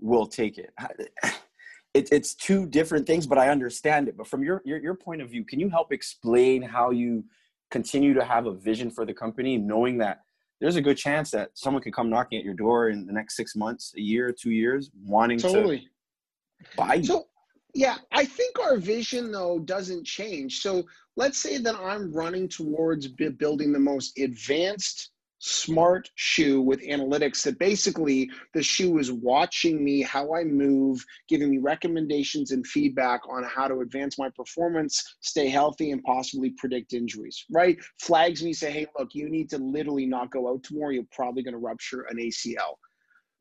we'll 0.00 0.26
take 0.26 0.58
it. 0.58 0.72
it. 1.94 2.08
It's 2.12 2.34
two 2.34 2.66
different 2.66 3.06
things, 3.06 3.26
but 3.26 3.38
I 3.38 3.48
understand 3.48 4.08
it. 4.08 4.16
But 4.16 4.26
from 4.26 4.42
your, 4.42 4.62
your, 4.64 4.78
your 4.78 4.94
point 4.94 5.22
of 5.22 5.30
view, 5.30 5.44
can 5.44 5.60
you 5.60 5.68
help 5.68 5.92
explain 5.92 6.62
how 6.62 6.90
you 6.90 7.24
continue 7.70 8.14
to 8.14 8.24
have 8.24 8.46
a 8.46 8.52
vision 8.52 8.90
for 8.90 9.04
the 9.04 9.14
company, 9.14 9.56
knowing 9.56 9.98
that 9.98 10.20
there's 10.60 10.76
a 10.76 10.80
good 10.80 10.96
chance 10.96 11.30
that 11.32 11.50
someone 11.54 11.82
could 11.82 11.92
come 11.92 12.08
knocking 12.08 12.38
at 12.38 12.44
your 12.44 12.54
door 12.54 12.88
in 12.88 13.06
the 13.06 13.12
next 13.12 13.36
six 13.36 13.56
months, 13.56 13.92
a 13.96 14.00
year, 14.00 14.32
two 14.32 14.50
years, 14.50 14.90
wanting 15.04 15.38
totally. 15.38 15.80
to 15.80 16.76
buy 16.76 16.94
you. 16.94 17.04
So, 17.04 17.26
yeah, 17.74 17.96
I 18.12 18.24
think 18.24 18.58
our 18.60 18.76
vision 18.76 19.32
though 19.32 19.58
doesn't 19.58 20.04
change. 20.04 20.60
So 20.60 20.84
let's 21.16 21.38
say 21.38 21.58
that 21.58 21.74
I'm 21.74 22.12
running 22.12 22.48
towards 22.48 23.08
building 23.08 23.72
the 23.72 23.80
most 23.80 24.18
advanced 24.18 25.10
smart 25.46 26.08
shoe 26.14 26.62
with 26.62 26.80
analytics 26.80 27.42
that 27.42 27.58
basically 27.58 28.30
the 28.54 28.62
shoe 28.62 28.98
is 28.98 29.12
watching 29.12 29.84
me 29.84 30.00
how 30.00 30.34
I 30.34 30.44
move, 30.44 31.04
giving 31.28 31.50
me 31.50 31.58
recommendations 31.58 32.50
and 32.52 32.66
feedback 32.66 33.20
on 33.28 33.44
how 33.44 33.68
to 33.68 33.80
advance 33.80 34.18
my 34.18 34.30
performance, 34.30 35.16
stay 35.20 35.48
healthy, 35.48 35.90
and 35.90 36.02
possibly 36.02 36.50
predict 36.56 36.94
injuries, 36.94 37.44
right? 37.50 37.76
Flags 38.00 38.42
me, 38.42 38.54
say, 38.54 38.70
hey, 38.70 38.86
look, 38.98 39.10
you 39.14 39.28
need 39.28 39.50
to 39.50 39.58
literally 39.58 40.06
not 40.06 40.30
go 40.30 40.48
out 40.48 40.62
tomorrow. 40.62 40.92
You're 40.92 41.04
probably 41.12 41.42
going 41.42 41.52
to 41.52 41.58
rupture 41.58 42.06
an 42.08 42.16
ACL. 42.16 42.76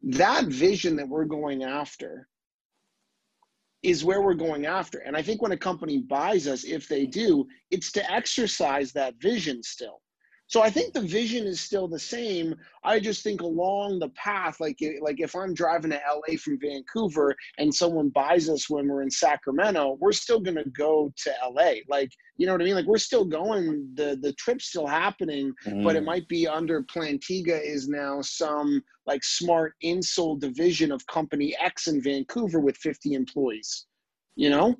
That 0.01 0.47
vision 0.47 0.97
that 0.97 1.07
we're 1.07 1.23
going 1.23 1.63
after 1.63 2.27
is 3.83 4.05
where 4.05 4.21
we're 4.21 4.33
going 4.33 4.65
after. 4.65 4.99
And 4.99 5.15
I 5.15 5.21
think 5.21 5.41
when 5.41 5.51
a 5.51 5.57
company 5.57 5.99
buys 5.99 6.47
us, 6.47 6.63
if 6.63 6.87
they 6.87 7.05
do, 7.05 7.45
it's 7.69 7.91
to 7.91 8.11
exercise 8.11 8.93
that 8.93 9.15
vision 9.21 9.61
still. 9.61 10.02
So 10.53 10.61
I 10.61 10.69
think 10.69 10.93
the 10.93 11.01
vision 11.01 11.47
is 11.47 11.59
still 11.59 11.87
the 11.87 11.97
same. 11.97 12.53
I 12.83 12.99
just 12.99 13.23
think 13.23 13.41
along 13.41 13.97
the 13.97 14.09
path, 14.09 14.59
like 14.59 14.77
like 15.01 15.19
if 15.19 15.35
I'm 15.35 15.55
driving 15.55 15.89
to 15.89 15.99
LA 16.07 16.37
from 16.37 16.59
Vancouver 16.59 17.35
and 17.57 17.73
someone 17.73 18.09
buys 18.09 18.49
us 18.49 18.69
when 18.69 18.87
we're 18.87 19.01
in 19.01 19.09
Sacramento, 19.09 19.97
we're 19.99 20.11
still 20.11 20.39
gonna 20.39 20.65
go 20.77 21.11
to 21.23 21.33
LA. 21.43 21.77
Like 21.89 22.11
you 22.37 22.45
know 22.45 22.51
what 22.51 22.61
I 22.61 22.65
mean? 22.65 22.75
Like 22.75 22.85
we're 22.85 22.99
still 22.99 23.25
going. 23.25 23.89
The 23.95 24.19
the 24.21 24.31
trip's 24.33 24.65
still 24.65 24.85
happening, 24.85 25.55
mm. 25.65 25.83
but 25.83 25.95
it 25.95 26.03
mm. 26.03 26.05
might 26.05 26.27
be 26.27 26.47
under 26.47 26.83
Plantiga 26.83 27.59
is 27.59 27.87
now 27.87 28.21
some 28.21 28.83
like 29.07 29.23
smart 29.23 29.73
insole 29.83 30.39
division 30.39 30.91
of 30.91 31.03
company 31.07 31.55
X 31.59 31.87
in 31.87 31.99
Vancouver 31.99 32.59
with 32.59 32.77
50 32.77 33.15
employees. 33.15 33.87
You 34.35 34.51
know, 34.51 34.75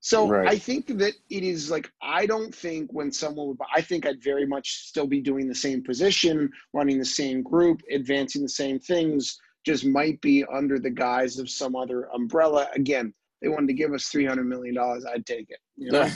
so 0.00 0.28
right. 0.28 0.48
I 0.48 0.58
think 0.58 0.86
that 0.98 1.14
it 1.28 1.42
is 1.42 1.70
like 1.70 1.90
I 2.00 2.24
don't 2.24 2.54
think 2.54 2.92
when 2.92 3.10
someone 3.10 3.48
would 3.48 3.58
I 3.74 3.80
think 3.80 4.06
I'd 4.06 4.22
very 4.22 4.46
much 4.46 4.86
still 4.86 5.06
be 5.06 5.20
doing 5.20 5.48
the 5.48 5.54
same 5.54 5.82
position, 5.82 6.50
running 6.72 6.98
the 6.98 7.04
same 7.04 7.42
group, 7.42 7.80
advancing 7.90 8.42
the 8.42 8.48
same 8.48 8.78
things, 8.78 9.38
just 9.66 9.84
might 9.84 10.20
be 10.20 10.44
under 10.52 10.78
the 10.78 10.90
guise 10.90 11.38
of 11.38 11.50
some 11.50 11.74
other 11.74 12.08
umbrella. 12.14 12.68
Again, 12.74 13.12
they 13.42 13.48
wanted 13.48 13.68
to 13.68 13.74
give 13.74 13.92
us 13.92 14.06
three 14.06 14.24
hundred 14.24 14.46
million 14.46 14.74
dollars, 14.74 15.04
I'd 15.04 15.26
take 15.26 15.48
it. 15.50 15.58
You 15.76 15.90
know? 15.90 16.08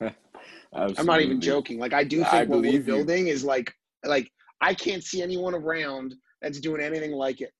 I'm 0.72 1.06
not 1.06 1.20
even 1.20 1.40
joking. 1.40 1.78
Like 1.78 1.92
I 1.92 2.04
do 2.04 2.18
think 2.18 2.32
I 2.32 2.44
what 2.44 2.62
we're 2.62 2.80
building 2.80 3.26
you. 3.26 3.32
is 3.32 3.44
like 3.44 3.72
like 4.04 4.30
I 4.62 4.72
can't 4.72 5.04
see 5.04 5.20
anyone 5.22 5.54
around 5.54 6.14
that's 6.40 6.60
doing 6.60 6.80
anything 6.80 7.12
like 7.12 7.42
it. 7.42 7.52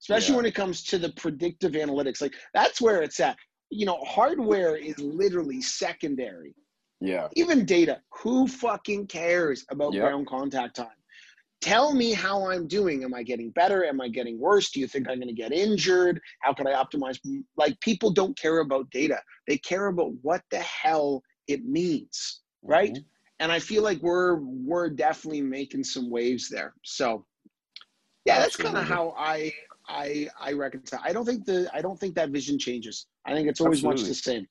Especially 0.00 0.32
yeah. 0.32 0.36
when 0.36 0.46
it 0.46 0.54
comes 0.54 0.82
to 0.84 0.98
the 0.98 1.10
predictive 1.10 1.72
analytics. 1.72 2.20
Like 2.20 2.34
that's 2.52 2.80
where 2.80 3.02
it's 3.02 3.20
at 3.20 3.36
you 3.70 3.86
know, 3.86 3.98
hardware 4.04 4.76
is 4.76 4.98
literally 4.98 5.60
secondary. 5.60 6.54
Yeah. 7.00 7.28
Even 7.34 7.64
data. 7.64 8.00
Who 8.22 8.48
fucking 8.48 9.06
cares 9.06 9.64
about 9.70 9.94
yep. 9.94 10.02
ground 10.02 10.26
contact 10.26 10.76
time? 10.76 10.88
tell 11.60 11.92
me 11.94 12.12
how 12.12 12.48
I'm 12.48 12.66
doing. 12.66 13.04
Am 13.04 13.14
I 13.14 13.22
getting 13.22 13.50
better? 13.50 13.84
Am 13.84 14.00
I 14.00 14.08
getting 14.08 14.38
worse? 14.38 14.70
Do 14.70 14.80
you 14.80 14.86
think 14.86 15.08
I'm 15.08 15.16
going 15.16 15.28
to 15.28 15.34
get 15.34 15.52
injured? 15.52 16.20
How 16.40 16.52
can 16.52 16.66
I 16.66 16.72
optimize? 16.72 17.18
Like 17.56 17.78
people 17.80 18.10
don't 18.10 18.38
care 18.38 18.58
about 18.58 18.90
data. 18.90 19.20
They 19.46 19.58
care 19.58 19.86
about 19.86 20.12
what 20.22 20.42
the 20.50 20.60
hell 20.60 21.22
it 21.46 21.64
means, 21.64 22.42
right? 22.62 22.92
Mm-hmm. 22.92 23.02
And 23.40 23.52
I 23.52 23.58
feel 23.58 23.82
like 23.82 24.00
we're 24.02 24.40
we're 24.40 24.90
definitely 24.90 25.42
making 25.42 25.84
some 25.84 26.10
waves 26.10 26.48
there. 26.48 26.74
So 26.84 27.24
yeah, 28.24 28.40
that's 28.40 28.56
kind 28.56 28.76
of 28.76 28.84
how 28.84 29.14
I 29.16 29.52
I 29.88 30.28
I 30.40 30.52
reconcile. 30.52 31.00
I 31.02 31.12
don't 31.12 31.24
think 31.24 31.44
the 31.44 31.70
I 31.72 31.80
don't 31.80 31.98
think 31.98 32.14
that 32.16 32.30
vision 32.30 32.58
changes. 32.58 33.06
I 33.24 33.32
think 33.32 33.48
it's 33.48 33.60
always 33.60 33.78
Absolutely. 33.78 34.02
much 34.02 34.08
the 34.08 34.14
same. 34.14 34.46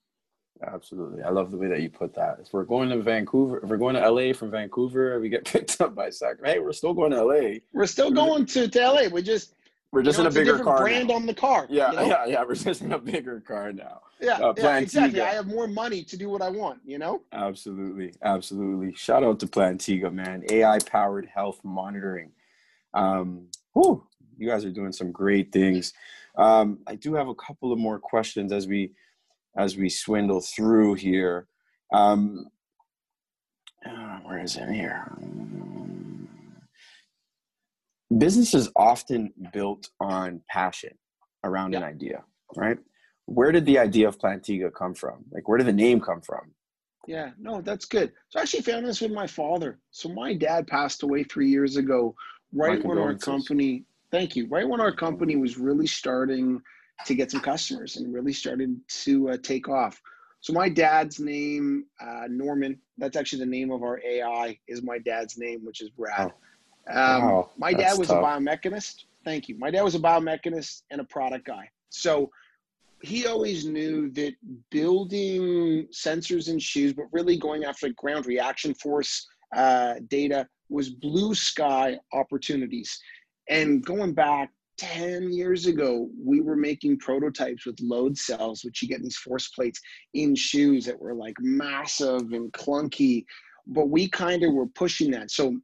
Absolutely. 0.65 1.21
I 1.21 1.29
love 1.29 1.51
the 1.51 1.57
way 1.57 1.67
that 1.67 1.81
you 1.81 1.89
put 1.89 2.15
that. 2.15 2.39
If 2.41 2.51
we're 2.51 2.63
going 2.63 2.89
to 2.89 2.99
Vancouver, 3.01 3.59
if 3.59 3.69
we're 3.69 3.77
going 3.77 3.95
to 3.95 4.09
LA 4.09 4.33
from 4.33 4.49
Vancouver, 4.49 5.19
we 5.19 5.29
get 5.29 5.45
picked 5.51 5.79
up 5.81 5.93
by 5.93 6.09
Sacramento. 6.09 6.59
Hey, 6.59 6.59
we're 6.59 6.73
still 6.73 6.93
going 6.93 7.11
to 7.11 7.23
LA. 7.23 7.59
We're 7.73 7.85
still 7.85 8.11
going 8.11 8.45
to, 8.47 8.67
to 8.67 8.91
LA. 8.91 9.07
We 9.07 9.21
just 9.21 9.53
we're 9.91 10.03
just 10.03 10.17
you 10.17 10.23
know, 10.23 10.29
in 10.29 10.35
a 10.35 10.39
bigger 10.39 10.55
a 10.57 10.63
car. 10.63 10.79
Brand 10.79 11.09
now. 11.09 11.15
on 11.15 11.25
the 11.25 11.33
car. 11.33 11.67
Yeah, 11.69 11.91
you 11.91 11.97
know? 11.97 12.05
yeah, 12.07 12.25
yeah. 12.25 12.43
We're 12.43 12.55
just 12.55 12.81
in 12.81 12.91
a 12.91 12.99
bigger 12.99 13.39
car 13.39 13.71
now. 13.71 14.01
Yeah, 14.19 14.33
uh, 14.33 14.53
yeah, 14.57 14.79
exactly. 14.79 15.21
I 15.21 15.33
have 15.33 15.47
more 15.47 15.67
money 15.67 16.03
to 16.03 16.17
do 16.17 16.29
what 16.29 16.41
I 16.41 16.49
want. 16.49 16.79
You 16.85 16.97
know. 16.97 17.21
Absolutely, 17.31 18.13
absolutely. 18.23 18.93
Shout 18.95 19.23
out 19.23 19.39
to 19.41 19.47
Plantiga, 19.47 20.11
man. 20.11 20.43
AI 20.49 20.79
powered 20.79 21.27
health 21.27 21.61
monitoring. 21.63 22.31
Um, 22.93 23.47
whew, 23.73 24.06
you 24.37 24.47
guys 24.47 24.63
are 24.65 24.71
doing 24.71 24.91
some 24.91 25.11
great 25.11 25.51
things. 25.51 25.93
Um, 26.37 26.79
I 26.87 26.95
do 26.95 27.13
have 27.15 27.27
a 27.27 27.35
couple 27.35 27.71
of 27.71 27.79
more 27.79 27.99
questions 27.99 28.51
as 28.51 28.67
we 28.67 28.91
as 29.57 29.75
we 29.75 29.89
swindle 29.89 30.39
through 30.39 30.93
here. 30.95 31.47
Um, 31.91 32.45
uh, 33.85 34.19
where 34.23 34.39
is 34.39 34.55
it 34.55 34.69
here? 34.69 35.11
Business 38.15 38.53
is 38.53 38.69
often 38.75 39.33
built 39.51 39.89
on 39.99 40.41
passion 40.49 40.91
around 41.43 41.73
an 41.73 41.83
idea, 41.83 42.23
right? 42.55 42.77
Where 43.25 43.51
did 43.51 43.65
the 43.65 43.79
idea 43.79 44.07
of 44.07 44.19
Plantiga 44.19 44.71
come 44.73 44.93
from? 44.93 45.25
Like, 45.31 45.47
where 45.47 45.57
did 45.57 45.67
the 45.67 45.73
name 45.73 45.99
come 45.99 46.21
from? 46.21 46.51
Yeah, 47.07 47.31
no, 47.39 47.61
that's 47.61 47.85
good. 47.85 48.11
So 48.29 48.39
I 48.39 48.43
actually 48.43 48.63
found 48.63 48.85
this 48.85 49.01
with 49.01 49.11
my 49.11 49.27
father. 49.27 49.79
So 49.91 50.09
my 50.09 50.33
dad 50.33 50.67
passed 50.67 51.03
away 51.03 51.23
three 51.23 51.49
years 51.49 51.77
ago, 51.77 52.15
right 52.53 52.83
when 52.83 52.97
our 52.97 53.15
company. 53.15 53.85
Thank 54.11 54.35
you. 54.35 54.47
Right 54.47 54.67
when 54.67 54.81
our 54.81 54.91
company 54.91 55.35
was 55.35 55.57
really 55.57 55.87
starting 55.87 56.61
to 57.05 57.15
get 57.15 57.31
some 57.31 57.41
customers 57.41 57.97
and 57.97 58.13
really 58.13 58.33
started 58.33 58.79
to 58.87 59.29
uh, 59.29 59.37
take 59.43 59.69
off. 59.69 60.01
So 60.39 60.53
my 60.53 60.69
dad's 60.69 61.19
name, 61.19 61.85
uh, 61.99 62.27
Norman, 62.29 62.79
that's 62.97 63.17
actually 63.17 63.39
the 63.39 63.47
name 63.47 63.71
of 63.71 63.83
our 63.83 64.01
AI, 64.05 64.57
is 64.67 64.81
my 64.81 64.99
dad's 64.99 65.37
name, 65.37 65.65
which 65.65 65.81
is 65.81 65.89
Brad. 65.89 66.31
Oh. 66.31 66.33
Um, 66.89 67.23
wow, 67.23 67.49
my 67.57 67.73
dad 67.73 67.97
was 67.97 68.07
tough. 68.07 68.23
a 68.23 68.25
biomechanist. 68.25 69.05
Thank 69.25 69.49
you. 69.49 69.57
My 69.57 69.69
dad 69.69 69.81
was 69.81 69.95
a 69.95 69.99
biomechanist 69.99 70.83
and 70.89 71.01
a 71.01 71.03
product 71.03 71.45
guy. 71.45 71.69
So 71.89 72.31
he 73.01 73.27
always 73.27 73.65
knew 73.65 74.09
that 74.11 74.33
building 74.69 75.87
sensors 75.91 76.49
in 76.49 76.59
shoes, 76.59 76.93
but 76.93 77.05
really 77.11 77.37
going 77.37 77.65
after 77.65 77.89
ground 77.89 78.25
reaction 78.25 78.73
force 78.73 79.27
uh, 79.55 79.95
data 80.07 80.47
was 80.69 80.89
blue 80.89 81.33
sky 81.33 81.97
opportunities. 82.13 82.99
And 83.49 83.85
going 83.85 84.13
back 84.13 84.51
10 84.77 85.31
years 85.31 85.65
ago, 85.65 86.09
we 86.23 86.41
were 86.41 86.55
making 86.55 86.99
prototypes 86.99 87.65
with 87.65 87.79
load 87.81 88.17
cells, 88.17 88.63
which 88.63 88.81
you 88.81 88.87
get 88.87 89.01
these 89.01 89.17
force 89.17 89.47
plates 89.49 89.79
in 90.13 90.35
shoes 90.35 90.85
that 90.85 90.99
were 90.99 91.13
like 91.13 91.35
massive 91.39 92.33
and 92.33 92.51
clunky. 92.53 93.25
But 93.65 93.89
we 93.89 94.07
kind 94.07 94.43
of 94.43 94.53
were 94.53 94.67
pushing 94.67 95.11
that. 95.11 95.31
So 95.31 95.57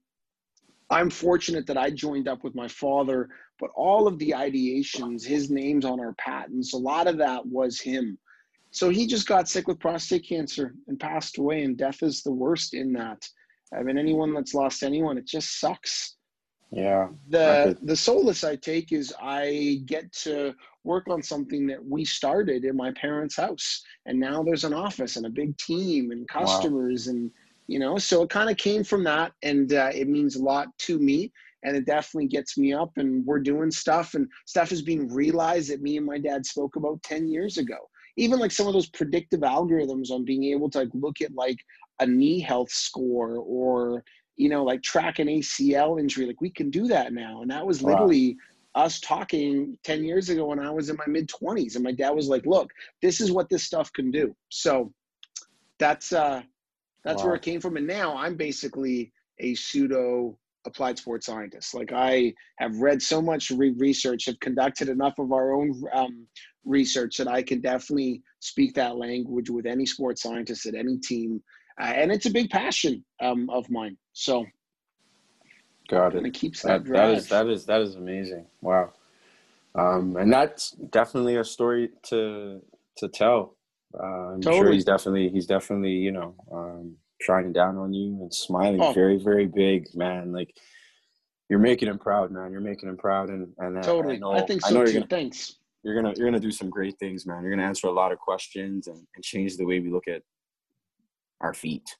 I'm 0.89 1.09
fortunate 1.09 1.65
that 1.67 1.77
I 1.77 1.89
joined 1.89 2.27
up 2.27 2.43
with 2.43 2.55
my 2.55 2.67
father, 2.67 3.29
but 3.59 3.69
all 3.75 4.07
of 4.07 4.17
the 4.19 4.31
ideations, 4.31 5.25
his 5.25 5.49
name's 5.49 5.85
on 5.85 5.99
our 5.99 6.13
patents, 6.13 6.73
a 6.73 6.77
lot 6.77 7.07
of 7.07 7.17
that 7.17 7.45
was 7.45 7.79
him. 7.79 8.17
So 8.71 8.89
he 8.89 9.05
just 9.05 9.27
got 9.27 9.47
sick 9.47 9.67
with 9.67 9.79
prostate 9.79 10.27
cancer 10.27 10.73
and 10.87 10.99
passed 10.99 11.37
away, 11.37 11.63
and 11.63 11.77
death 11.77 12.01
is 12.01 12.23
the 12.23 12.31
worst 12.31 12.73
in 12.73 12.91
that. 12.93 13.23
I 13.75 13.83
mean, 13.83 13.97
anyone 13.97 14.33
that's 14.33 14.53
lost 14.53 14.83
anyone, 14.83 15.17
it 15.17 15.27
just 15.27 15.59
sucks. 15.59 16.15
Yeah. 16.73 17.09
The 17.29 17.77
the 17.83 17.95
solace 17.95 18.43
I 18.43 18.55
take 18.55 18.91
is 18.91 19.13
I 19.21 19.81
get 19.85 20.11
to 20.23 20.55
work 20.83 21.07
on 21.07 21.21
something 21.21 21.67
that 21.67 21.83
we 21.85 22.03
started 22.03 22.65
in 22.65 22.75
my 22.75 22.91
parents' 22.91 23.37
house, 23.37 23.83
and 24.07 24.19
now 24.19 24.41
there's 24.41 24.63
an 24.63 24.73
office 24.73 25.15
and 25.15 25.25
a 25.27 25.29
big 25.29 25.55
team 25.57 26.11
and 26.11 26.27
customers, 26.27 27.05
wow. 27.05 27.11
and 27.11 27.31
you 27.67 27.79
know, 27.79 27.97
so 27.97 28.23
it 28.23 28.29
kind 28.29 28.49
of 28.49 28.57
came 28.57 28.83
from 28.83 29.03
that, 29.03 29.33
and 29.43 29.71
uh, 29.73 29.91
it 29.93 30.07
means 30.07 30.35
a 30.35 30.43
lot 30.43 30.67
to 30.79 30.97
me, 30.97 31.31
and 31.63 31.77
it 31.77 31.85
definitely 31.85 32.27
gets 32.27 32.57
me 32.57 32.73
up, 32.73 32.91
and 32.97 33.23
we're 33.23 33.39
doing 33.39 33.69
stuff, 33.69 34.15
and 34.15 34.27
stuff 34.45 34.71
is 34.71 34.81
being 34.81 35.07
realized 35.13 35.69
that 35.69 35.81
me 35.81 35.97
and 35.97 36.05
my 36.05 36.17
dad 36.17 36.43
spoke 36.43 36.75
about 36.75 37.03
ten 37.03 37.27
years 37.27 37.59
ago. 37.59 37.77
Even 38.17 38.39
like 38.39 38.51
some 38.51 38.67
of 38.67 38.73
those 38.73 38.89
predictive 38.89 39.41
algorithms 39.41 40.09
on 40.09 40.25
being 40.25 40.45
able 40.45 40.71
to 40.71 40.79
like 40.79 40.89
look 40.93 41.21
at 41.21 41.33
like 41.35 41.57
a 41.99 42.05
knee 42.05 42.39
health 42.39 42.71
score 42.71 43.37
or 43.37 44.03
you 44.35 44.49
know, 44.49 44.63
like 44.63 44.81
track 44.81 45.19
an 45.19 45.27
ACL 45.27 45.99
injury. 45.99 46.25
Like 46.25 46.41
we 46.41 46.49
can 46.49 46.69
do 46.69 46.87
that 46.87 47.13
now. 47.13 47.41
And 47.41 47.51
that 47.51 47.65
was 47.65 47.81
literally 47.81 48.37
wow. 48.75 48.85
us 48.85 48.99
talking 48.99 49.77
10 49.83 50.03
years 50.03 50.29
ago 50.29 50.45
when 50.45 50.59
I 50.59 50.71
was 50.71 50.89
in 50.89 50.97
my 50.97 51.07
mid 51.07 51.29
20s. 51.29 51.75
And 51.75 51.83
my 51.83 51.91
dad 51.91 52.11
was 52.11 52.27
like, 52.27 52.45
look, 52.45 52.71
this 53.01 53.21
is 53.21 53.31
what 53.31 53.49
this 53.49 53.63
stuff 53.63 53.91
can 53.93 54.11
do. 54.11 54.35
So 54.49 54.91
that's 55.79 56.13
uh 56.13 56.41
that's 57.03 57.21
wow. 57.21 57.27
where 57.27 57.35
it 57.35 57.41
came 57.41 57.59
from. 57.59 57.77
And 57.77 57.85
now 57.85 58.15
I'm 58.15 58.35
basically 58.35 59.11
a 59.39 59.55
pseudo 59.55 60.37
applied 60.65 60.97
sports 60.97 61.25
scientist. 61.25 61.73
Like 61.73 61.91
I 61.93 62.33
have 62.57 62.77
read 62.77 63.01
so 63.01 63.21
much 63.21 63.51
re- 63.51 63.75
research, 63.77 64.25
have 64.25 64.39
conducted 64.39 64.89
enough 64.89 65.19
of 65.19 65.31
our 65.31 65.53
own 65.53 65.83
um, 65.93 66.25
research 66.65 67.17
that 67.17 67.27
I 67.27 67.43
can 67.43 67.59
definitely 67.59 68.21
speak 68.39 68.73
that 68.75 68.95
language 68.95 69.49
with 69.49 69.65
any 69.65 69.85
sports 69.85 70.23
scientist 70.23 70.65
at 70.65 70.75
any 70.75 70.97
team 70.97 71.43
uh, 71.79 71.83
and 71.83 72.11
it's 72.11 72.25
a 72.25 72.31
big 72.31 72.49
passion 72.49 73.03
um, 73.21 73.49
of 73.49 73.69
mine. 73.69 73.97
So, 74.13 74.45
got 75.89 76.13
it. 76.13 76.17
And 76.17 76.27
it 76.27 76.33
keeps 76.33 76.61
that. 76.61 76.83
That, 76.85 76.93
that 76.93 77.11
is 77.11 77.29
that 77.29 77.47
is 77.47 77.65
that 77.65 77.81
is 77.81 77.95
amazing. 77.95 78.45
Wow, 78.61 78.93
um, 79.75 80.15
and 80.17 80.31
that's 80.31 80.71
definitely 80.71 81.37
a 81.37 81.43
story 81.43 81.89
to 82.09 82.61
to 82.97 83.07
tell. 83.07 83.55
Uh, 83.97 84.33
I'm 84.33 84.41
totally. 84.41 84.63
sure 84.63 84.71
he's 84.71 84.85
definitely 84.85 85.29
he's 85.29 85.47
definitely 85.47 85.91
you 85.93 86.11
know 86.11 86.35
um, 86.51 86.95
shining 87.21 87.53
down 87.53 87.77
on 87.77 87.93
you 87.93 88.21
and 88.21 88.33
smiling 88.33 88.81
oh. 88.81 88.93
very 88.93 89.17
very 89.17 89.45
big, 89.45 89.87
man. 89.95 90.31
Like 90.31 90.55
you're 91.49 91.59
making 91.59 91.89
him 91.89 91.99
proud, 91.99 92.31
man. 92.31 92.51
You're 92.51 92.61
making 92.61 92.89
him 92.89 92.97
proud, 92.97 93.29
and 93.29 93.53
and 93.57 93.81
totally. 93.83 94.15
I, 94.15 94.19
know, 94.19 94.33
I 94.33 94.41
think 94.41 94.61
so 94.61 94.69
I 94.69 94.71
know 94.73 94.85
too. 94.85 94.93
Gonna, 94.93 95.07
Thanks. 95.07 95.57
You're 95.83 95.95
gonna 95.95 96.13
you're 96.15 96.27
gonna 96.27 96.39
do 96.39 96.51
some 96.51 96.69
great 96.69 96.97
things, 96.99 97.25
man. 97.25 97.41
You're 97.43 97.51
gonna 97.51 97.67
answer 97.67 97.87
a 97.87 97.91
lot 97.91 98.11
of 98.11 98.19
questions 98.19 98.87
and, 98.87 99.05
and 99.15 99.23
change 99.23 99.57
the 99.57 99.65
way 99.65 99.79
we 99.79 99.91
look 99.91 100.07
at 100.07 100.21
our 101.43 101.53
feet. 101.53 101.95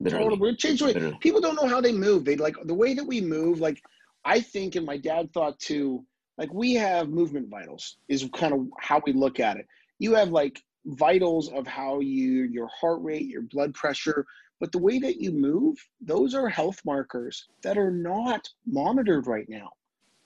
Literally. 0.00 0.28
Totally. 0.28 0.56
Change 0.56 0.80
the 0.80 0.86
way. 0.86 1.18
People 1.20 1.40
don't 1.40 1.56
know 1.56 1.68
how 1.68 1.80
they 1.80 1.92
move. 1.92 2.24
They 2.24 2.36
like 2.36 2.56
the 2.64 2.74
way 2.74 2.94
that 2.94 3.04
we 3.04 3.20
move. 3.20 3.60
Like 3.60 3.82
I 4.24 4.40
think, 4.40 4.76
and 4.76 4.84
my 4.84 4.96
dad 4.96 5.32
thought 5.32 5.58
too. 5.58 6.04
Like 6.36 6.52
we 6.52 6.74
have 6.74 7.08
movement 7.08 7.48
vitals 7.48 7.96
is 8.08 8.28
kind 8.34 8.52
of 8.52 8.68
how 8.78 9.00
we 9.04 9.12
look 9.12 9.40
at 9.40 9.56
it. 9.56 9.66
You 9.98 10.14
have 10.14 10.28
like 10.28 10.62
vitals 10.86 11.50
of 11.50 11.66
how 11.66 12.00
you 12.00 12.44
your 12.44 12.68
heart 12.68 13.02
rate, 13.02 13.26
your 13.26 13.42
blood 13.42 13.74
pressure, 13.74 14.24
but 14.60 14.70
the 14.70 14.78
way 14.78 14.98
that 15.00 15.20
you 15.20 15.32
move, 15.32 15.76
those 16.00 16.34
are 16.34 16.48
health 16.48 16.80
markers 16.84 17.48
that 17.62 17.76
are 17.76 17.90
not 17.90 18.48
monitored 18.66 19.26
right 19.26 19.48
now. 19.48 19.70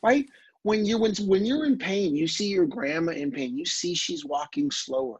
Right? 0.03 0.27
When 0.65 0.85
you 0.85 0.99
when 0.99 1.15
when 1.27 1.47
you're 1.47 1.65
in 1.65 1.79
pain, 1.79 2.15
you 2.15 2.27
see 2.27 2.49
your 2.49 2.67
grandma 2.67 3.13
in 3.13 3.31
pain, 3.31 3.57
you 3.57 3.65
see 3.65 3.95
she's 3.95 4.25
walking 4.27 4.71
slower 4.71 5.19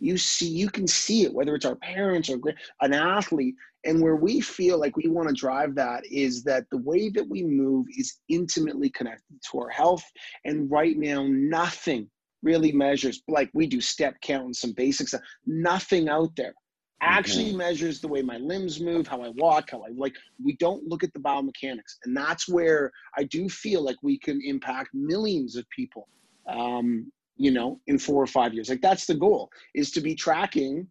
you 0.00 0.16
see 0.16 0.48
you 0.48 0.68
can 0.68 0.86
see 0.86 1.24
it 1.24 1.32
whether 1.32 1.54
it's 1.54 1.66
our 1.66 1.76
parents 1.76 2.30
or 2.30 2.38
an 2.80 2.92
athlete. 2.92 3.54
And 3.84 4.02
where 4.02 4.16
we 4.16 4.42
feel 4.42 4.78
like 4.78 4.96
we 4.98 5.08
want 5.08 5.28
to 5.28 5.34
drive 5.34 5.74
that 5.76 6.04
is 6.04 6.44
that 6.44 6.66
the 6.70 6.76
way 6.76 7.08
that 7.10 7.26
we 7.26 7.42
move 7.42 7.86
is 7.96 8.18
intimately 8.28 8.90
connected 8.90 9.40
to 9.50 9.58
our 9.58 9.70
health. 9.70 10.04
And 10.44 10.70
right 10.70 10.98
now 10.98 11.26
nothing 11.26 12.10
really 12.42 12.72
measures 12.72 13.22
like 13.28 13.50
we 13.54 13.66
do 13.66 13.80
step 13.80 14.20
count 14.22 14.44
and 14.46 14.56
some 14.56 14.72
basics 14.72 15.14
nothing 15.46 16.08
out 16.08 16.34
there 16.36 16.54
actually 17.02 17.48
mm-hmm. 17.48 17.58
measures 17.58 18.00
the 18.00 18.08
way 18.08 18.22
my 18.22 18.38
limbs 18.38 18.80
move 18.80 19.06
how 19.06 19.22
i 19.22 19.28
walk 19.36 19.70
how 19.70 19.82
i 19.82 19.88
like 19.94 20.14
we 20.42 20.54
don't 20.56 20.86
look 20.86 21.04
at 21.04 21.12
the 21.12 21.18
biomechanics. 21.18 21.98
And 22.04 22.16
that's 22.16 22.48
where 22.48 22.90
i 23.16 23.24
do 23.24 23.48
feel 23.48 23.82
like 23.82 23.96
we 24.02 24.18
can 24.18 24.40
impact 24.42 24.90
millions 24.94 25.56
of 25.56 25.68
people 25.68 26.08
um, 26.48 27.10
you 27.40 27.50
know, 27.50 27.80
in 27.86 27.98
four 27.98 28.22
or 28.22 28.26
five 28.26 28.52
years. 28.52 28.68
Like 28.68 28.82
that's 28.82 29.06
the 29.06 29.14
goal 29.14 29.50
is 29.74 29.90
to 29.92 30.02
be 30.02 30.14
tracking 30.14 30.86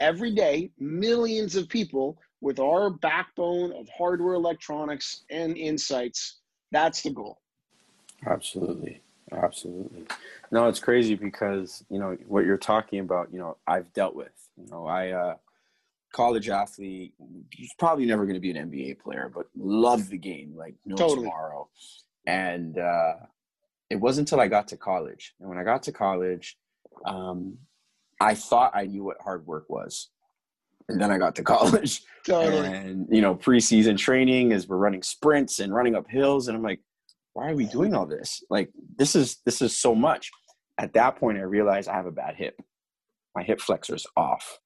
every 0.00 0.34
day 0.34 0.70
millions 0.78 1.56
of 1.56 1.68
people 1.68 2.18
with 2.40 2.58
our 2.58 2.88
backbone 2.88 3.70
of 3.72 3.86
hardware, 3.90 4.32
electronics, 4.32 5.24
and 5.30 5.58
insights. 5.58 6.38
That's 6.72 7.02
the 7.02 7.10
goal. 7.10 7.38
Absolutely. 8.26 9.02
Absolutely. 9.30 10.06
No, 10.50 10.68
it's 10.68 10.80
crazy 10.80 11.16
because, 11.16 11.84
you 11.90 11.98
know, 11.98 12.16
what 12.26 12.46
you're 12.46 12.56
talking 12.56 13.00
about, 13.00 13.28
you 13.30 13.38
know, 13.38 13.58
I've 13.66 13.92
dealt 13.92 14.16
with. 14.16 14.32
You 14.56 14.70
know, 14.70 14.86
I 14.86 15.10
uh 15.10 15.34
college 16.12 16.48
athlete, 16.48 17.12
probably 17.78 18.06
never 18.06 18.24
going 18.24 18.34
to 18.34 18.40
be 18.40 18.50
an 18.50 18.70
NBA 18.70 19.00
player, 19.00 19.30
but 19.32 19.46
love 19.54 20.08
the 20.08 20.18
game 20.18 20.54
like 20.56 20.74
no 20.86 20.96
totally. 20.96 21.26
tomorrow. 21.26 21.68
And 22.26 22.78
uh, 22.78 23.12
it 23.90 23.96
wasn't 23.96 24.28
until 24.28 24.40
I 24.40 24.48
got 24.48 24.68
to 24.68 24.76
college, 24.76 25.34
and 25.40 25.48
when 25.48 25.58
I 25.58 25.64
got 25.64 25.82
to 25.84 25.92
college, 25.92 26.56
um, 27.04 27.58
I 28.20 28.34
thought 28.34 28.72
I 28.74 28.84
knew 28.86 29.04
what 29.04 29.16
hard 29.20 29.46
work 29.46 29.68
was. 29.68 30.10
And 30.88 31.00
then 31.00 31.10
I 31.10 31.18
got 31.18 31.34
to 31.36 31.42
college. 31.42 32.02
Totally. 32.26 32.66
And, 32.66 33.06
you 33.10 33.22
know, 33.22 33.34
preseason 33.34 33.96
training 33.96 34.52
is 34.52 34.68
we're 34.68 34.76
running 34.76 35.02
sprints 35.02 35.60
and 35.60 35.72
running 35.72 35.94
up 35.94 36.08
hills. 36.08 36.48
And 36.48 36.56
I'm 36.56 36.62
like, 36.62 36.80
why 37.32 37.50
are 37.50 37.54
we 37.54 37.64
doing 37.66 37.94
all 37.94 38.06
this? 38.06 38.42
Like, 38.50 38.70
this 38.96 39.14
is 39.14 39.38
this 39.46 39.62
is 39.62 39.76
so 39.76 39.94
much. 39.94 40.30
At 40.78 40.92
that 40.94 41.16
point, 41.16 41.38
I 41.38 41.42
realized 41.42 41.88
I 41.88 41.94
have 41.94 42.06
a 42.06 42.12
bad 42.12 42.34
hip. 42.36 42.60
My 43.36 43.42
hip 43.42 43.60
flexor's 43.60 44.06
off. 44.16 44.58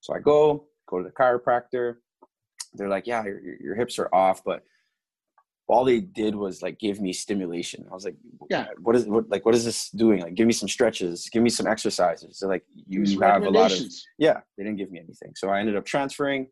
So 0.00 0.14
I 0.14 0.20
go, 0.20 0.66
go 0.88 0.98
to 0.98 1.04
the 1.04 1.10
chiropractor. 1.10 1.96
They're 2.74 2.88
like, 2.88 3.06
yeah, 3.06 3.24
your, 3.24 3.40
your 3.60 3.74
hips 3.74 3.98
are 3.98 4.08
off, 4.14 4.42
but 4.44 4.62
all 5.68 5.84
they 5.84 6.00
did 6.00 6.34
was 6.34 6.62
like 6.62 6.78
give 6.78 7.00
me 7.00 7.12
stimulation. 7.12 7.86
I 7.90 7.94
was 7.94 8.04
like, 8.04 8.16
yeah, 8.48 8.66
what 8.80 8.94
is 8.94 9.06
what 9.06 9.28
like 9.28 9.44
what 9.44 9.54
is 9.54 9.64
this 9.64 9.90
doing? 9.90 10.20
Like, 10.20 10.34
give 10.34 10.46
me 10.46 10.52
some 10.52 10.68
stretches, 10.68 11.28
give 11.30 11.42
me 11.42 11.50
some 11.50 11.66
exercises. 11.66 12.38
So 12.38 12.46
like, 12.46 12.64
you 12.74 13.20
have 13.20 13.42
a 13.42 13.50
lot 13.50 13.72
of 13.72 13.80
yeah. 14.18 14.40
They 14.56 14.64
didn't 14.64 14.78
give 14.78 14.90
me 14.90 15.00
anything, 15.00 15.32
so 15.34 15.48
I 15.48 15.60
ended 15.60 15.76
up 15.76 15.84
transferring, 15.84 16.48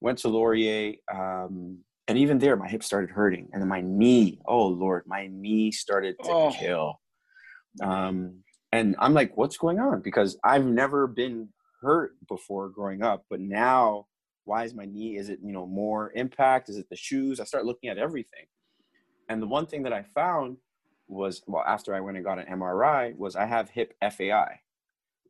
went 0.00 0.18
to 0.18 0.28
Laurier, 0.28 0.94
um, 1.12 1.78
and 2.06 2.18
even 2.18 2.38
there, 2.38 2.56
my 2.56 2.68
hip 2.68 2.82
started 2.82 3.10
hurting, 3.10 3.48
and 3.52 3.62
then 3.62 3.68
my 3.68 3.80
knee. 3.80 4.40
Oh 4.46 4.66
Lord, 4.66 5.04
my 5.06 5.28
knee 5.32 5.72
started 5.72 6.16
to 6.24 6.30
oh. 6.30 6.52
kill. 6.52 7.00
Um, 7.82 8.40
and 8.72 8.94
I'm 8.98 9.14
like, 9.14 9.36
what's 9.36 9.56
going 9.56 9.80
on? 9.80 10.00
Because 10.02 10.38
I've 10.44 10.66
never 10.66 11.06
been 11.06 11.48
hurt 11.80 12.12
before 12.28 12.68
growing 12.68 13.02
up, 13.02 13.24
but 13.30 13.40
now 13.40 14.06
why 14.44 14.64
is 14.64 14.74
my 14.74 14.84
knee 14.84 15.16
is 15.16 15.28
it 15.28 15.38
you 15.42 15.52
know 15.52 15.66
more 15.66 16.12
impact? 16.14 16.68
Is 16.68 16.76
it 16.76 16.88
the 16.90 16.96
shoes? 16.96 17.40
I 17.40 17.44
start 17.44 17.64
looking 17.64 17.90
at 17.90 17.98
everything. 17.98 18.46
And 19.28 19.40
the 19.40 19.46
one 19.46 19.66
thing 19.66 19.82
that 19.84 19.92
i 19.92 20.02
found 20.02 20.56
was 21.06 21.42
well 21.46 21.64
after 21.66 21.94
i 21.94 22.00
went 22.00 22.16
and 22.16 22.24
got 22.24 22.38
an 22.38 22.46
mri 22.58 23.16
was 23.16 23.34
i 23.34 23.44
have 23.44 23.68
hip 23.70 23.94
fai 24.00 24.60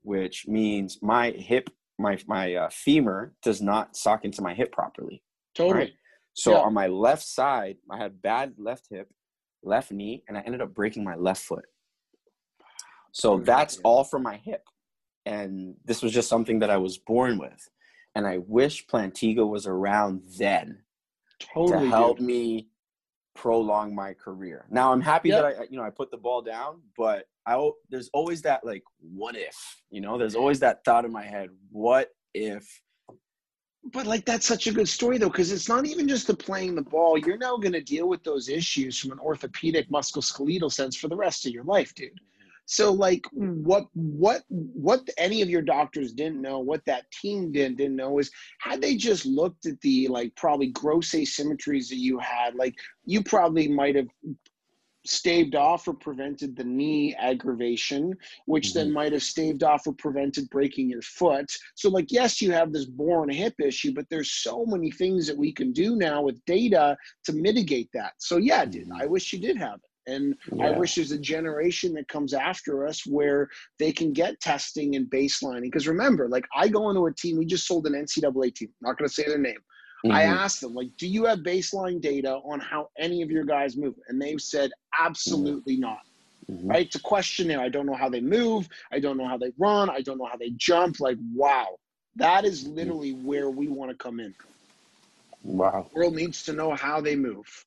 which 0.02 0.46
means 0.46 0.98
my 1.02 1.30
hip 1.30 1.70
my 1.98 2.18
my 2.26 2.54
uh, 2.54 2.68
femur 2.70 3.34
does 3.42 3.62
not 3.62 3.96
sock 3.96 4.24
into 4.24 4.42
my 4.42 4.52
hip 4.52 4.72
properly 4.72 5.22
totally. 5.54 5.78
right? 5.78 5.92
so 6.34 6.52
yeah. 6.52 6.58
on 6.58 6.74
my 6.74 6.86
left 6.86 7.22
side 7.22 7.76
i 7.90 7.96
had 7.96 8.20
bad 8.20 8.52
left 8.58 8.86
hip 8.90 9.08
left 9.62 9.92
knee 9.92 10.22
and 10.28 10.36
i 10.36 10.40
ended 10.42 10.60
up 10.60 10.74
breaking 10.74 11.04
my 11.04 11.14
left 11.14 11.42
foot. 11.42 11.64
So 13.12 13.38
that's 13.38 13.80
all 13.82 14.04
from 14.04 14.22
my 14.22 14.36
hip. 14.36 14.62
And 15.26 15.74
this 15.84 16.00
was 16.02 16.12
just 16.12 16.28
something 16.28 16.60
that 16.60 16.70
i 16.70 16.76
was 16.76 16.98
born 16.98 17.38
with 17.38 17.68
and 18.14 18.26
I 18.26 18.38
wish 18.38 18.86
Plantiga 18.86 19.48
was 19.48 19.66
around 19.66 20.22
then 20.38 20.82
totally 21.38 21.84
to 21.84 21.90
help 21.90 22.18
dude. 22.18 22.26
me 22.26 22.68
prolong 23.34 23.94
my 23.94 24.12
career. 24.14 24.66
Now 24.70 24.92
I'm 24.92 25.00
happy 25.00 25.30
yep. 25.30 25.42
that 25.42 25.60
I 25.60 25.66
you 25.70 25.76
know 25.76 25.84
I 25.84 25.90
put 25.90 26.10
the 26.10 26.16
ball 26.16 26.42
down, 26.42 26.80
but 26.96 27.26
I 27.46 27.70
there's 27.88 28.10
always 28.12 28.42
that 28.42 28.64
like 28.64 28.82
what 29.00 29.36
if, 29.36 29.56
you 29.90 30.00
know, 30.00 30.18
there's 30.18 30.34
always 30.34 30.60
that 30.60 30.84
thought 30.84 31.04
in 31.04 31.12
my 31.12 31.24
head, 31.24 31.48
what 31.70 32.10
if 32.34 32.82
but 33.92 34.06
like 34.06 34.24
that's 34.24 34.46
such 34.46 34.66
a 34.66 34.72
good 34.72 34.88
story 34.88 35.18
though 35.18 35.28
because 35.28 35.52
it's 35.52 35.68
not 35.68 35.86
even 35.86 36.06
just 36.06 36.26
the 36.26 36.34
playing 36.34 36.74
the 36.74 36.82
ball 36.82 37.16
you're 37.18 37.38
now 37.38 37.56
going 37.56 37.72
to 37.72 37.80
deal 37.80 38.08
with 38.08 38.22
those 38.22 38.48
issues 38.48 38.98
from 38.98 39.12
an 39.12 39.18
orthopedic 39.18 39.88
musculoskeletal 39.90 40.70
sense 40.70 40.96
for 40.96 41.08
the 41.08 41.16
rest 41.16 41.46
of 41.46 41.52
your 41.52 41.64
life 41.64 41.94
dude 41.94 42.20
so 42.66 42.92
like 42.92 43.24
what 43.32 43.86
what 43.94 44.42
what 44.48 45.08
any 45.18 45.42
of 45.42 45.50
your 45.50 45.62
doctors 45.62 46.12
didn't 46.12 46.40
know, 46.40 46.60
what 46.60 46.84
that 46.86 47.10
team 47.10 47.52
didn't 47.52 47.78
didn't 47.78 47.96
know 47.96 48.18
is 48.18 48.30
had 48.60 48.80
they 48.80 48.94
just 48.94 49.26
looked 49.26 49.66
at 49.66 49.80
the 49.80 50.08
like 50.08 50.34
probably 50.36 50.68
gross 50.68 51.10
asymmetries 51.10 51.88
that 51.88 51.98
you 51.98 52.18
had, 52.18 52.54
like 52.54 52.74
you 53.04 53.22
probably 53.22 53.68
might 53.68 53.96
have 53.96 54.08
staved 55.06 55.54
off 55.54 55.88
or 55.88 55.94
prevented 55.94 56.56
the 56.56 56.64
knee 56.64 57.14
aggravation, 57.16 58.14
which 58.46 58.68
mm-hmm. 58.68 58.78
then 58.78 58.92
might 58.92 59.12
have 59.12 59.22
staved 59.22 59.62
off 59.62 59.86
or 59.86 59.94
prevented 59.94 60.48
breaking 60.50 60.88
your 60.88 61.02
foot. 61.02 61.50
So, 61.74 61.88
like, 61.88 62.12
yes, 62.12 62.40
you 62.40 62.52
have 62.52 62.72
this 62.72 62.84
born 62.84 63.30
hip 63.30 63.54
issue, 63.60 63.92
but 63.94 64.06
there's 64.10 64.32
so 64.32 64.64
many 64.66 64.90
things 64.90 65.26
that 65.26 65.36
we 65.36 65.52
can 65.52 65.72
do 65.72 65.96
now 65.96 66.22
with 66.22 66.44
data 66.44 66.96
to 67.24 67.32
mitigate 67.32 67.90
that. 67.94 68.12
So, 68.18 68.36
yeah, 68.36 68.64
dude, 68.64 68.88
mm-hmm. 68.88 69.00
I 69.00 69.06
wish 69.06 69.32
you 69.32 69.38
did 69.38 69.56
have 69.56 69.76
it. 69.82 69.89
And 70.06 70.34
yeah. 70.52 70.68
I 70.68 70.70
wish 70.78 70.94
there's 70.94 71.12
a 71.12 71.18
generation 71.18 71.94
that 71.94 72.08
comes 72.08 72.34
after 72.34 72.86
us 72.86 73.06
where 73.06 73.48
they 73.78 73.92
can 73.92 74.12
get 74.12 74.40
testing 74.40 74.96
and 74.96 75.10
baselining. 75.10 75.62
Because 75.62 75.86
remember, 75.86 76.28
like 76.28 76.46
I 76.54 76.68
go 76.68 76.88
into 76.90 77.06
a 77.06 77.12
team, 77.12 77.38
we 77.38 77.46
just 77.46 77.66
sold 77.66 77.86
an 77.86 77.92
NCAA 77.92 78.54
team, 78.54 78.70
not 78.80 78.98
going 78.98 79.08
to 79.08 79.14
say 79.14 79.24
their 79.26 79.38
name. 79.38 79.58
Mm-hmm. 80.04 80.16
I 80.16 80.22
asked 80.22 80.62
them, 80.62 80.74
like, 80.74 80.88
do 80.96 81.06
you 81.06 81.26
have 81.26 81.40
baseline 81.40 82.00
data 82.00 82.36
on 82.44 82.58
how 82.58 82.88
any 82.98 83.20
of 83.22 83.30
your 83.30 83.44
guys 83.44 83.76
move? 83.76 83.94
And 84.08 84.20
they've 84.20 84.40
said, 84.40 84.70
absolutely 84.98 85.74
mm-hmm. 85.74 85.82
not. 85.82 86.00
Mm-hmm. 86.50 86.68
Right? 86.68 86.86
It's 86.86 86.96
a 86.96 87.00
questionnaire. 87.00 87.60
I 87.60 87.68
don't 87.68 87.86
know 87.86 87.94
how 87.94 88.08
they 88.08 88.20
move. 88.20 88.68
I 88.90 88.98
don't 88.98 89.18
know 89.18 89.28
how 89.28 89.36
they 89.36 89.52
run. 89.58 89.90
I 89.90 90.00
don't 90.00 90.18
know 90.18 90.24
how 90.24 90.38
they 90.38 90.50
jump. 90.56 91.00
Like, 91.00 91.18
wow. 91.34 91.76
That 92.16 92.44
is 92.44 92.66
literally 92.66 93.12
where 93.12 93.50
we 93.50 93.68
want 93.68 93.90
to 93.90 93.96
come 93.96 94.20
in. 94.20 94.34
Wow. 95.42 95.86
The 95.92 95.98
world 95.98 96.14
needs 96.14 96.42
to 96.44 96.52
know 96.52 96.74
how 96.74 97.00
they 97.00 97.14
move. 97.14 97.64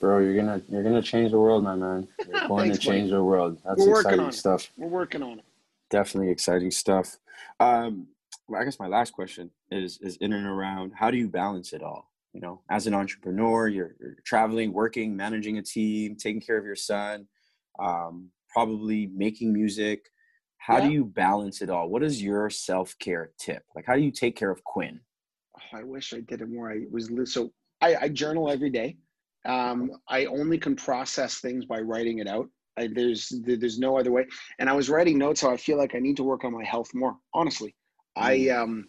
Bro, 0.00 0.20
you're 0.20 0.34
gonna 0.34 0.62
you're 0.70 0.82
gonna 0.82 1.02
change 1.02 1.30
the 1.30 1.38
world, 1.38 1.62
my 1.62 1.74
man. 1.74 2.08
You're 2.26 2.48
going 2.48 2.70
Thanks, 2.70 2.78
to 2.78 2.90
change 2.90 3.10
the 3.10 3.22
world. 3.22 3.58
That's 3.64 3.86
We're 3.86 4.00
exciting 4.00 4.32
stuff. 4.32 4.70
We're 4.78 4.88
working 4.88 5.22
on 5.22 5.40
it. 5.40 5.44
Definitely 5.90 6.30
exciting 6.30 6.70
stuff. 6.70 7.18
Um, 7.58 8.06
well, 8.48 8.62
I 8.62 8.64
guess 8.64 8.80
my 8.80 8.86
last 8.86 9.12
question 9.12 9.50
is 9.70 9.98
is 10.00 10.16
in 10.16 10.32
and 10.32 10.46
around 10.46 10.92
how 10.94 11.10
do 11.10 11.18
you 11.18 11.28
balance 11.28 11.74
it 11.74 11.82
all? 11.82 12.10
You 12.32 12.40
know, 12.40 12.62
as 12.70 12.86
an 12.86 12.94
entrepreneur, 12.94 13.68
you're, 13.68 13.94
you're 14.00 14.16
traveling, 14.24 14.72
working, 14.72 15.16
managing 15.16 15.58
a 15.58 15.62
team, 15.62 16.16
taking 16.16 16.40
care 16.40 16.56
of 16.56 16.64
your 16.64 16.76
son, 16.76 17.26
um, 17.78 18.30
probably 18.48 19.10
making 19.14 19.52
music. 19.52 20.06
How 20.58 20.78
yeah. 20.78 20.86
do 20.86 20.92
you 20.92 21.04
balance 21.04 21.60
it 21.60 21.68
all? 21.68 21.88
What 21.88 22.02
is 22.02 22.22
your 22.22 22.48
self 22.48 22.96
care 22.98 23.32
tip? 23.38 23.64
Like, 23.74 23.84
how 23.86 23.96
do 23.96 24.00
you 24.00 24.12
take 24.12 24.34
care 24.34 24.50
of 24.50 24.64
Quinn? 24.64 25.00
Oh, 25.58 25.78
I 25.78 25.82
wish 25.82 26.14
I 26.14 26.20
did 26.20 26.40
it 26.40 26.48
more. 26.48 26.70
I 26.70 26.84
was 26.90 27.10
so 27.26 27.52
I, 27.82 27.96
I 27.96 28.08
journal 28.08 28.50
every 28.50 28.70
day. 28.70 28.96
Um, 29.46 29.92
I 30.08 30.26
only 30.26 30.58
can 30.58 30.76
process 30.76 31.38
things 31.38 31.64
by 31.64 31.80
writing 31.80 32.18
it 32.18 32.28
out. 32.28 32.48
I, 32.76 32.88
there's 32.88 33.32
there's 33.44 33.78
no 33.78 33.98
other 33.98 34.12
way. 34.12 34.26
And 34.58 34.68
I 34.68 34.72
was 34.72 34.88
writing 34.88 35.18
notes, 35.18 35.40
so 35.40 35.50
I 35.50 35.56
feel 35.56 35.76
like 35.76 35.94
I 35.94 35.98
need 35.98 36.16
to 36.16 36.22
work 36.22 36.44
on 36.44 36.52
my 36.52 36.64
health 36.64 36.90
more. 36.94 37.16
Honestly, 37.34 37.74
mm. 38.16 38.22
I 38.22 38.48
um, 38.50 38.88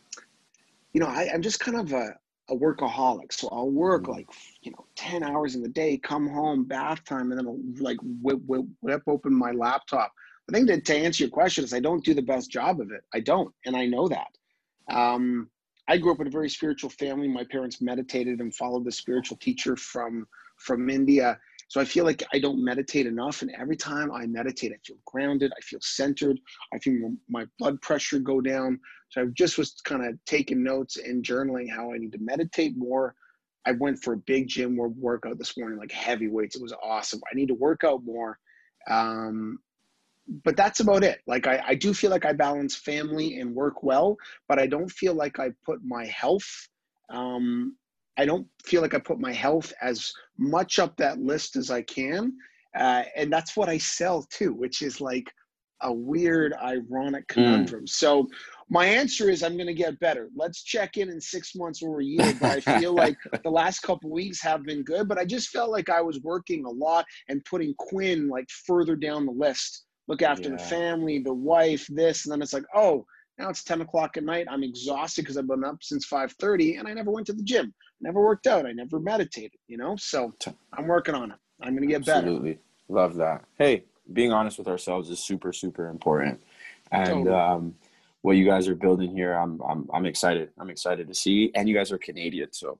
you 0.93 1.01
know, 1.01 1.07
I, 1.07 1.29
I'm 1.33 1.41
just 1.41 1.59
kind 1.59 1.77
of 1.77 1.93
a, 1.93 2.15
a 2.49 2.55
workaholic. 2.55 3.31
So 3.33 3.49
I'll 3.51 3.69
work 3.69 4.03
mm. 4.03 4.15
like 4.15 4.27
you 4.61 4.71
know 4.71 4.85
ten 4.95 5.23
hours 5.23 5.55
in 5.55 5.61
the 5.61 5.69
day, 5.69 5.97
come 5.97 6.27
home, 6.27 6.65
bath 6.65 7.03
time, 7.05 7.31
and 7.31 7.39
then 7.39 7.47
I'll 7.47 7.59
like 7.79 7.97
whip, 8.21 8.39
whip, 8.45 8.65
whip 8.81 9.03
open 9.07 9.33
my 9.33 9.51
laptop. 9.51 10.11
I 10.49 10.53
think 10.53 10.67
that 10.67 10.85
to 10.85 10.95
answer 10.95 11.23
your 11.23 11.31
question 11.31 11.63
is 11.63 11.73
I 11.73 11.79
don't 11.79 12.03
do 12.03 12.13
the 12.13 12.21
best 12.21 12.51
job 12.51 12.81
of 12.81 12.91
it. 12.91 13.01
I 13.13 13.19
don't, 13.21 13.53
and 13.65 13.75
I 13.75 13.85
know 13.85 14.07
that. 14.09 14.27
Um, 14.93 15.49
I 15.87 15.97
grew 15.97 16.11
up 16.11 16.19
in 16.19 16.27
a 16.27 16.31
very 16.31 16.49
spiritual 16.49 16.89
family. 16.89 17.27
My 17.27 17.43
parents 17.43 17.81
meditated 17.81 18.39
and 18.39 18.53
followed 18.55 18.85
the 18.85 18.91
spiritual 18.91 19.37
teacher 19.37 19.75
from 19.75 20.27
from 20.61 20.89
India. 20.89 21.39
So 21.67 21.79
I 21.79 21.85
feel 21.85 22.03
like 22.03 22.23
I 22.33 22.39
don't 22.39 22.63
meditate 22.63 23.05
enough. 23.05 23.41
And 23.41 23.51
every 23.57 23.77
time 23.77 24.11
I 24.11 24.25
meditate, 24.27 24.73
I 24.73 24.79
feel 24.85 24.97
grounded, 25.05 25.53
I 25.57 25.61
feel 25.61 25.79
centered, 25.81 26.37
I 26.73 26.79
feel 26.79 27.13
my 27.29 27.45
blood 27.59 27.81
pressure 27.81 28.19
go 28.19 28.41
down. 28.41 28.79
So 29.09 29.21
I 29.21 29.25
just 29.33 29.57
was 29.57 29.75
kind 29.85 30.05
of 30.05 30.15
taking 30.25 30.63
notes 30.63 30.97
and 30.97 31.23
journaling 31.23 31.73
how 31.73 31.93
I 31.93 31.97
need 31.97 32.11
to 32.11 32.17
meditate 32.19 32.77
more. 32.77 33.15
I 33.65 33.71
went 33.73 34.03
for 34.03 34.13
a 34.13 34.17
big 34.17 34.47
gym 34.47 34.75
workout 34.75 35.37
this 35.37 35.57
morning, 35.57 35.77
like 35.77 35.91
heavy 35.91 36.27
weights. 36.27 36.55
It 36.55 36.61
was 36.61 36.73
awesome. 36.83 37.21
I 37.31 37.35
need 37.35 37.47
to 37.47 37.53
work 37.53 37.83
out 37.83 38.03
more. 38.03 38.37
Um, 38.89 39.59
but 40.43 40.57
that's 40.57 40.79
about 40.79 41.03
it. 41.03 41.19
Like 41.27 41.47
I, 41.47 41.63
I 41.67 41.75
do 41.75 41.93
feel 41.93 42.11
like 42.11 42.25
I 42.25 42.33
balance 42.33 42.75
family 42.75 43.39
and 43.39 43.53
work 43.53 43.83
well, 43.83 44.17
but 44.47 44.59
I 44.59 44.67
don't 44.67 44.89
feel 44.89 45.13
like 45.13 45.39
I 45.39 45.51
put 45.65 45.79
my 45.83 46.05
health 46.05 46.67
um, 47.09 47.75
I 48.17 48.25
don't 48.25 48.47
feel 48.63 48.81
like 48.81 48.93
I 48.93 48.99
put 48.99 49.19
my 49.19 49.33
health 49.33 49.73
as 49.81 50.11
much 50.37 50.79
up 50.79 50.97
that 50.97 51.19
list 51.19 51.55
as 51.55 51.71
I 51.71 51.81
can. 51.81 52.33
Uh, 52.77 53.03
and 53.15 53.31
that's 53.31 53.57
what 53.57 53.69
I 53.69 53.77
sell 53.77 54.25
too, 54.29 54.53
which 54.53 54.81
is 54.81 55.01
like 55.01 55.31
a 55.81 55.91
weird, 55.91 56.53
ironic 56.61 57.25
hmm. 57.29 57.33
conundrum. 57.33 57.83
Mm. 57.83 57.89
So 57.89 58.27
my 58.69 58.85
answer 58.85 59.29
is 59.29 59.43
I'm 59.43 59.57
going 59.57 59.67
to 59.67 59.73
get 59.73 59.99
better. 59.99 60.29
Let's 60.35 60.63
check 60.63 60.97
in 60.97 61.09
in 61.09 61.19
six 61.19 61.55
months 61.55 61.81
or 61.81 61.99
a 61.99 62.05
year. 62.05 62.33
But 62.39 62.65
I 62.67 62.79
feel 62.79 62.93
like 62.93 63.17
the 63.43 63.49
last 63.49 63.79
couple 63.79 64.11
weeks 64.11 64.41
have 64.41 64.63
been 64.63 64.83
good. 64.83 65.07
But 65.07 65.17
I 65.17 65.25
just 65.25 65.49
felt 65.49 65.71
like 65.71 65.89
I 65.89 66.01
was 66.01 66.21
working 66.21 66.65
a 66.65 66.69
lot 66.69 67.05
and 67.27 67.43
putting 67.45 67.73
Quinn 67.77 68.29
like 68.29 68.47
further 68.65 68.95
down 68.95 69.25
the 69.25 69.31
list. 69.31 69.83
Look 70.07 70.21
after 70.21 70.49
yeah. 70.49 70.55
the 70.55 70.63
family, 70.63 71.19
the 71.19 71.33
wife, 71.33 71.85
this, 71.89 72.25
and 72.25 72.31
then 72.31 72.41
it's 72.41 72.53
like, 72.53 72.65
oh, 72.75 73.05
now 73.41 73.49
it's 73.49 73.63
10 73.63 73.81
o'clock 73.81 74.17
at 74.17 74.23
night. 74.23 74.47
I'm 74.49 74.63
exhausted 74.63 75.23
because 75.23 75.37
I've 75.37 75.47
been 75.47 75.63
up 75.63 75.81
since 75.81 76.05
5:30 76.05 76.77
and 76.77 76.87
I 76.87 76.93
never 76.93 77.11
went 77.11 77.27
to 77.27 77.33
the 77.33 77.43
gym. 77.43 77.73
Never 77.99 78.21
worked 78.21 78.47
out. 78.47 78.65
I 78.65 78.71
never 78.71 78.99
meditated, 78.99 79.59
you 79.67 79.77
know? 79.77 79.95
So 79.97 80.33
I'm 80.73 80.87
working 80.87 81.15
on 81.15 81.31
it. 81.31 81.37
I'm 81.61 81.73
gonna 81.75 81.87
get 81.87 82.05
better. 82.05 82.27
Absolutely. 82.27 82.59
Love 82.87 83.15
that. 83.15 83.43
Hey, 83.57 83.85
being 84.13 84.31
honest 84.31 84.57
with 84.57 84.67
ourselves 84.67 85.09
is 85.09 85.19
super, 85.19 85.53
super 85.53 85.87
important. 85.87 86.41
And 86.91 87.25
totally. 87.25 87.35
um, 87.35 87.75
what 88.21 88.37
you 88.37 88.45
guys 88.45 88.67
are 88.67 88.75
building 88.75 89.15
here. 89.15 89.33
I'm 89.33 89.59
I'm 89.61 89.89
I'm 89.93 90.05
excited. 90.05 90.49
I'm 90.59 90.69
excited 90.69 91.07
to 91.07 91.13
see. 91.13 91.51
And 91.55 91.67
you 91.67 91.75
guys 91.75 91.91
are 91.91 91.97
Canadian, 91.97 92.53
so 92.53 92.79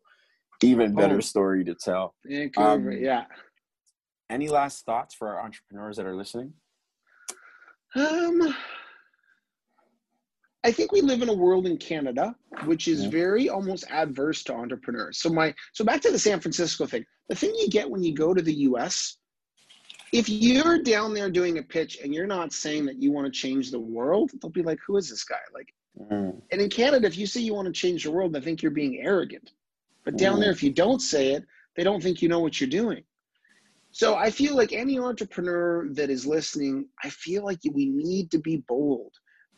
even 0.62 0.94
better 0.94 1.18
oh. 1.18 1.22
story 1.22 1.64
to 1.66 1.74
tell. 1.74 2.14
Um, 2.58 2.92
yeah. 2.92 3.26
Any 4.30 4.48
last 4.48 4.86
thoughts 4.86 5.16
for 5.16 5.28
our 5.30 5.44
entrepreneurs 5.44 5.98
that 5.98 6.06
are 6.06 6.16
listening? 6.16 6.54
Um, 7.96 8.56
I 10.64 10.72
think 10.72 10.92
we 10.92 11.02
live 11.02 11.22
in 11.22 11.30
a 11.30 11.34
world 11.34 11.66
in 11.66 11.78
Canada 11.78 12.36
which 12.66 12.88
is 12.88 13.04
yeah. 13.04 13.10
very 13.10 13.50
almost 13.50 13.86
adverse 13.90 14.44
to 14.44 14.54
entrepreneurs. 14.54 15.20
So 15.20 15.30
my 15.30 15.54
so 15.74 15.84
back 15.84 16.02
to 16.02 16.12
the 16.12 16.20
San 16.20 16.40
Francisco 16.40 16.86
thing. 16.86 17.06
The 17.30 17.36
thing 17.36 17.54
you 17.58 17.70
get 17.70 17.90
when 17.90 18.04
you 18.04 18.14
go 18.14 18.34
to 18.34 18.42
the 18.42 18.54
US, 18.54 19.18
if 20.12 20.28
you're 20.28 20.82
down 20.82 21.14
there 21.14 21.30
doing 21.30 21.58
a 21.58 21.64
pitch 21.64 22.00
and 22.04 22.14
you're 22.14 22.28
not 22.28 22.54
saying 22.54 22.86
that 22.86 23.02
you 23.02 23.12
want 23.12 23.26
to 23.26 23.32
change 23.32 23.72
the 23.72 23.80
world, 23.80 24.32
they'll 24.42 24.52
be 24.52 24.64
like, 24.64 24.80
"Who 24.86 24.98
is 24.98 25.10
this 25.10 25.24
guy?" 25.24 25.40
Like, 25.54 25.74
mm. 26.00 26.40
and 26.52 26.62
in 26.62 26.70
Canada, 26.70 27.08
if 27.08 27.18
you 27.18 27.26
say 27.26 27.42
you 27.42 27.54
want 27.54 27.68
to 27.68 27.74
change 27.74 28.04
the 28.04 28.12
world, 28.12 28.34
they 28.34 28.42
think 28.42 28.62
you're 28.62 28.72
being 28.72 29.00
arrogant. 29.02 29.52
But 30.04 30.18
down 30.18 30.38
mm. 30.38 30.42
there, 30.42 30.52
if 30.52 30.64
you 30.64 30.72
don't 30.72 31.02
say 31.02 31.34
it, 31.34 31.46
they 31.76 31.84
don't 31.84 32.04
think 32.04 32.22
you 32.22 32.30
know 32.30 32.40
what 32.40 32.60
you're 32.60 32.70
doing. 32.70 33.04
So 33.92 34.16
I 34.16 34.30
feel 34.30 34.56
like 34.56 34.72
any 34.72 35.00
entrepreneur 35.00 35.90
that 35.94 36.10
is 36.10 36.26
listening, 36.26 36.88
I 37.04 37.10
feel 37.10 37.44
like 37.44 37.60
we 37.70 37.90
need 37.90 38.32
to 38.32 38.40
be 38.40 38.64
bold. 38.68 39.12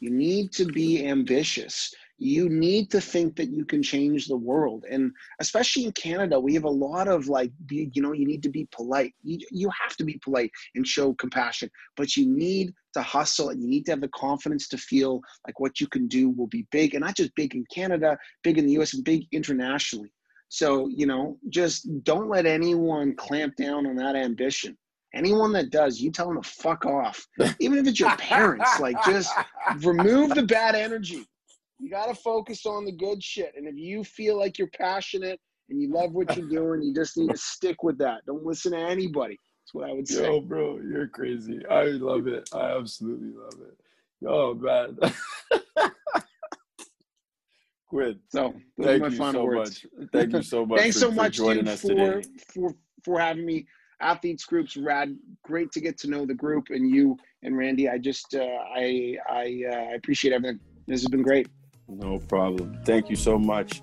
You 0.03 0.09
need 0.09 0.51
to 0.55 0.65
be 0.65 1.07
ambitious. 1.07 1.93
You 2.17 2.49
need 2.49 2.91
to 2.91 2.99
think 2.99 3.37
that 3.37 3.51
you 3.51 3.63
can 3.63 3.81
change 3.81 4.27
the 4.27 4.35
world. 4.35 4.83
And 4.89 5.13
especially 5.39 5.85
in 5.85 5.93
Canada, 5.93 6.37
we 6.37 6.53
have 6.55 6.65
a 6.65 6.69
lot 6.69 7.07
of 7.07 7.29
like, 7.29 7.53
you 7.69 8.01
know, 8.01 8.11
you 8.11 8.25
need 8.25 8.43
to 8.43 8.49
be 8.49 8.67
polite. 8.73 9.13
You, 9.23 9.37
you 9.49 9.69
have 9.69 9.95
to 9.95 10.03
be 10.03 10.19
polite 10.21 10.51
and 10.75 10.85
show 10.85 11.13
compassion, 11.13 11.69
but 11.95 12.17
you 12.17 12.27
need 12.27 12.73
to 12.95 13.01
hustle 13.01 13.47
and 13.47 13.61
you 13.63 13.69
need 13.69 13.85
to 13.85 13.93
have 13.93 14.01
the 14.01 14.09
confidence 14.09 14.67
to 14.67 14.77
feel 14.77 15.21
like 15.47 15.61
what 15.61 15.79
you 15.79 15.87
can 15.87 16.09
do 16.09 16.29
will 16.31 16.47
be 16.47 16.67
big 16.69 16.95
and 16.95 17.05
not 17.05 17.15
just 17.15 17.33
big 17.35 17.55
in 17.55 17.63
Canada, 17.73 18.17
big 18.43 18.57
in 18.57 18.65
the 18.65 18.73
US, 18.81 18.95
and 18.95 19.05
big 19.05 19.23
internationally. 19.31 20.11
So, 20.49 20.89
you 20.89 21.05
know, 21.05 21.37
just 21.47 22.03
don't 22.03 22.29
let 22.29 22.45
anyone 22.45 23.15
clamp 23.15 23.55
down 23.55 23.87
on 23.87 23.95
that 23.95 24.17
ambition. 24.17 24.77
Anyone 25.13 25.51
that 25.53 25.69
does, 25.69 25.99
you 25.99 26.11
tell 26.11 26.27
them 26.27 26.41
to 26.41 26.49
fuck 26.49 26.85
off. 26.85 27.27
Even 27.59 27.77
if 27.77 27.87
it's 27.87 27.99
your 27.99 28.15
parents, 28.17 28.79
like 28.79 28.95
just 29.05 29.31
remove 29.81 30.33
the 30.33 30.43
bad 30.43 30.75
energy. 30.75 31.25
You 31.79 31.89
got 31.89 32.07
to 32.07 32.15
focus 32.15 32.65
on 32.65 32.85
the 32.85 32.91
good 32.91 33.21
shit. 33.21 33.53
And 33.55 33.67
if 33.67 33.75
you 33.75 34.03
feel 34.03 34.37
like 34.37 34.57
you're 34.57 34.69
passionate 34.69 35.39
and 35.69 35.81
you 35.81 35.91
love 35.91 36.13
what 36.13 36.35
you're 36.35 36.47
doing, 36.47 36.81
you 36.81 36.93
just 36.93 37.17
need 37.17 37.29
to 37.29 37.37
stick 37.37 37.83
with 37.83 37.97
that. 37.99 38.21
Don't 38.25 38.43
listen 38.43 38.71
to 38.71 38.77
anybody. 38.77 39.37
That's 39.63 39.73
what 39.73 39.89
I 39.89 39.93
would 39.93 40.07
say. 40.07 40.23
Yo, 40.23 40.41
bro, 40.41 40.79
you're 40.79 41.07
crazy. 41.07 41.59
I 41.69 41.83
love 41.83 42.27
it. 42.27 42.49
I 42.53 42.77
absolutely 42.77 43.33
love 43.35 43.59
it. 43.61 43.77
Oh 44.27 44.53
man. 44.55 44.97
Quinn. 47.87 48.19
So 48.29 48.53
thank 48.81 49.03
you 49.03 49.17
so 49.17 49.43
words. 49.43 49.85
much. 49.99 50.09
Thank 50.11 50.33
you 50.33 50.41
so 50.41 50.65
much. 50.65 50.79
Thanks 50.79 50.95
for, 50.95 51.01
so 51.01 51.11
much, 51.11 51.37
for 51.37 51.53
dude, 51.53 51.69
for, 51.69 52.21
for 52.53 52.75
for 53.03 53.19
having 53.19 53.45
me. 53.45 53.65
Athletes 54.01 54.45
groups 54.45 54.77
rad. 54.77 55.17
Great 55.43 55.71
to 55.71 55.81
get 55.81 55.97
to 55.99 56.09
know 56.09 56.25
the 56.25 56.33
group 56.33 56.67
and 56.69 56.89
you 56.89 57.17
and 57.43 57.57
Randy. 57.57 57.89
I 57.89 57.97
just 57.97 58.35
uh, 58.35 58.43
I 58.43 59.17
I 59.29 59.63
uh, 59.71 59.95
appreciate 59.95 60.33
everything. 60.33 60.59
This 60.87 61.01
has 61.01 61.09
been 61.09 61.23
great. 61.23 61.47
No 61.87 62.19
problem. 62.19 62.79
Thank 62.85 63.09
you 63.09 63.15
so 63.15 63.37
much. 63.37 63.81